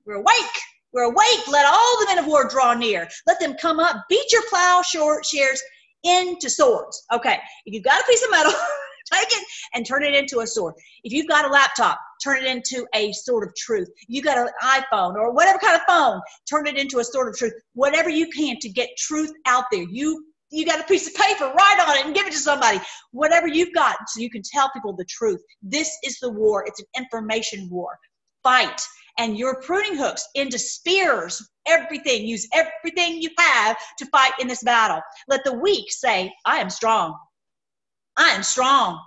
We're 0.04 0.16
awake. 0.16 0.60
We're 0.92 1.04
awake. 1.04 1.48
Let 1.48 1.66
all 1.66 2.00
the 2.00 2.06
men 2.06 2.18
of 2.18 2.26
war 2.26 2.48
draw 2.48 2.74
near. 2.74 3.08
Let 3.26 3.40
them 3.40 3.54
come 3.60 3.80
up. 3.80 4.04
Beat 4.10 4.30
your 4.32 4.42
plow 4.50 4.82
short 4.82 5.24
shares 5.24 5.62
into 6.04 6.50
swords. 6.50 7.02
Okay. 7.12 7.38
If 7.64 7.74
you've 7.74 7.84
got 7.84 8.00
a 8.00 8.06
piece 8.06 8.24
of 8.24 8.30
metal, 8.30 8.52
take 9.12 9.28
it 9.30 9.46
and 9.74 9.86
turn 9.86 10.02
it 10.02 10.14
into 10.14 10.40
a 10.40 10.46
sword. 10.46 10.74
If 11.04 11.12
you've 11.12 11.28
got 11.28 11.44
a 11.44 11.48
laptop, 11.48 11.98
turn 12.22 12.38
it 12.38 12.46
into 12.46 12.86
a 12.94 13.12
sword 13.12 13.48
of 13.48 13.54
truth. 13.56 13.88
You 14.08 14.22
got 14.22 14.38
an 14.38 14.48
iPhone 14.62 15.14
or 15.14 15.32
whatever 15.32 15.58
kind 15.58 15.76
of 15.76 15.82
phone, 15.86 16.20
turn 16.48 16.66
it 16.66 16.76
into 16.76 16.98
a 16.98 17.04
sword 17.04 17.28
of 17.28 17.36
truth. 17.36 17.54
Whatever 17.74 18.10
you 18.10 18.28
can 18.28 18.56
to 18.60 18.68
get 18.68 18.90
truth 18.98 19.32
out 19.46 19.64
there. 19.70 19.84
You 19.88 20.24
you 20.50 20.64
got 20.64 20.80
a 20.80 20.84
piece 20.84 21.08
of 21.08 21.14
paper, 21.14 21.46
write 21.46 21.84
on 21.86 21.96
it 21.96 22.06
and 22.06 22.14
give 22.14 22.26
it 22.26 22.32
to 22.32 22.38
somebody. 22.38 22.80
Whatever 23.10 23.48
you've 23.48 23.74
got, 23.74 23.96
so 24.06 24.20
you 24.20 24.30
can 24.30 24.42
tell 24.42 24.70
people 24.72 24.94
the 24.94 25.04
truth. 25.06 25.42
This 25.60 25.90
is 26.04 26.18
the 26.20 26.30
war. 26.30 26.64
It's 26.66 26.80
an 26.80 26.86
information 26.96 27.68
war. 27.68 27.98
Fight. 28.44 28.80
And 29.18 29.36
your 29.36 29.60
pruning 29.62 29.96
hooks 29.96 30.24
into 30.34 30.58
spears, 30.58 31.42
everything. 31.66 32.26
Use 32.26 32.46
everything 32.52 33.20
you 33.20 33.30
have 33.38 33.76
to 33.98 34.06
fight 34.06 34.32
in 34.38 34.46
this 34.46 34.62
battle. 34.62 35.00
Let 35.26 35.42
the 35.42 35.54
weak 35.54 35.90
say, 35.90 36.32
I 36.44 36.58
am 36.58 36.70
strong. 36.70 37.16
I 38.16 38.30
am 38.30 38.42
strong. 38.42 39.00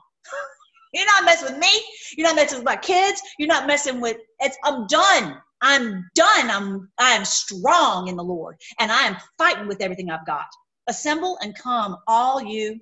You're 0.94 1.06
not 1.06 1.26
messing 1.26 1.52
with 1.52 1.60
me. 1.60 1.70
You're 2.18 2.28
not 2.28 2.36
messing 2.36 2.60
with 2.60 2.66
my 2.66 2.76
kids. 2.76 3.22
You're 3.38 3.48
not 3.48 3.68
messing 3.68 4.02
with 4.02 4.18
it's 4.40 4.58
I'm 4.64 4.88
done. 4.88 5.38
I'm 5.62 6.10
done. 6.16 6.50
I'm 6.50 6.90
I 7.00 7.12
am 7.12 7.26
strong 7.26 8.08
in 8.08 8.16
the 8.16 8.24
Lord. 8.24 8.56
And 8.80 8.92
I 8.92 9.04
am 9.04 9.18
fighting 9.38 9.68
with 9.68 9.82
everything 9.82 10.10
I've 10.10 10.26
got. 10.26 10.48
Assemble 10.88 11.38
and 11.42 11.56
come, 11.56 11.98
all 12.08 12.42
you, 12.42 12.80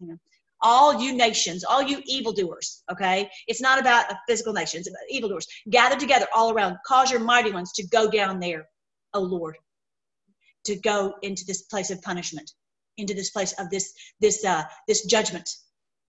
you 0.00 0.08
know, 0.08 0.16
all 0.60 1.00
you 1.00 1.12
nations, 1.12 1.62
all 1.62 1.82
you 1.82 2.02
evildoers, 2.06 2.82
okay? 2.90 3.30
It's 3.46 3.60
not 3.60 3.78
about 3.78 4.10
a 4.10 4.18
physical 4.26 4.52
nation, 4.52 4.80
it's 4.80 4.88
about 4.88 4.98
evildoers. 5.08 5.46
Gather 5.70 5.96
together 5.96 6.26
all 6.34 6.52
around. 6.52 6.76
Cause 6.86 7.10
your 7.10 7.20
mighty 7.20 7.52
ones 7.52 7.72
to 7.72 7.86
go 7.88 8.10
down 8.10 8.40
there, 8.40 8.66
oh 9.14 9.20
Lord, 9.20 9.56
to 10.64 10.76
go 10.76 11.14
into 11.22 11.44
this 11.44 11.62
place 11.62 11.90
of 11.90 12.02
punishment 12.02 12.50
into 12.98 13.14
this 13.14 13.30
place 13.30 13.52
of 13.54 13.70
this 13.70 13.92
this 14.20 14.44
uh, 14.44 14.64
this 14.88 15.04
judgment 15.06 15.48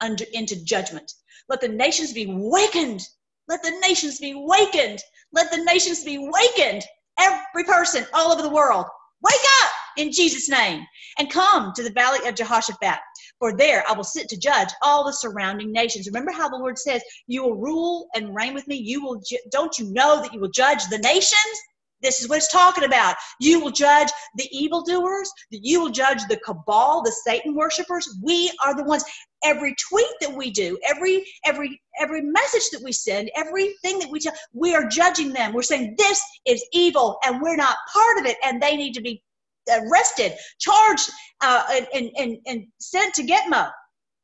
under 0.01 0.25
into 0.33 0.63
judgment. 0.63 1.11
Let 1.49 1.61
the 1.61 1.69
nations 1.69 2.13
be 2.13 2.25
wakened. 2.27 3.01
Let 3.47 3.63
the 3.63 3.71
nations 3.81 4.19
be 4.19 4.33
wakened. 4.35 5.01
Let 5.33 5.51
the 5.51 5.63
nations 5.63 6.03
be 6.03 6.17
wakened. 6.19 6.83
Every 7.19 7.63
person 7.63 8.05
all 8.13 8.31
over 8.31 8.41
the 8.41 8.49
world, 8.49 8.85
wake 9.23 9.45
up 9.63 9.71
in 9.97 10.11
Jesus' 10.11 10.49
name 10.49 10.85
and 11.17 11.31
come 11.31 11.73
to 11.75 11.83
the 11.83 11.91
valley 11.91 12.27
of 12.27 12.35
Jehoshaphat. 12.35 12.99
For 13.39 13.55
there 13.57 13.83
I 13.89 13.93
will 13.93 14.03
sit 14.03 14.29
to 14.29 14.37
judge 14.37 14.69
all 14.81 15.05
the 15.05 15.13
surrounding 15.13 15.71
nations. 15.71 16.07
Remember 16.07 16.31
how 16.31 16.49
the 16.49 16.57
Lord 16.57 16.77
says, 16.77 17.01
"You 17.27 17.43
will 17.43 17.55
rule 17.55 18.07
and 18.15 18.35
reign 18.35 18.53
with 18.53 18.67
me." 18.67 18.75
You 18.75 19.03
will. 19.03 19.21
Ju- 19.21 19.39
don't 19.49 19.77
you 19.79 19.91
know 19.91 20.21
that 20.21 20.33
you 20.33 20.39
will 20.39 20.49
judge 20.49 20.85
the 20.87 20.99
nations? 20.99 21.61
This 22.01 22.21
is 22.21 22.29
what 22.29 22.37
it's 22.37 22.51
talking 22.51 22.83
about. 22.83 23.15
You 23.39 23.59
will 23.59 23.71
judge 23.71 24.09
the 24.35 24.47
evildoers, 24.51 25.31
you 25.49 25.81
will 25.81 25.89
judge 25.89 26.19
the 26.29 26.37
cabal, 26.37 27.01
the 27.03 27.11
Satan 27.11 27.55
worshipers. 27.55 28.17
We 28.23 28.51
are 28.63 28.75
the 28.75 28.83
ones. 28.83 29.03
Every 29.43 29.75
tweet 29.89 30.13
that 30.21 30.33
we 30.33 30.49
do, 30.49 30.79
every 30.83 31.23
every 31.45 31.79
every 31.99 32.21
message 32.21 32.69
that 32.71 32.81
we 32.83 32.91
send, 32.91 33.29
everything 33.35 33.99
that 33.99 34.09
we 34.09 34.19
tell, 34.19 34.33
we 34.53 34.73
are 34.73 34.87
judging 34.87 35.31
them. 35.31 35.53
We're 35.53 35.61
saying 35.61 35.95
this 35.97 36.21
is 36.45 36.65
evil 36.71 37.17
and 37.23 37.41
we're 37.41 37.55
not 37.55 37.77
part 37.93 38.19
of 38.19 38.25
it, 38.25 38.37
and 38.43 38.61
they 38.61 38.75
need 38.75 38.93
to 38.93 39.01
be 39.01 39.23
arrested, 39.69 40.33
charged, 40.59 41.09
uh, 41.41 41.81
and, 41.93 42.09
and, 42.17 42.37
and 42.47 42.65
sent 42.79 43.13
to 43.15 43.23
Gitmo, 43.23 43.69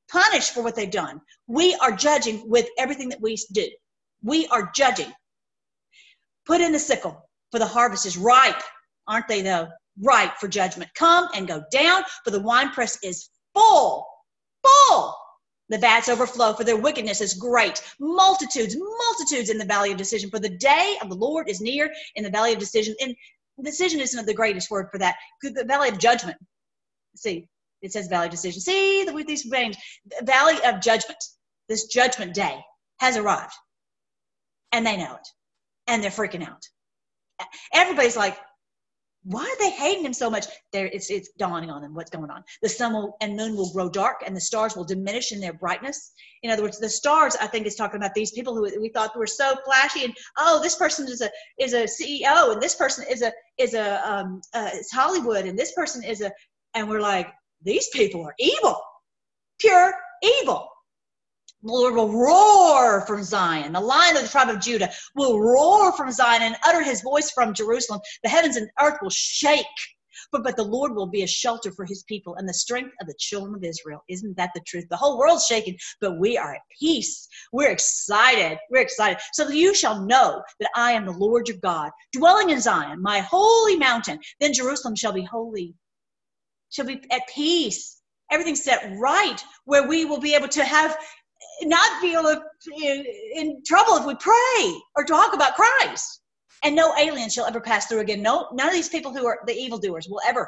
punished 0.10 0.54
for 0.54 0.64
what 0.64 0.76
they've 0.76 0.90
done. 0.90 1.22
We 1.48 1.76
are 1.76 1.92
judging 1.92 2.50
with 2.50 2.68
everything 2.78 3.10
that 3.10 3.22
we 3.22 3.38
do. 3.52 3.68
We 4.24 4.48
are 4.48 4.72
judging. 4.74 5.12
Put 6.46 6.62
in 6.62 6.72
the 6.72 6.80
sickle 6.80 7.30
for 7.54 7.60
the 7.60 7.68
harvest 7.68 8.08
is 8.08 8.18
ripe, 8.18 8.64
aren't 9.08 9.28
they 9.28 9.44
though? 9.44 9.68
Ripe 10.02 10.38
for 10.40 10.48
judgment. 10.48 10.90
Come 10.96 11.28
and 11.36 11.48
go 11.48 11.64
down, 11.72 12.02
for 12.24 12.32
the 12.32 12.40
winepress 12.40 12.98
is 13.04 13.30
full, 13.54 14.08
full. 14.64 15.16
The 15.70 15.78
vats 15.78 16.10
overflow, 16.10 16.54
for 16.54 16.64
their 16.64 16.78
wickedness 16.78 17.22
is 17.22 17.36
great. 17.36 17.80
Multitudes, 18.00 18.76
multitudes 18.76 19.52
in 19.52 19.60
the 19.60 19.66
valley 19.66 19.92
of 19.92 20.00
decision. 20.00 20.32
For 20.32 20.40
the 20.40 20.58
day 20.58 20.98
of 21.00 21.10
the 21.10 21.16
Lord 21.16 21.48
is 21.48 21.62
near 21.62 21.94
in 22.16 22.24
the 22.24 22.32
valley 22.32 22.54
of 22.54 22.60
decision. 22.60 22.96
And 23.00 23.16
decision 23.64 24.00
isn't 24.00 24.26
the 24.26 24.34
greatest 24.34 24.72
word 24.72 24.88
for 24.92 24.98
that. 24.98 25.16
The 25.44 25.64
valley 25.68 25.90
of 25.90 26.00
judgment. 26.00 26.38
See, 27.16 27.48
it 27.84 27.94
says 27.94 28.08
valley 28.08 28.26
of 28.26 28.32
decision. 28.32 28.62
See, 28.62 29.04
the, 29.04 29.14
with 29.14 29.28
these 29.28 29.44
veins, 29.44 29.78
the 30.06 30.26
valley 30.26 30.56
of 30.66 30.82
judgment. 30.82 31.24
This 31.70 31.86
judgment 31.86 32.34
day 32.34 32.60
has 33.00 33.16
arrived, 33.16 33.54
and 34.72 34.86
they 34.86 34.98
know 34.98 35.16
it, 35.16 35.28
and 35.86 36.04
they're 36.04 36.10
freaking 36.10 36.46
out 36.46 36.68
everybody's 37.74 38.18
like, 38.18 38.38
why 39.26 39.44
are 39.44 39.64
they 39.64 39.72
hating 39.72 40.06
him 40.06 40.14
so 40.14 40.30
much? 40.30 40.48
There, 40.74 40.88
it's 40.88 41.10
it's 41.10 41.30
dawning 41.38 41.70
on 41.70 41.82
them 41.82 41.94
what's 41.94 42.10
going 42.10 42.30
on. 42.30 42.44
The 42.62 42.68
sun 42.68 42.94
will 42.94 43.16
and 43.22 43.38
moon 43.38 43.56
will 43.56 43.72
grow 43.72 43.90
dark, 43.90 44.22
and 44.26 44.36
the 44.36 44.42
stars 44.42 44.76
will 44.76 44.84
diminish 44.84 45.32
in 45.32 45.40
their 45.40 45.54
brightness. 45.54 46.12
In 46.44 46.52
other 46.52 46.62
words, 46.62 46.78
the 46.78 46.90
stars, 46.90 47.36
I 47.40 47.48
think, 47.48 47.66
is 47.66 47.76
talking 47.76 47.96
about 47.98 48.14
these 48.14 48.32
people 48.32 48.54
who 48.54 48.70
we 48.82 48.90
thought 48.90 49.16
were 49.16 49.28
so 49.28 49.56
flashy, 49.64 50.04
and 50.04 50.14
oh, 50.38 50.60
this 50.62 50.76
person 50.76 51.08
is 51.08 51.22
a 51.22 51.30
is 51.58 51.74
a 51.74 51.84
CEO, 51.86 52.52
and 52.52 52.62
this 52.62 52.76
person 52.76 53.06
is 53.10 53.22
a 53.22 53.32
is 53.58 53.74
a 53.74 54.06
um, 54.10 54.42
uh, 54.54 54.72
it's 54.74 54.92
Hollywood, 54.92 55.46
and 55.46 55.58
this 55.58 55.72
person 55.72 56.04
is 56.04 56.20
a, 56.22 56.32
and 56.74 56.90
we're 56.90 57.02
like, 57.02 57.28
these 57.62 57.88
people 57.90 58.26
are 58.26 58.36
evil, 58.40 58.82
pure 59.60 59.94
evil. 60.22 60.68
The 61.64 61.72
Lord 61.72 61.96
will 61.96 62.12
roar 62.12 63.06
from 63.08 63.24
Zion. 63.24 63.72
The 63.72 63.80
lion 63.80 64.18
of 64.18 64.24
the 64.24 64.28
tribe 64.28 64.50
of 64.50 64.60
Judah 64.60 64.92
will 65.16 65.40
roar 65.40 65.94
from 65.94 66.12
Zion 66.12 66.42
and 66.42 66.58
utter 66.66 66.84
his 66.84 67.02
voice 67.02 67.32
from 67.32 67.54
Jerusalem. 67.54 68.02
The 68.22 68.30
heavens 68.30 68.58
and 68.58 68.70
earth 68.82 68.98
will 69.02 69.10
shake. 69.10 69.66
But, 70.34 70.44
but 70.44 70.58
the 70.58 70.64
Lord 70.64 70.94
will 70.94 71.08
be 71.08 71.24
a 71.24 71.28
shelter 71.28 71.72
for 71.72 71.86
his 71.86 72.04
people 72.04 72.36
and 72.36 72.48
the 72.48 72.54
strength 72.54 72.94
of 73.00 73.08
the 73.08 73.16
children 73.18 73.56
of 73.56 73.64
Israel. 73.64 74.04
Isn't 74.10 74.36
that 74.36 74.52
the 74.54 74.62
truth? 74.68 74.86
The 74.90 74.98
whole 74.98 75.18
world's 75.18 75.46
shaking, 75.46 75.78
but 76.02 76.20
we 76.20 76.38
are 76.38 76.54
at 76.54 76.62
peace. 76.78 77.30
We're 77.54 77.72
excited. 77.72 78.58
We're 78.70 78.82
excited. 78.82 79.20
So 79.32 79.48
you 79.48 79.74
shall 79.74 80.06
know 80.06 80.44
that 80.60 80.70
I 80.76 80.92
am 80.92 81.06
the 81.06 81.14
Lord 81.14 81.48
your 81.48 81.58
God, 81.58 81.92
dwelling 82.12 82.50
in 82.50 82.60
Zion, 82.60 83.02
my 83.02 83.20
holy 83.20 83.78
mountain. 83.78 84.20
Then 84.42 84.54
Jerusalem 84.54 84.96
shall 84.96 85.14
be 85.14 85.24
holy, 85.24 85.76
shall 86.70 86.86
be 86.86 87.02
at 87.10 87.22
peace 87.34 88.02
everything 88.32 88.56
set 88.56 88.92
right 88.98 89.44
where 89.66 89.88
we 89.88 90.06
will 90.06 90.20
be 90.20 90.34
able 90.34 90.48
to 90.48 90.64
have 90.66 90.98
not 91.64 92.02
feel 92.02 92.28
in, 92.28 93.06
in 93.36 93.62
trouble 93.66 93.98
if 93.98 94.06
we 94.06 94.16
pray 94.16 94.82
or 94.96 95.04
talk 95.04 95.34
about 95.34 95.56
Christ. 95.56 96.22
And 96.64 96.76
no 96.76 96.96
alien 96.98 97.30
shall 97.30 97.46
ever 97.46 97.60
pass 97.60 97.88
through 97.88 98.00
again. 98.00 98.22
No, 98.22 98.48
none 98.54 98.68
of 98.68 98.74
these 98.74 98.90
people 98.90 99.14
who 99.14 99.26
are 99.26 99.40
the 99.46 99.54
evildoers 99.54 100.08
will 100.10 100.22
ever 100.26 100.48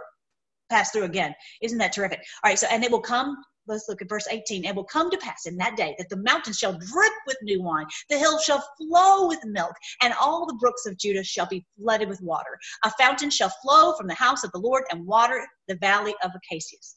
pass 0.70 0.91
through 0.91 1.04
again. 1.04 1.36
Isn't 1.62 1.78
that 1.80 1.93
terrific? 1.93 2.20
All 2.43 2.50
right, 2.50 2.58
so 2.58 2.68
and 2.68 2.84
it 2.84 2.91
will 2.91 3.02
come 3.02 3.38
let's 3.68 3.89
look 3.89 4.02
at 4.02 4.10
verse 4.10 4.28
18. 4.30 4.66
It 4.66 4.76
will 4.76 4.84
come 4.84 5.10
to 5.10 5.18
pass 5.18 5.46
in 5.46 5.58
that 5.58 5.76
day 5.76 5.96
that 5.98 6.10
the 6.10 6.18
mountains 6.18 6.58
shall 6.58 6.74
drip 6.74 7.14
with 7.26 7.38
new 7.41 7.62
wine, 7.62 7.86
the 8.10 8.18
hills 8.18 8.43
shall 8.43 8.64
flow 8.78 9.28
with 9.28 9.43
milk, 9.46 9.74
and 10.02 10.14
all 10.14 10.46
the 10.46 10.58
brooks 10.60 10.86
of 10.86 10.98
Judah 10.98 11.24
shall 11.24 11.48
be 11.48 11.66
flooded 11.78 12.10
with 12.10 12.22
water. 12.22 12.58
A 12.84 12.91
fountain 12.91 13.30
shall 13.30 13.52
flow 13.62 13.93
from 13.93 14.08
the 14.08 14.14
house 14.14 14.43
of 14.43 14.52
the 14.52 14.60
Lord 14.60 14.84
and 14.91 15.06
water 15.06 15.48
the 15.68 15.76
valley 15.76 16.16
of 16.24 16.32
Acacias. 16.36 16.96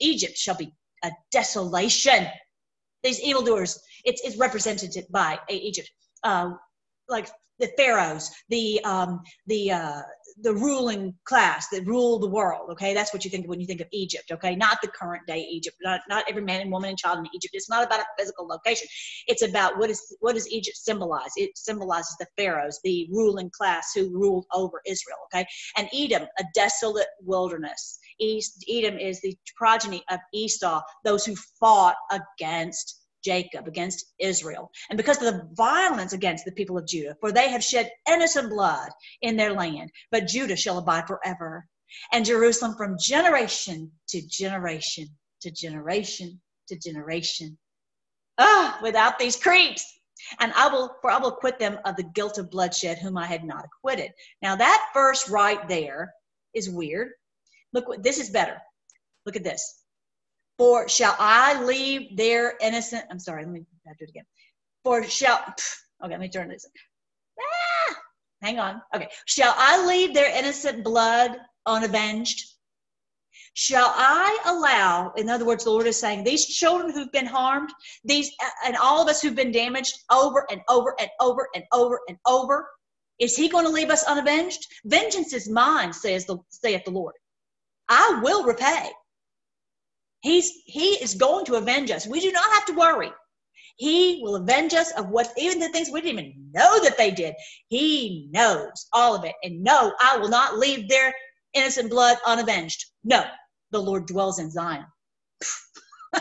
Egypt 0.00 0.36
shall 0.36 0.56
be 0.56 0.72
a 1.02 1.10
desolation. 1.32 2.26
These 3.04 3.20
evildoers, 3.20 3.80
it's, 4.04 4.22
it's 4.24 4.36
represented 4.36 4.92
by 5.10 5.38
Egypt. 5.48 5.90
Uh, 6.24 6.52
like 7.08 7.28
the 7.60 7.70
pharaohs, 7.76 8.30
the 8.48 8.80
um, 8.84 9.20
the 9.46 9.70
uh, 9.70 10.00
the 10.42 10.52
ruling 10.52 11.14
class 11.24 11.68
that 11.68 11.86
rule 11.86 12.18
the 12.18 12.28
world. 12.28 12.68
Okay, 12.72 12.94
that's 12.94 13.12
what 13.12 13.24
you 13.24 13.30
think 13.30 13.44
of 13.44 13.50
when 13.50 13.60
you 13.60 13.66
think 13.66 13.80
of 13.80 13.86
Egypt. 13.92 14.32
Okay, 14.32 14.56
not 14.56 14.78
the 14.82 14.88
current 14.88 15.22
day 15.26 15.40
Egypt. 15.50 15.76
Not 15.82 16.00
not 16.08 16.24
every 16.28 16.42
man 16.42 16.60
and 16.62 16.72
woman 16.72 16.90
and 16.90 16.98
child 16.98 17.18
in 17.18 17.26
Egypt. 17.32 17.54
It's 17.54 17.70
not 17.70 17.84
about 17.84 18.00
a 18.00 18.06
physical 18.18 18.46
location. 18.46 18.88
It's 19.28 19.42
about 19.42 19.78
what 19.78 19.90
is 19.90 20.02
what 20.20 20.34
does 20.34 20.48
Egypt 20.48 20.76
symbolize? 20.76 21.30
It 21.36 21.56
symbolizes 21.56 22.16
the 22.18 22.26
pharaohs, 22.36 22.80
the 22.82 23.08
ruling 23.12 23.50
class 23.56 23.92
who 23.94 24.10
ruled 24.10 24.46
over 24.52 24.80
Israel. 24.86 25.18
Okay, 25.26 25.46
and 25.76 25.88
Edom, 25.94 26.26
a 26.38 26.44
desolate 26.54 27.08
wilderness. 27.22 27.98
East 28.20 28.64
Edom 28.68 28.98
is 28.98 29.20
the 29.20 29.36
progeny 29.56 30.02
of 30.10 30.20
Esau, 30.32 30.82
those 31.04 31.24
who 31.24 31.36
fought 31.60 31.96
against 32.10 33.00
Jacob, 33.24 33.66
against 33.66 34.04
Israel, 34.18 34.70
and 34.90 34.96
because 34.96 35.16
of 35.16 35.24
the 35.24 35.48
violence 35.54 36.12
against 36.12 36.44
the 36.44 36.52
people 36.52 36.76
of 36.76 36.86
Judah, 36.86 37.16
for 37.20 37.32
they 37.32 37.48
have 37.48 37.64
shed 37.64 37.90
innocent 38.08 38.50
blood 38.50 38.90
in 39.22 39.36
their 39.36 39.54
land, 39.54 39.90
but 40.10 40.26
Judah 40.26 40.56
shall 40.56 40.78
abide 40.78 41.06
forever, 41.06 41.66
and 42.12 42.24
Jerusalem 42.24 42.74
from 42.76 42.98
generation 43.00 43.90
to 44.08 44.20
generation 44.26 45.08
to 45.40 45.50
generation 45.50 46.40
to 46.68 46.76
generation. 46.76 47.58
Ah, 48.38 48.78
without 48.82 49.18
these 49.18 49.36
creeps. 49.36 49.84
And 50.40 50.52
I 50.54 50.68
will, 50.68 50.96
for 51.02 51.10
I 51.10 51.18
will 51.18 51.28
acquit 51.28 51.58
them 51.58 51.78
of 51.84 51.96
the 51.96 52.02
guilt 52.02 52.38
of 52.38 52.50
bloodshed, 52.50 52.98
whom 52.98 53.18
I 53.18 53.26
had 53.26 53.44
not 53.44 53.64
acquitted. 53.64 54.12
Now 54.42 54.56
that 54.56 54.90
verse 54.94 55.28
right 55.28 55.66
there 55.68 56.12
is 56.54 56.70
weird. 56.70 57.10
Look, 57.74 58.02
this 58.02 58.18
is 58.18 58.30
better. 58.30 58.56
Look 59.26 59.36
at 59.36 59.44
this. 59.44 59.82
For 60.56 60.88
shall 60.88 61.16
I 61.18 61.62
leave 61.64 62.16
their 62.16 62.54
innocent? 62.60 63.04
I'm 63.10 63.18
sorry, 63.18 63.44
let 63.44 63.52
me 63.52 63.60
do 63.60 63.66
it 64.00 64.08
again. 64.08 64.24
For 64.84 65.02
shall, 65.04 65.38
okay, 66.04 66.12
let 66.12 66.20
me 66.20 66.28
turn 66.28 66.48
this. 66.48 66.66
Ah, 67.40 67.96
hang 68.42 68.60
on. 68.60 68.80
Okay. 68.94 69.08
Shall 69.26 69.54
I 69.56 69.84
leave 69.86 70.14
their 70.14 70.30
innocent 70.36 70.84
blood 70.84 71.36
unavenged? 71.66 72.54
Shall 73.54 73.92
I 73.94 74.38
allow, 74.46 75.12
in 75.16 75.28
other 75.28 75.44
words, 75.44 75.64
the 75.64 75.70
Lord 75.70 75.86
is 75.86 75.98
saying, 75.98 76.22
these 76.22 76.46
children 76.46 76.92
who've 76.92 77.12
been 77.12 77.26
harmed, 77.26 77.70
these, 78.04 78.30
and 78.64 78.76
all 78.76 79.00
of 79.00 79.08
us 79.08 79.20
who've 79.20 79.34
been 79.34 79.52
damaged 79.52 79.96
over 80.10 80.46
and 80.50 80.60
over 80.68 80.94
and 81.00 81.08
over 81.20 81.48
and 81.54 81.64
over 81.72 82.00
and 82.08 82.18
over, 82.26 82.68
is 83.20 83.36
He 83.36 83.48
going 83.48 83.64
to 83.64 83.70
leave 83.70 83.90
us 83.90 84.04
unavenged? 84.04 84.66
Vengeance 84.84 85.32
is 85.32 85.48
mine, 85.48 85.92
says 85.92 86.26
the, 86.26 86.38
saith 86.50 86.84
the 86.84 86.90
Lord. 86.90 87.14
I 87.88 88.20
will 88.22 88.44
repay. 88.44 88.90
He's 90.20 90.50
he 90.64 90.92
is 91.02 91.14
going 91.14 91.44
to 91.46 91.56
avenge 91.56 91.90
us. 91.90 92.06
We 92.06 92.20
do 92.20 92.32
not 92.32 92.50
have 92.52 92.64
to 92.66 92.74
worry. 92.74 93.12
He 93.76 94.20
will 94.22 94.36
avenge 94.36 94.72
us 94.72 94.92
of 94.92 95.08
what 95.08 95.32
even 95.36 95.58
the 95.58 95.68
things 95.68 95.90
we 95.90 96.00
didn't 96.00 96.20
even 96.20 96.50
know 96.52 96.82
that 96.82 96.96
they 96.96 97.10
did. 97.10 97.34
He 97.68 98.28
knows 98.32 98.86
all 98.92 99.14
of 99.14 99.24
it. 99.24 99.34
And 99.42 99.62
no, 99.62 99.92
I 100.00 100.16
will 100.16 100.28
not 100.28 100.58
leave 100.58 100.88
their 100.88 101.12
innocent 101.54 101.90
blood 101.90 102.16
unavenged. 102.24 102.84
No, 103.02 103.24
the 103.72 103.80
Lord 103.80 104.06
dwells 104.06 104.38
in 104.38 104.50
Zion. 104.50 104.86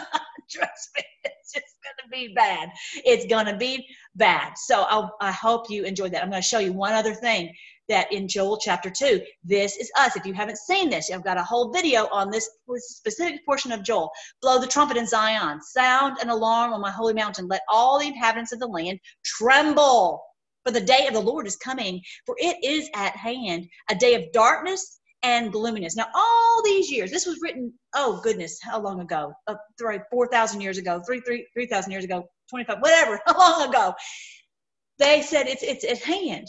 Trust 0.49 0.89
me, 0.97 1.03
it's 1.23 1.53
just 1.53 1.75
going 1.83 1.95
to 2.03 2.09
be 2.11 2.33
bad. 2.33 2.69
It's 3.05 3.25
going 3.27 3.45
to 3.45 3.55
be 3.55 3.85
bad. 4.15 4.53
So 4.57 4.81
I'll, 4.89 5.15
I 5.21 5.31
hope 5.31 5.69
you 5.69 5.83
enjoyed 5.83 6.11
that. 6.13 6.23
I'm 6.23 6.29
going 6.29 6.41
to 6.41 6.47
show 6.47 6.59
you 6.59 6.73
one 6.73 6.93
other 6.93 7.13
thing 7.13 7.53
that 7.89 8.11
in 8.11 8.27
Joel 8.27 8.57
chapter 8.57 8.89
2, 8.89 9.21
this 9.43 9.77
is 9.77 9.91
us. 9.97 10.15
If 10.15 10.25
you 10.25 10.33
haven't 10.33 10.57
seen 10.57 10.89
this, 10.89 11.11
I've 11.11 11.23
got 11.23 11.37
a 11.37 11.43
whole 11.43 11.71
video 11.71 12.07
on 12.11 12.31
this 12.31 12.49
specific 12.77 13.45
portion 13.45 13.71
of 13.71 13.83
Joel. 13.83 14.11
Blow 14.41 14.59
the 14.59 14.67
trumpet 14.67 14.97
in 14.97 15.07
Zion, 15.07 15.61
sound 15.61 16.17
an 16.21 16.29
alarm 16.29 16.73
on 16.73 16.81
my 16.81 16.91
holy 16.91 17.13
mountain. 17.13 17.47
Let 17.47 17.61
all 17.69 17.99
the 17.99 18.07
inhabitants 18.07 18.53
of 18.53 18.59
the 18.59 18.67
land 18.67 18.99
tremble. 19.25 20.23
For 20.65 20.71
the 20.71 20.79
day 20.79 21.07
of 21.07 21.13
the 21.13 21.19
Lord 21.19 21.45
is 21.45 21.57
coming, 21.57 22.01
for 22.25 22.35
it 22.39 22.63
is 22.63 22.89
at 22.95 23.17
hand, 23.17 23.67
a 23.89 23.95
day 23.95 24.15
of 24.15 24.31
darkness 24.31 25.01
and 25.21 25.51
gloominess. 25.51 25.97
Now, 25.97 26.07
all 26.15 26.61
these 26.63 26.89
years, 26.89 27.11
this 27.11 27.25
was 27.25 27.39
written, 27.41 27.73
oh 27.95 28.21
goodness, 28.23 28.59
how 28.61 28.79
long 28.79 29.01
ago? 29.01 29.33
Uh, 29.47 29.55
4,000 30.09 30.61
years 30.61 30.77
ago, 30.77 31.01
3,000 31.05 31.43
3, 31.53 31.93
years 31.93 32.05
ago, 32.05 32.23
25, 32.49 32.77
whatever, 32.79 33.19
how 33.25 33.37
long 33.59 33.69
ago? 33.69 33.93
They 34.99 35.21
said 35.21 35.47
it's, 35.47 35.63
it's 35.63 35.83
at 35.83 36.01
hand 36.01 36.47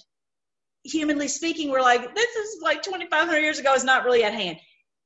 humanly 0.85 1.29
speaking, 1.29 1.71
we're 1.71 1.83
like, 1.83 2.15
this 2.15 2.37
is 2.37 2.63
like 2.63 2.83
2,500 2.83 3.39
years 3.39 3.59
ago. 3.59 3.73
It's 3.75 3.85
not 3.85 4.05
really 4.05 4.25
at 4.25 4.35
hand. 4.35 4.59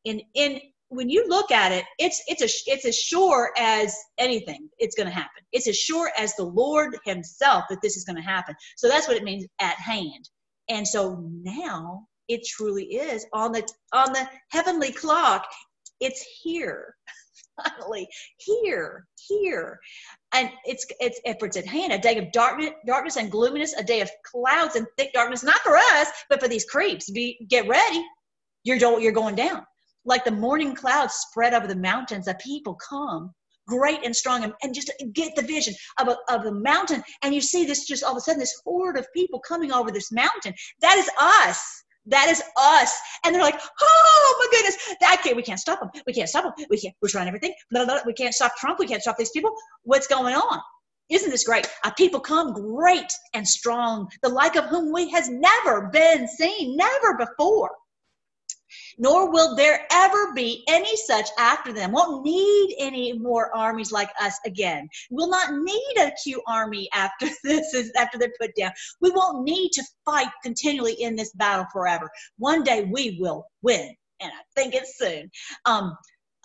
And 0.07 0.23
in 0.35 0.61
when 0.91 1.11
you 1.11 1.27
look 1.29 1.51
at 1.51 1.71
it, 1.71 1.85
it's 1.99 2.23
it's 2.29 2.41
a 2.41 2.71
it's 2.71 2.87
as 2.87 2.97
sure 2.97 3.53
as 3.59 3.95
anything. 4.19 4.69
It's 4.79 4.97
going 4.97 5.09
to 5.09 5.15
happen. 5.15 5.43
It's 5.53 5.69
as 5.69 5.77
sure 5.77 6.11
as 6.19 6.35
the 6.35 6.45
Lord 6.45 6.97
Himself 7.05 7.65
that 7.69 7.83
this 7.83 7.97
is 7.97 8.05
going 8.05 8.17
to 8.17 8.23
happen. 8.23 8.55
So 8.77 8.89
that's 8.89 9.07
what 9.07 9.17
it 9.17 9.25
means 9.25 9.47
at 9.61 9.77
hand. 9.77 10.29
And 10.71 10.87
so 10.87 11.23
now 11.43 12.07
it 12.29 12.47
truly 12.47 12.85
is 12.85 13.27
on 13.35 13.53
the 13.53 13.69
on 13.93 14.13
the 14.13 14.29
heavenly 14.51 14.93
clock. 14.93 15.47
It's 16.01 16.25
here. 16.43 16.95
finally 17.79 18.09
here, 18.39 19.07
here. 19.29 19.79
And 20.33 20.51
it's 20.65 20.87
it's 21.01 21.21
efforts 21.25 21.57
at 21.57 21.67
hand, 21.67 21.93
a 21.93 21.99
day 21.99 22.19
of 22.19 22.31
darkness, 22.33 22.71
darkness 22.87 23.17
and 23.17 23.31
gloominess, 23.31 23.75
a 23.75 23.83
day 23.83 24.01
of 24.01 24.11
clouds 24.25 24.77
and 24.77 24.87
thick 24.97 25.13
darkness, 25.15 25.43
not 25.43 25.61
for 25.61 25.77
us, 25.77 26.09
but 26.29 26.41
for 26.41 26.49
these 26.49 26.65
creeps. 26.65 27.11
Be 27.11 27.39
get 27.49 27.67
ready. 27.67 28.05
You're 28.65 28.77
you're 29.01 29.13
going 29.13 29.35
down. 29.35 29.65
Like 30.05 30.25
the 30.25 30.31
morning 30.31 30.75
clouds 30.75 31.15
spread 31.15 31.55
over 31.55 31.67
the 31.67 31.77
mountains, 31.77 32.29
a 32.29 32.35
people 32.35 32.75
come 32.75 33.35
great 33.69 34.05
and 34.05 34.17
strong 34.17 34.43
and, 34.43 34.53
and 34.63 34.75
just 34.75 34.91
get 35.13 35.37
the 35.37 35.43
vision 35.43 35.75
of 36.01 36.09
a, 36.09 36.17
of 36.35 36.47
a 36.47 36.53
mountain 36.53 37.03
and 37.23 37.35
you 37.35 37.41
see 37.41 37.65
this 37.65 37.87
just 37.87 38.03
all 38.03 38.13
of 38.13 38.17
a 38.17 38.21
sudden 38.21 38.41
this 38.41 38.61
horde 38.65 38.99
of 38.99 39.07
people 39.15 39.39
coming 39.41 39.71
over 39.71 39.91
this 39.93 40.11
mountain 40.11 40.55
that 40.81 40.97
is 40.97 41.09
us 41.21 41.85
that 42.09 42.29
is 42.29 42.43
us. 42.57 42.93
And 43.25 43.35
they're 43.35 43.43
like, 43.43 43.61
oh 43.81 44.37
my 44.39 44.57
goodness, 44.57 44.77
that 45.01 45.21
can't, 45.23 45.37
we 45.37 45.43
can't 45.43 45.61
stop 45.61 45.81
them. 45.81 45.91
We 46.07 46.13
can't 46.13 46.29
stop 46.29 46.45
them. 46.45 46.67
We 46.71 46.79
can't, 46.79 46.95
we're 47.01 47.09
trying 47.09 47.29
everything. 47.29 47.55
We 48.07 48.13
can't 48.13 48.35
stop 48.35 48.57
Trump. 48.57 48.79
We 48.79 48.87
can't 48.87 49.03
stop 49.03 49.17
these 49.17 49.31
people. 49.31 49.53
What's 49.83 50.07
going 50.07 50.35
on? 50.35 50.61
Isn't 51.11 51.31
this 51.31 51.45
great? 51.45 51.67
A 51.85 51.93
people 51.93 52.21
come 52.21 52.53
great 52.53 53.11
and 53.33 53.47
strong, 53.49 54.09
the 54.23 54.29
like 54.29 54.57
of 54.57 54.67
whom 54.67 54.93
we 54.93 55.11
has 55.11 55.31
never 55.31 55.89
been 55.91 56.29
seen, 56.29 56.77
never 56.77 57.17
before 57.17 57.71
nor 58.99 59.31
will 59.31 59.55
there 59.55 59.87
ever 59.91 60.33
be 60.35 60.65
any 60.69 60.97
such 60.97 61.29
after 61.39 61.73
them. 61.73 61.93
Won't 61.93 62.25
need 62.25 62.75
any 62.79 63.13
more 63.13 63.55
armies 63.57 63.93
like 63.93 64.11
us 64.21 64.39
again. 64.45 64.89
We'll 65.11 65.31
not 65.31 65.55
need 65.55 65.95
a 65.99 66.13
Q 66.23 66.43
army 66.47 66.89
after 66.93 67.27
this 67.45 67.75
is 67.75 67.93
after 67.97 68.19
they're 68.19 68.33
put 68.41 68.55
down. 68.57 68.73
We 69.01 69.11
won't 69.11 69.45
need 69.45 69.71
to 69.73 69.85
fight 70.05 70.29
continually 70.43 70.95
in 70.95 71.17
this 71.17 71.33
battle 71.33 71.67
forever. 71.73 72.11
One 72.39 72.63
day 72.63 72.89
we 72.91 73.19
will 73.21 73.47
win, 73.63 73.95
and 74.21 74.33
I 74.33 74.61
think 74.61 74.75
it's 74.75 74.99
soon. 74.99 75.31
Um, 75.65 75.97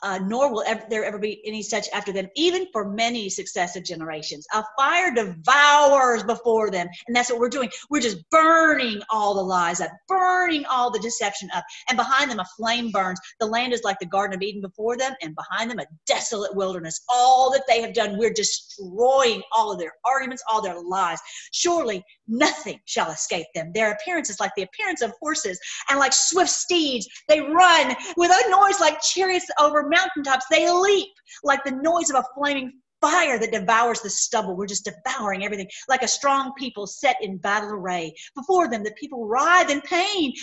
uh, 0.04 0.20
nor 0.20 0.52
will 0.52 0.64
ever, 0.68 0.84
there 0.90 1.06
ever 1.06 1.18
be 1.18 1.42
any 1.46 1.64
such 1.64 1.88
after 1.94 2.12
them, 2.12 2.28
even 2.36 2.68
for 2.72 2.92
many 2.92 3.30
successive 3.30 3.84
generations. 3.84 4.46
A 4.54 4.64
fire 4.78 5.14
devours 5.14 6.24
before 6.24 6.70
them, 6.70 6.88
and 7.08 7.16
that's 7.16 7.30
what 7.30 7.40
we're 7.40 7.50
doing. 7.50 7.70
We're 7.90 8.02
just 8.02 8.30
burning 8.30 9.02
all 9.10 9.34
the 9.34 9.42
lies 9.42 9.82
up, 9.82 9.92
burning 10.08 10.66
all 10.66 10.92
the 10.92 11.00
deception 11.00 11.50
up, 11.56 11.64
and 11.90 11.98
behind 11.98 12.30
them 12.30 12.40
a 12.40 12.46
flame 12.58 12.92
burns. 12.92 13.20
The 13.40 13.48
land 13.48 13.74
is 13.74 13.84
like 13.84 13.98
the 14.00 14.06
Garden 14.06 14.36
of 14.36 14.42
Eden 14.42 14.62
before 14.62 14.98
them, 14.98 15.14
and 15.22 15.36
behind 15.36 15.72
them 15.72 15.80
a 15.80 15.86
desolate 16.06 16.56
wilderness. 16.56 17.02
All 17.10 17.52
that 17.52 17.64
they 17.68 17.82
have 17.82 17.94
done, 17.94 18.18
we're 18.18 18.34
destroying 18.34 19.42
all 19.56 19.72
of 19.72 19.80
their 19.80 19.94
arguments, 20.06 20.44
all 20.50 20.62
their 20.62 20.82
lies. 20.82 21.20
Surely 21.54 22.04
nothing 22.28 22.80
shall 22.86 23.10
escape 23.10 23.48
them. 23.56 23.72
Their 23.74 23.92
appearance 23.92 24.30
is 24.30 24.40
like 24.40 24.52
the 24.58 24.64
appearance 24.64 25.02
of 25.02 25.14
horses, 25.22 25.58
and 25.90 25.98
like 25.98 26.14
swift 26.14 26.52
steeds, 26.52 27.08
they 27.30 27.40
run 27.40 27.96
with 28.18 28.32
a 28.32 28.50
noise 28.50 28.80
like 28.80 29.02
chariots 29.02 29.48
over 29.60 29.88
mountaintops. 29.94 30.46
They 30.50 30.70
leap 30.72 31.10
like 31.44 31.64
the 31.64 31.72
noise 31.72 32.10
of 32.10 32.18
a 32.18 32.26
flaming 32.36 32.74
fire 33.04 33.38
that 33.38 33.52
devours 33.52 34.02
the 34.02 34.10
stubble. 34.10 34.56
We're 34.56 34.66
just 34.66 34.86
devouring 34.86 35.44
everything 35.44 35.68
like 35.90 36.04
a 36.04 36.08
strong 36.08 36.54
people 36.58 36.88
set 36.88 37.18
in 37.22 37.38
battle 37.38 37.72
array. 37.72 38.14
Before 38.36 38.70
them, 38.70 38.84
the 38.84 38.94
people 38.98 39.28
writhe 39.28 39.70
in 39.70 39.82
pain. 39.82 40.34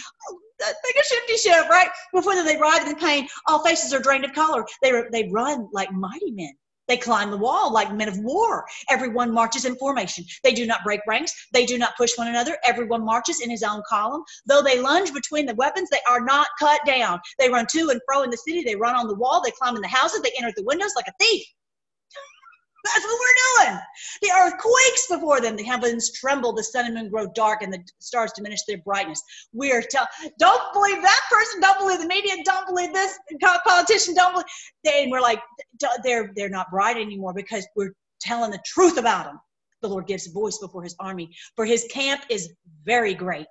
think 0.60 0.96
a 1.00 1.04
shifty 1.04 1.36
ship, 1.36 1.68
right? 1.70 1.88
Before 2.12 2.34
them, 2.34 2.44
they 2.44 2.58
writhe 2.58 2.86
in 2.86 2.96
pain, 2.96 3.26
all 3.46 3.64
faces 3.64 3.94
are 3.94 4.00
drained 4.00 4.26
of 4.26 4.34
color. 4.34 4.64
They, 4.82 4.92
they 5.10 5.30
run 5.32 5.68
like 5.72 5.90
mighty 5.92 6.32
men. 6.32 6.52
They 6.90 6.96
climb 6.96 7.30
the 7.30 7.36
wall 7.36 7.72
like 7.72 7.94
men 7.94 8.08
of 8.08 8.18
war. 8.18 8.66
Everyone 8.90 9.32
marches 9.32 9.64
in 9.64 9.76
formation. 9.76 10.24
They 10.42 10.52
do 10.52 10.66
not 10.66 10.82
break 10.82 10.98
ranks. 11.06 11.32
They 11.52 11.64
do 11.64 11.78
not 11.78 11.96
push 11.96 12.18
one 12.18 12.26
another. 12.26 12.58
Everyone 12.64 13.04
marches 13.04 13.40
in 13.40 13.48
his 13.48 13.62
own 13.62 13.80
column. 13.88 14.24
Though 14.44 14.60
they 14.60 14.80
lunge 14.80 15.14
between 15.14 15.46
the 15.46 15.54
weapons, 15.54 15.88
they 15.88 16.00
are 16.10 16.24
not 16.24 16.48
cut 16.58 16.80
down. 16.84 17.20
They 17.38 17.48
run 17.48 17.66
to 17.70 17.90
and 17.90 18.00
fro 18.04 18.22
in 18.22 18.30
the 18.30 18.36
city. 18.36 18.64
They 18.64 18.74
run 18.74 18.96
on 18.96 19.06
the 19.06 19.14
wall. 19.14 19.40
They 19.40 19.52
climb 19.52 19.76
in 19.76 19.82
the 19.82 19.86
houses. 19.86 20.20
They 20.22 20.32
enter 20.36 20.52
the 20.56 20.64
windows 20.64 20.90
like 20.96 21.06
a 21.06 21.14
thief. 21.20 21.46
That's 22.84 23.04
what 23.04 23.20
we're 23.20 23.64
doing. 23.64 23.80
The 24.22 24.30
earth 24.30 24.54
quakes 24.58 25.06
before 25.08 25.40
them. 25.40 25.56
The 25.56 25.64
heavens 25.64 26.12
tremble. 26.12 26.52
The 26.52 26.64
sun 26.64 26.86
and 26.86 26.94
moon 26.94 27.10
grow 27.10 27.26
dark, 27.34 27.62
and 27.62 27.72
the 27.72 27.82
stars 27.98 28.32
diminish 28.34 28.62
their 28.64 28.78
brightness. 28.78 29.22
We're 29.52 29.82
tell. 29.82 30.06
Don't 30.38 30.72
believe 30.72 31.02
that 31.02 31.20
person. 31.30 31.60
Don't 31.60 31.78
believe 31.78 32.00
the 32.00 32.06
media. 32.06 32.34
Don't 32.44 32.66
believe 32.66 32.92
this 32.92 33.18
politician. 33.66 34.14
Don't 34.14 34.32
believe. 34.32 34.46
And 34.84 35.10
we're 35.10 35.20
like, 35.20 35.40
they're 36.02 36.32
they're 36.34 36.48
not 36.48 36.70
bright 36.70 36.96
anymore 36.96 37.34
because 37.34 37.66
we're 37.76 37.92
telling 38.20 38.50
the 38.50 38.62
truth 38.64 38.98
about 38.98 39.24
them. 39.24 39.40
The 39.82 39.88
Lord 39.88 40.06
gives 40.06 40.26
voice 40.26 40.58
before 40.58 40.82
His 40.82 40.96
army. 41.00 41.30
For 41.56 41.64
His 41.64 41.86
camp 41.90 42.22
is 42.28 42.50
very 42.84 43.14
great. 43.14 43.46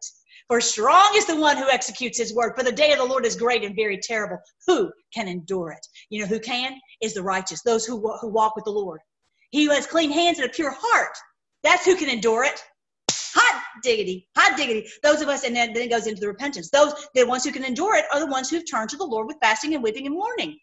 For 0.48 0.62
strong 0.62 1.12
is 1.16 1.28
the 1.28 1.36
one 1.36 1.58
who 1.58 1.70
executes 1.70 2.18
his 2.18 2.34
word. 2.34 2.54
For 2.58 2.64
the 2.64 2.72
day 2.72 2.92
of 2.92 2.98
the 2.98 3.06
Lord 3.06 3.24
is 3.24 3.36
great 3.36 3.64
and 3.64 3.76
very 3.76 4.00
terrible. 4.02 4.40
Who 4.66 4.92
can 5.14 5.28
endure 5.28 5.72
it? 5.72 5.86
You 6.10 6.22
know 6.22 6.28
who 6.28 6.40
can? 6.40 6.74
Is 7.04 7.14
the 7.14 7.22
righteous, 7.22 7.62
those 7.62 7.86
who, 7.86 8.00
who 8.20 8.30
walk 8.30 8.56
with 8.56 8.66
the 8.66 8.72
Lord. 8.72 9.00
He 9.50 9.66
who 9.66 9.72
has 9.72 9.88
clean 9.88 10.12
hands 10.12 10.40
and 10.40 10.50
a 10.50 10.54
pure 10.54 10.76
heart. 10.78 11.16
That's 11.64 11.86
who 11.86 11.96
can 11.96 12.10
endure 12.10 12.44
it. 12.44 12.64
Hot 13.12 13.64
diggity, 13.84 14.28
hot 14.36 14.58
diggity. 14.58 14.90
Those 15.04 15.22
of 15.22 15.30
us, 15.30 15.44
and 15.44 15.56
then, 15.56 15.74
then 15.74 15.84
it 15.84 15.90
goes 15.90 16.08
into 16.08 16.20
the 16.20 16.28
repentance. 16.28 16.70
Those, 16.70 16.94
the 17.14 17.26
ones 17.26 17.44
who 17.44 17.52
can 17.52 17.64
endure 17.64 17.96
it, 17.96 18.06
are 18.14 18.20
the 18.20 18.26
ones 18.26 18.50
who've 18.50 18.70
turned 18.70 18.90
to 18.90 18.98
the 18.98 19.06
Lord 19.06 19.28
with 19.28 19.38
fasting 19.42 19.76
and 19.76 19.84
weeping 19.84 20.06
and 20.06 20.16
mourning. 20.16 20.58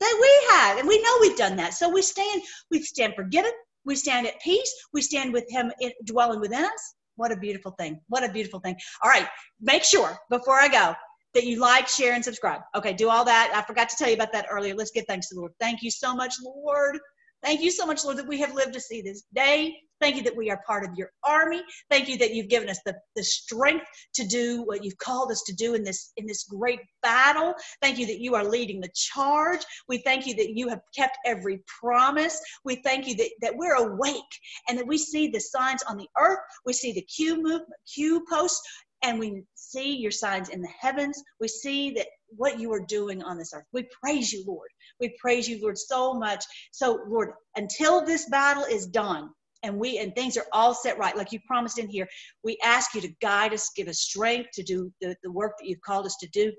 That 0.00 0.18
we 0.20 0.54
have, 0.54 0.78
and 0.78 0.88
we 0.88 1.00
know 1.02 1.18
we've 1.20 1.36
done 1.36 1.56
that. 1.56 1.74
So 1.74 1.88
we 1.88 2.02
stand, 2.02 2.42
we 2.70 2.82
stand 2.82 3.14
forgiven. 3.14 3.52
We 3.84 3.94
stand 3.96 4.26
at 4.26 4.40
peace. 4.40 4.72
We 4.92 5.02
stand 5.02 5.32
with 5.32 5.44
Him 5.50 5.72
in, 5.80 5.92
dwelling 6.04 6.40
within 6.40 6.64
us. 6.64 6.94
What 7.16 7.32
a 7.32 7.36
beautiful 7.36 7.72
thing! 7.78 8.00
What 8.08 8.24
a 8.24 8.32
beautiful 8.32 8.60
thing. 8.60 8.76
All 9.02 9.10
right, 9.10 9.28
make 9.60 9.84
sure 9.84 10.16
before 10.30 10.58
I 10.58 10.68
go 10.68 10.94
that 11.34 11.44
you 11.44 11.60
like, 11.60 11.88
share, 11.88 12.14
and 12.14 12.24
subscribe. 12.24 12.60
Okay, 12.74 12.92
do 12.92 13.08
all 13.08 13.24
that. 13.24 13.52
I 13.54 13.62
forgot 13.66 13.88
to 13.90 13.96
tell 13.96 14.08
you 14.08 14.14
about 14.14 14.32
that 14.32 14.46
earlier. 14.50 14.74
Let's 14.74 14.90
give 14.90 15.04
thanks 15.06 15.28
to 15.28 15.34
the 15.34 15.40
Lord. 15.40 15.52
Thank 15.60 15.82
you 15.82 15.90
so 15.90 16.14
much, 16.14 16.34
Lord. 16.42 16.98
Thank 17.42 17.60
you 17.60 17.70
so 17.70 17.86
much, 17.86 18.04
Lord, 18.04 18.18
that 18.18 18.28
we 18.28 18.40
have 18.40 18.54
lived 18.54 18.72
to 18.74 18.80
see 18.80 19.02
this 19.02 19.24
day. 19.34 19.76
Thank 20.00 20.16
you 20.16 20.22
that 20.22 20.36
we 20.36 20.50
are 20.50 20.60
part 20.66 20.84
of 20.84 20.96
your 20.96 21.12
army. 21.24 21.62
Thank 21.88 22.08
you 22.08 22.18
that 22.18 22.34
you've 22.34 22.48
given 22.48 22.68
us 22.68 22.80
the, 22.84 22.94
the 23.14 23.22
strength 23.22 23.86
to 24.14 24.26
do 24.26 24.62
what 24.64 24.84
you've 24.84 24.98
called 24.98 25.30
us 25.30 25.42
to 25.44 25.54
do 25.54 25.74
in 25.74 25.84
this 25.84 26.12
in 26.16 26.26
this 26.26 26.42
great 26.44 26.80
battle. 27.02 27.54
Thank 27.80 27.98
you 27.98 28.06
that 28.06 28.18
you 28.18 28.34
are 28.34 28.44
leading 28.44 28.80
the 28.80 28.90
charge. 28.94 29.60
We 29.88 29.98
thank 29.98 30.26
you 30.26 30.34
that 30.34 30.56
you 30.56 30.68
have 30.68 30.80
kept 30.96 31.18
every 31.24 31.62
promise. 31.80 32.40
We 32.64 32.76
thank 32.82 33.06
you 33.06 33.14
that, 33.14 33.30
that 33.42 33.56
we're 33.56 33.76
awake 33.76 34.22
and 34.68 34.76
that 34.76 34.88
we 34.88 34.98
see 34.98 35.28
the 35.28 35.40
signs 35.40 35.84
on 35.84 35.96
the 35.96 36.08
earth. 36.18 36.40
We 36.66 36.72
see 36.72 36.92
the 36.92 37.02
Q 37.02 37.40
move, 37.40 37.62
Q 37.92 38.24
post, 38.28 38.60
and 39.02 39.20
we 39.20 39.44
see 39.54 39.96
your 39.96 40.10
signs 40.10 40.48
in 40.48 40.62
the 40.62 40.70
heavens. 40.80 41.22
We 41.40 41.46
see 41.46 41.92
that 41.92 42.08
what 42.36 42.58
you 42.58 42.72
are 42.72 42.84
doing 42.86 43.22
on 43.22 43.38
this 43.38 43.52
earth. 43.54 43.66
We 43.72 43.86
praise 44.02 44.32
you, 44.32 44.44
Lord. 44.48 44.70
We 45.00 45.16
praise 45.20 45.48
you, 45.48 45.60
Lord, 45.60 45.78
so 45.78 46.14
much. 46.14 46.44
So, 46.72 47.00
Lord, 47.08 47.30
until 47.56 48.04
this 48.04 48.28
battle 48.28 48.64
is 48.64 48.86
done, 48.86 49.30
and 49.62 49.78
we 49.78 49.98
and 49.98 50.14
things 50.14 50.36
are 50.36 50.46
all 50.52 50.74
set 50.74 50.98
right 50.98 51.16
like 51.16 51.30
you 51.30 51.38
promised 51.46 51.78
in 51.78 51.88
here 51.88 52.08
we 52.42 52.58
ask 52.64 52.94
you 52.94 53.00
to 53.00 53.14
guide 53.20 53.54
us 53.54 53.70
give 53.76 53.88
us 53.88 54.00
strength 54.00 54.50
to 54.54 54.62
do 54.62 54.92
the, 55.00 55.14
the 55.22 55.30
work 55.30 55.52
that 55.58 55.68
you've 55.68 55.80
called 55.82 56.06
us 56.06 56.16
to 56.20 56.28
do. 56.28 56.52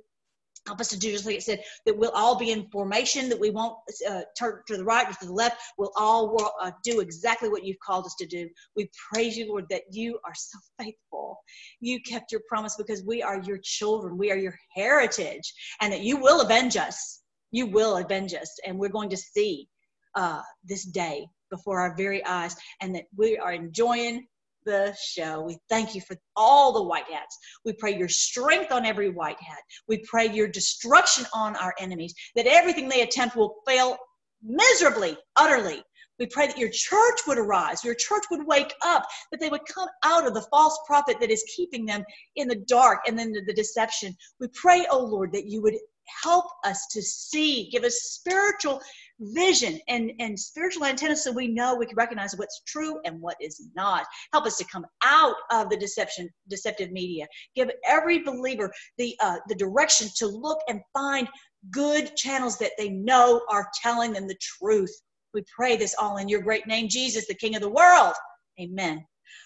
Help 0.65 0.79
us 0.79 0.87
to 0.87 0.97
do 0.97 1.11
just 1.11 1.25
like 1.25 1.35
it 1.35 1.43
said 1.43 1.61
that 1.85 1.97
we'll 1.97 2.11
all 2.11 2.37
be 2.37 2.51
in 2.51 2.69
formation 2.71 3.27
that 3.27 3.39
we 3.39 3.49
won't 3.49 3.75
uh, 4.09 4.21
turn 4.39 4.61
to 4.65 4.77
the 4.77 4.85
right 4.85 5.09
or 5.09 5.11
to 5.11 5.25
the 5.25 5.33
left. 5.33 5.61
We'll 5.77 5.91
all 5.97 6.53
uh, 6.61 6.71
do 6.85 7.01
exactly 7.01 7.49
what 7.49 7.65
you've 7.65 7.79
called 7.85 8.05
us 8.05 8.15
to 8.19 8.25
do. 8.25 8.47
We 8.77 8.89
praise 9.11 9.35
you 9.35 9.49
lord 9.49 9.65
that 9.71 9.81
you 9.91 10.19
are 10.25 10.33
so 10.33 10.57
faithful. 10.79 11.37
You 11.81 11.99
kept 12.01 12.31
your 12.31 12.41
promise 12.47 12.77
because 12.77 13.03
we 13.03 13.21
are 13.21 13.41
your 13.41 13.59
children. 13.61 14.17
We 14.17 14.31
are 14.31 14.37
your 14.37 14.55
heritage 14.73 15.53
and 15.81 15.91
that 15.91 16.01
you 16.01 16.15
will 16.15 16.39
avenge 16.39 16.77
us 16.77 17.22
you 17.53 17.67
will 17.67 17.97
avenge 17.97 18.33
us 18.33 18.59
and 18.65 18.77
we're 18.77 18.89
going 18.89 19.09
to 19.09 19.17
see 19.17 19.69
uh, 20.15 20.41
this 20.65 20.83
day 20.83 21.25
before 21.49 21.79
our 21.79 21.95
very 21.95 22.25
eyes 22.25 22.55
and 22.81 22.93
that 22.95 23.05
we 23.15 23.37
are 23.37 23.53
enjoying 23.53 24.25
the 24.65 24.95
show. 24.99 25.41
We 25.41 25.57
thank 25.69 25.93
you 25.93 26.01
for 26.01 26.17
all 26.35 26.73
the 26.73 26.83
white 26.83 27.09
hats. 27.11 27.37
We 27.63 27.73
pray 27.73 27.95
your 27.97 28.09
strength 28.09 28.71
on 28.71 28.85
every 28.85 29.09
white 29.09 29.41
hat. 29.41 29.59
We 29.87 30.03
pray 30.09 30.27
your 30.27 30.47
destruction 30.47 31.25
on 31.33 31.55
our 31.57 31.75
enemies, 31.79 32.13
that 32.35 32.47
everything 32.47 32.89
they 32.89 33.01
attempt 33.01 33.35
will 33.35 33.55
fail 33.67 33.97
miserably, 34.41 35.17
utterly. 35.35 35.83
We 36.19 36.27
pray 36.27 36.47
that 36.47 36.57
your 36.57 36.69
church 36.69 37.19
would 37.27 37.37
arise, 37.37 37.83
your 37.83 37.95
church 37.95 38.23
would 38.31 38.47
wake 38.47 38.73
up, 38.83 39.05
that 39.31 39.39
they 39.39 39.49
would 39.49 39.65
come 39.65 39.89
out 40.03 40.25
of 40.25 40.33
the 40.33 40.45
false 40.49 40.79
prophet 40.87 41.17
that 41.19 41.31
is 41.31 41.43
keeping 41.55 41.85
them 41.85 42.03
in 42.35 42.47
the 42.47 42.63
dark 42.67 42.99
and 43.07 43.17
then 43.17 43.33
the 43.33 43.53
deception. 43.53 44.15
We 44.39 44.47
pray, 44.53 44.85
oh 44.89 45.03
Lord, 45.03 45.33
that 45.33 45.45
you 45.45 45.61
would 45.63 45.75
help 46.23 46.45
us 46.63 46.87
to 46.91 47.01
see, 47.01 47.69
give 47.71 47.83
us 47.83 47.95
spiritual 47.95 48.81
vision 49.19 49.79
and, 49.87 50.11
and 50.19 50.39
spiritual 50.39 50.85
antenna 50.85 51.15
so 51.15 51.31
we 51.31 51.47
know 51.47 51.75
we 51.75 51.85
can 51.85 51.95
recognize 51.95 52.35
what's 52.35 52.61
true 52.67 52.99
and 53.05 53.19
what 53.21 53.37
is 53.39 53.67
not. 53.75 54.05
Help 54.31 54.45
us 54.45 54.57
to 54.57 54.65
come 54.65 54.85
out 55.03 55.35
of 55.51 55.69
the 55.69 55.77
deception, 55.77 56.29
deceptive 56.49 56.91
media. 56.91 57.27
Give 57.55 57.71
every 57.87 58.19
believer 58.19 58.71
the 58.97 59.15
uh, 59.21 59.37
the 59.47 59.55
direction 59.55 60.07
to 60.17 60.27
look 60.27 60.59
and 60.67 60.81
find 60.93 61.27
good 61.71 62.15
channels 62.15 62.57
that 62.57 62.71
they 62.77 62.89
know 62.89 63.41
are 63.49 63.69
telling 63.81 64.13
them 64.13 64.27
the 64.27 64.37
truth. 64.41 64.93
We 65.33 65.43
pray 65.55 65.77
this 65.77 65.95
all 65.99 66.17
in 66.17 66.29
your 66.29 66.41
great 66.41 66.67
name, 66.67 66.87
Jesus, 66.89 67.27
the 67.27 67.35
King 67.35 67.55
of 67.55 67.61
the 67.61 67.69
world. 67.69 68.13
Amen. 68.59 69.05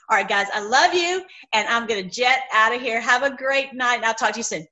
All 0.10 0.18
right, 0.18 0.28
guys, 0.28 0.47
I 0.53 0.62
love 0.62 0.93
you, 0.93 1.24
and 1.53 1.68
I'm 1.68 1.86
going 1.86 2.03
to 2.03 2.10
jet 2.10 2.43
out 2.53 2.74
of 2.74 2.82
here. 2.82 2.99
Have 3.01 3.24
a 3.24 3.36
great 3.36 3.74
night, 3.74 3.97
and 3.97 4.05
I'll 4.05 4.14
talk 4.14 4.32
to 4.34 4.39
you 4.39 4.43
soon. 4.43 4.66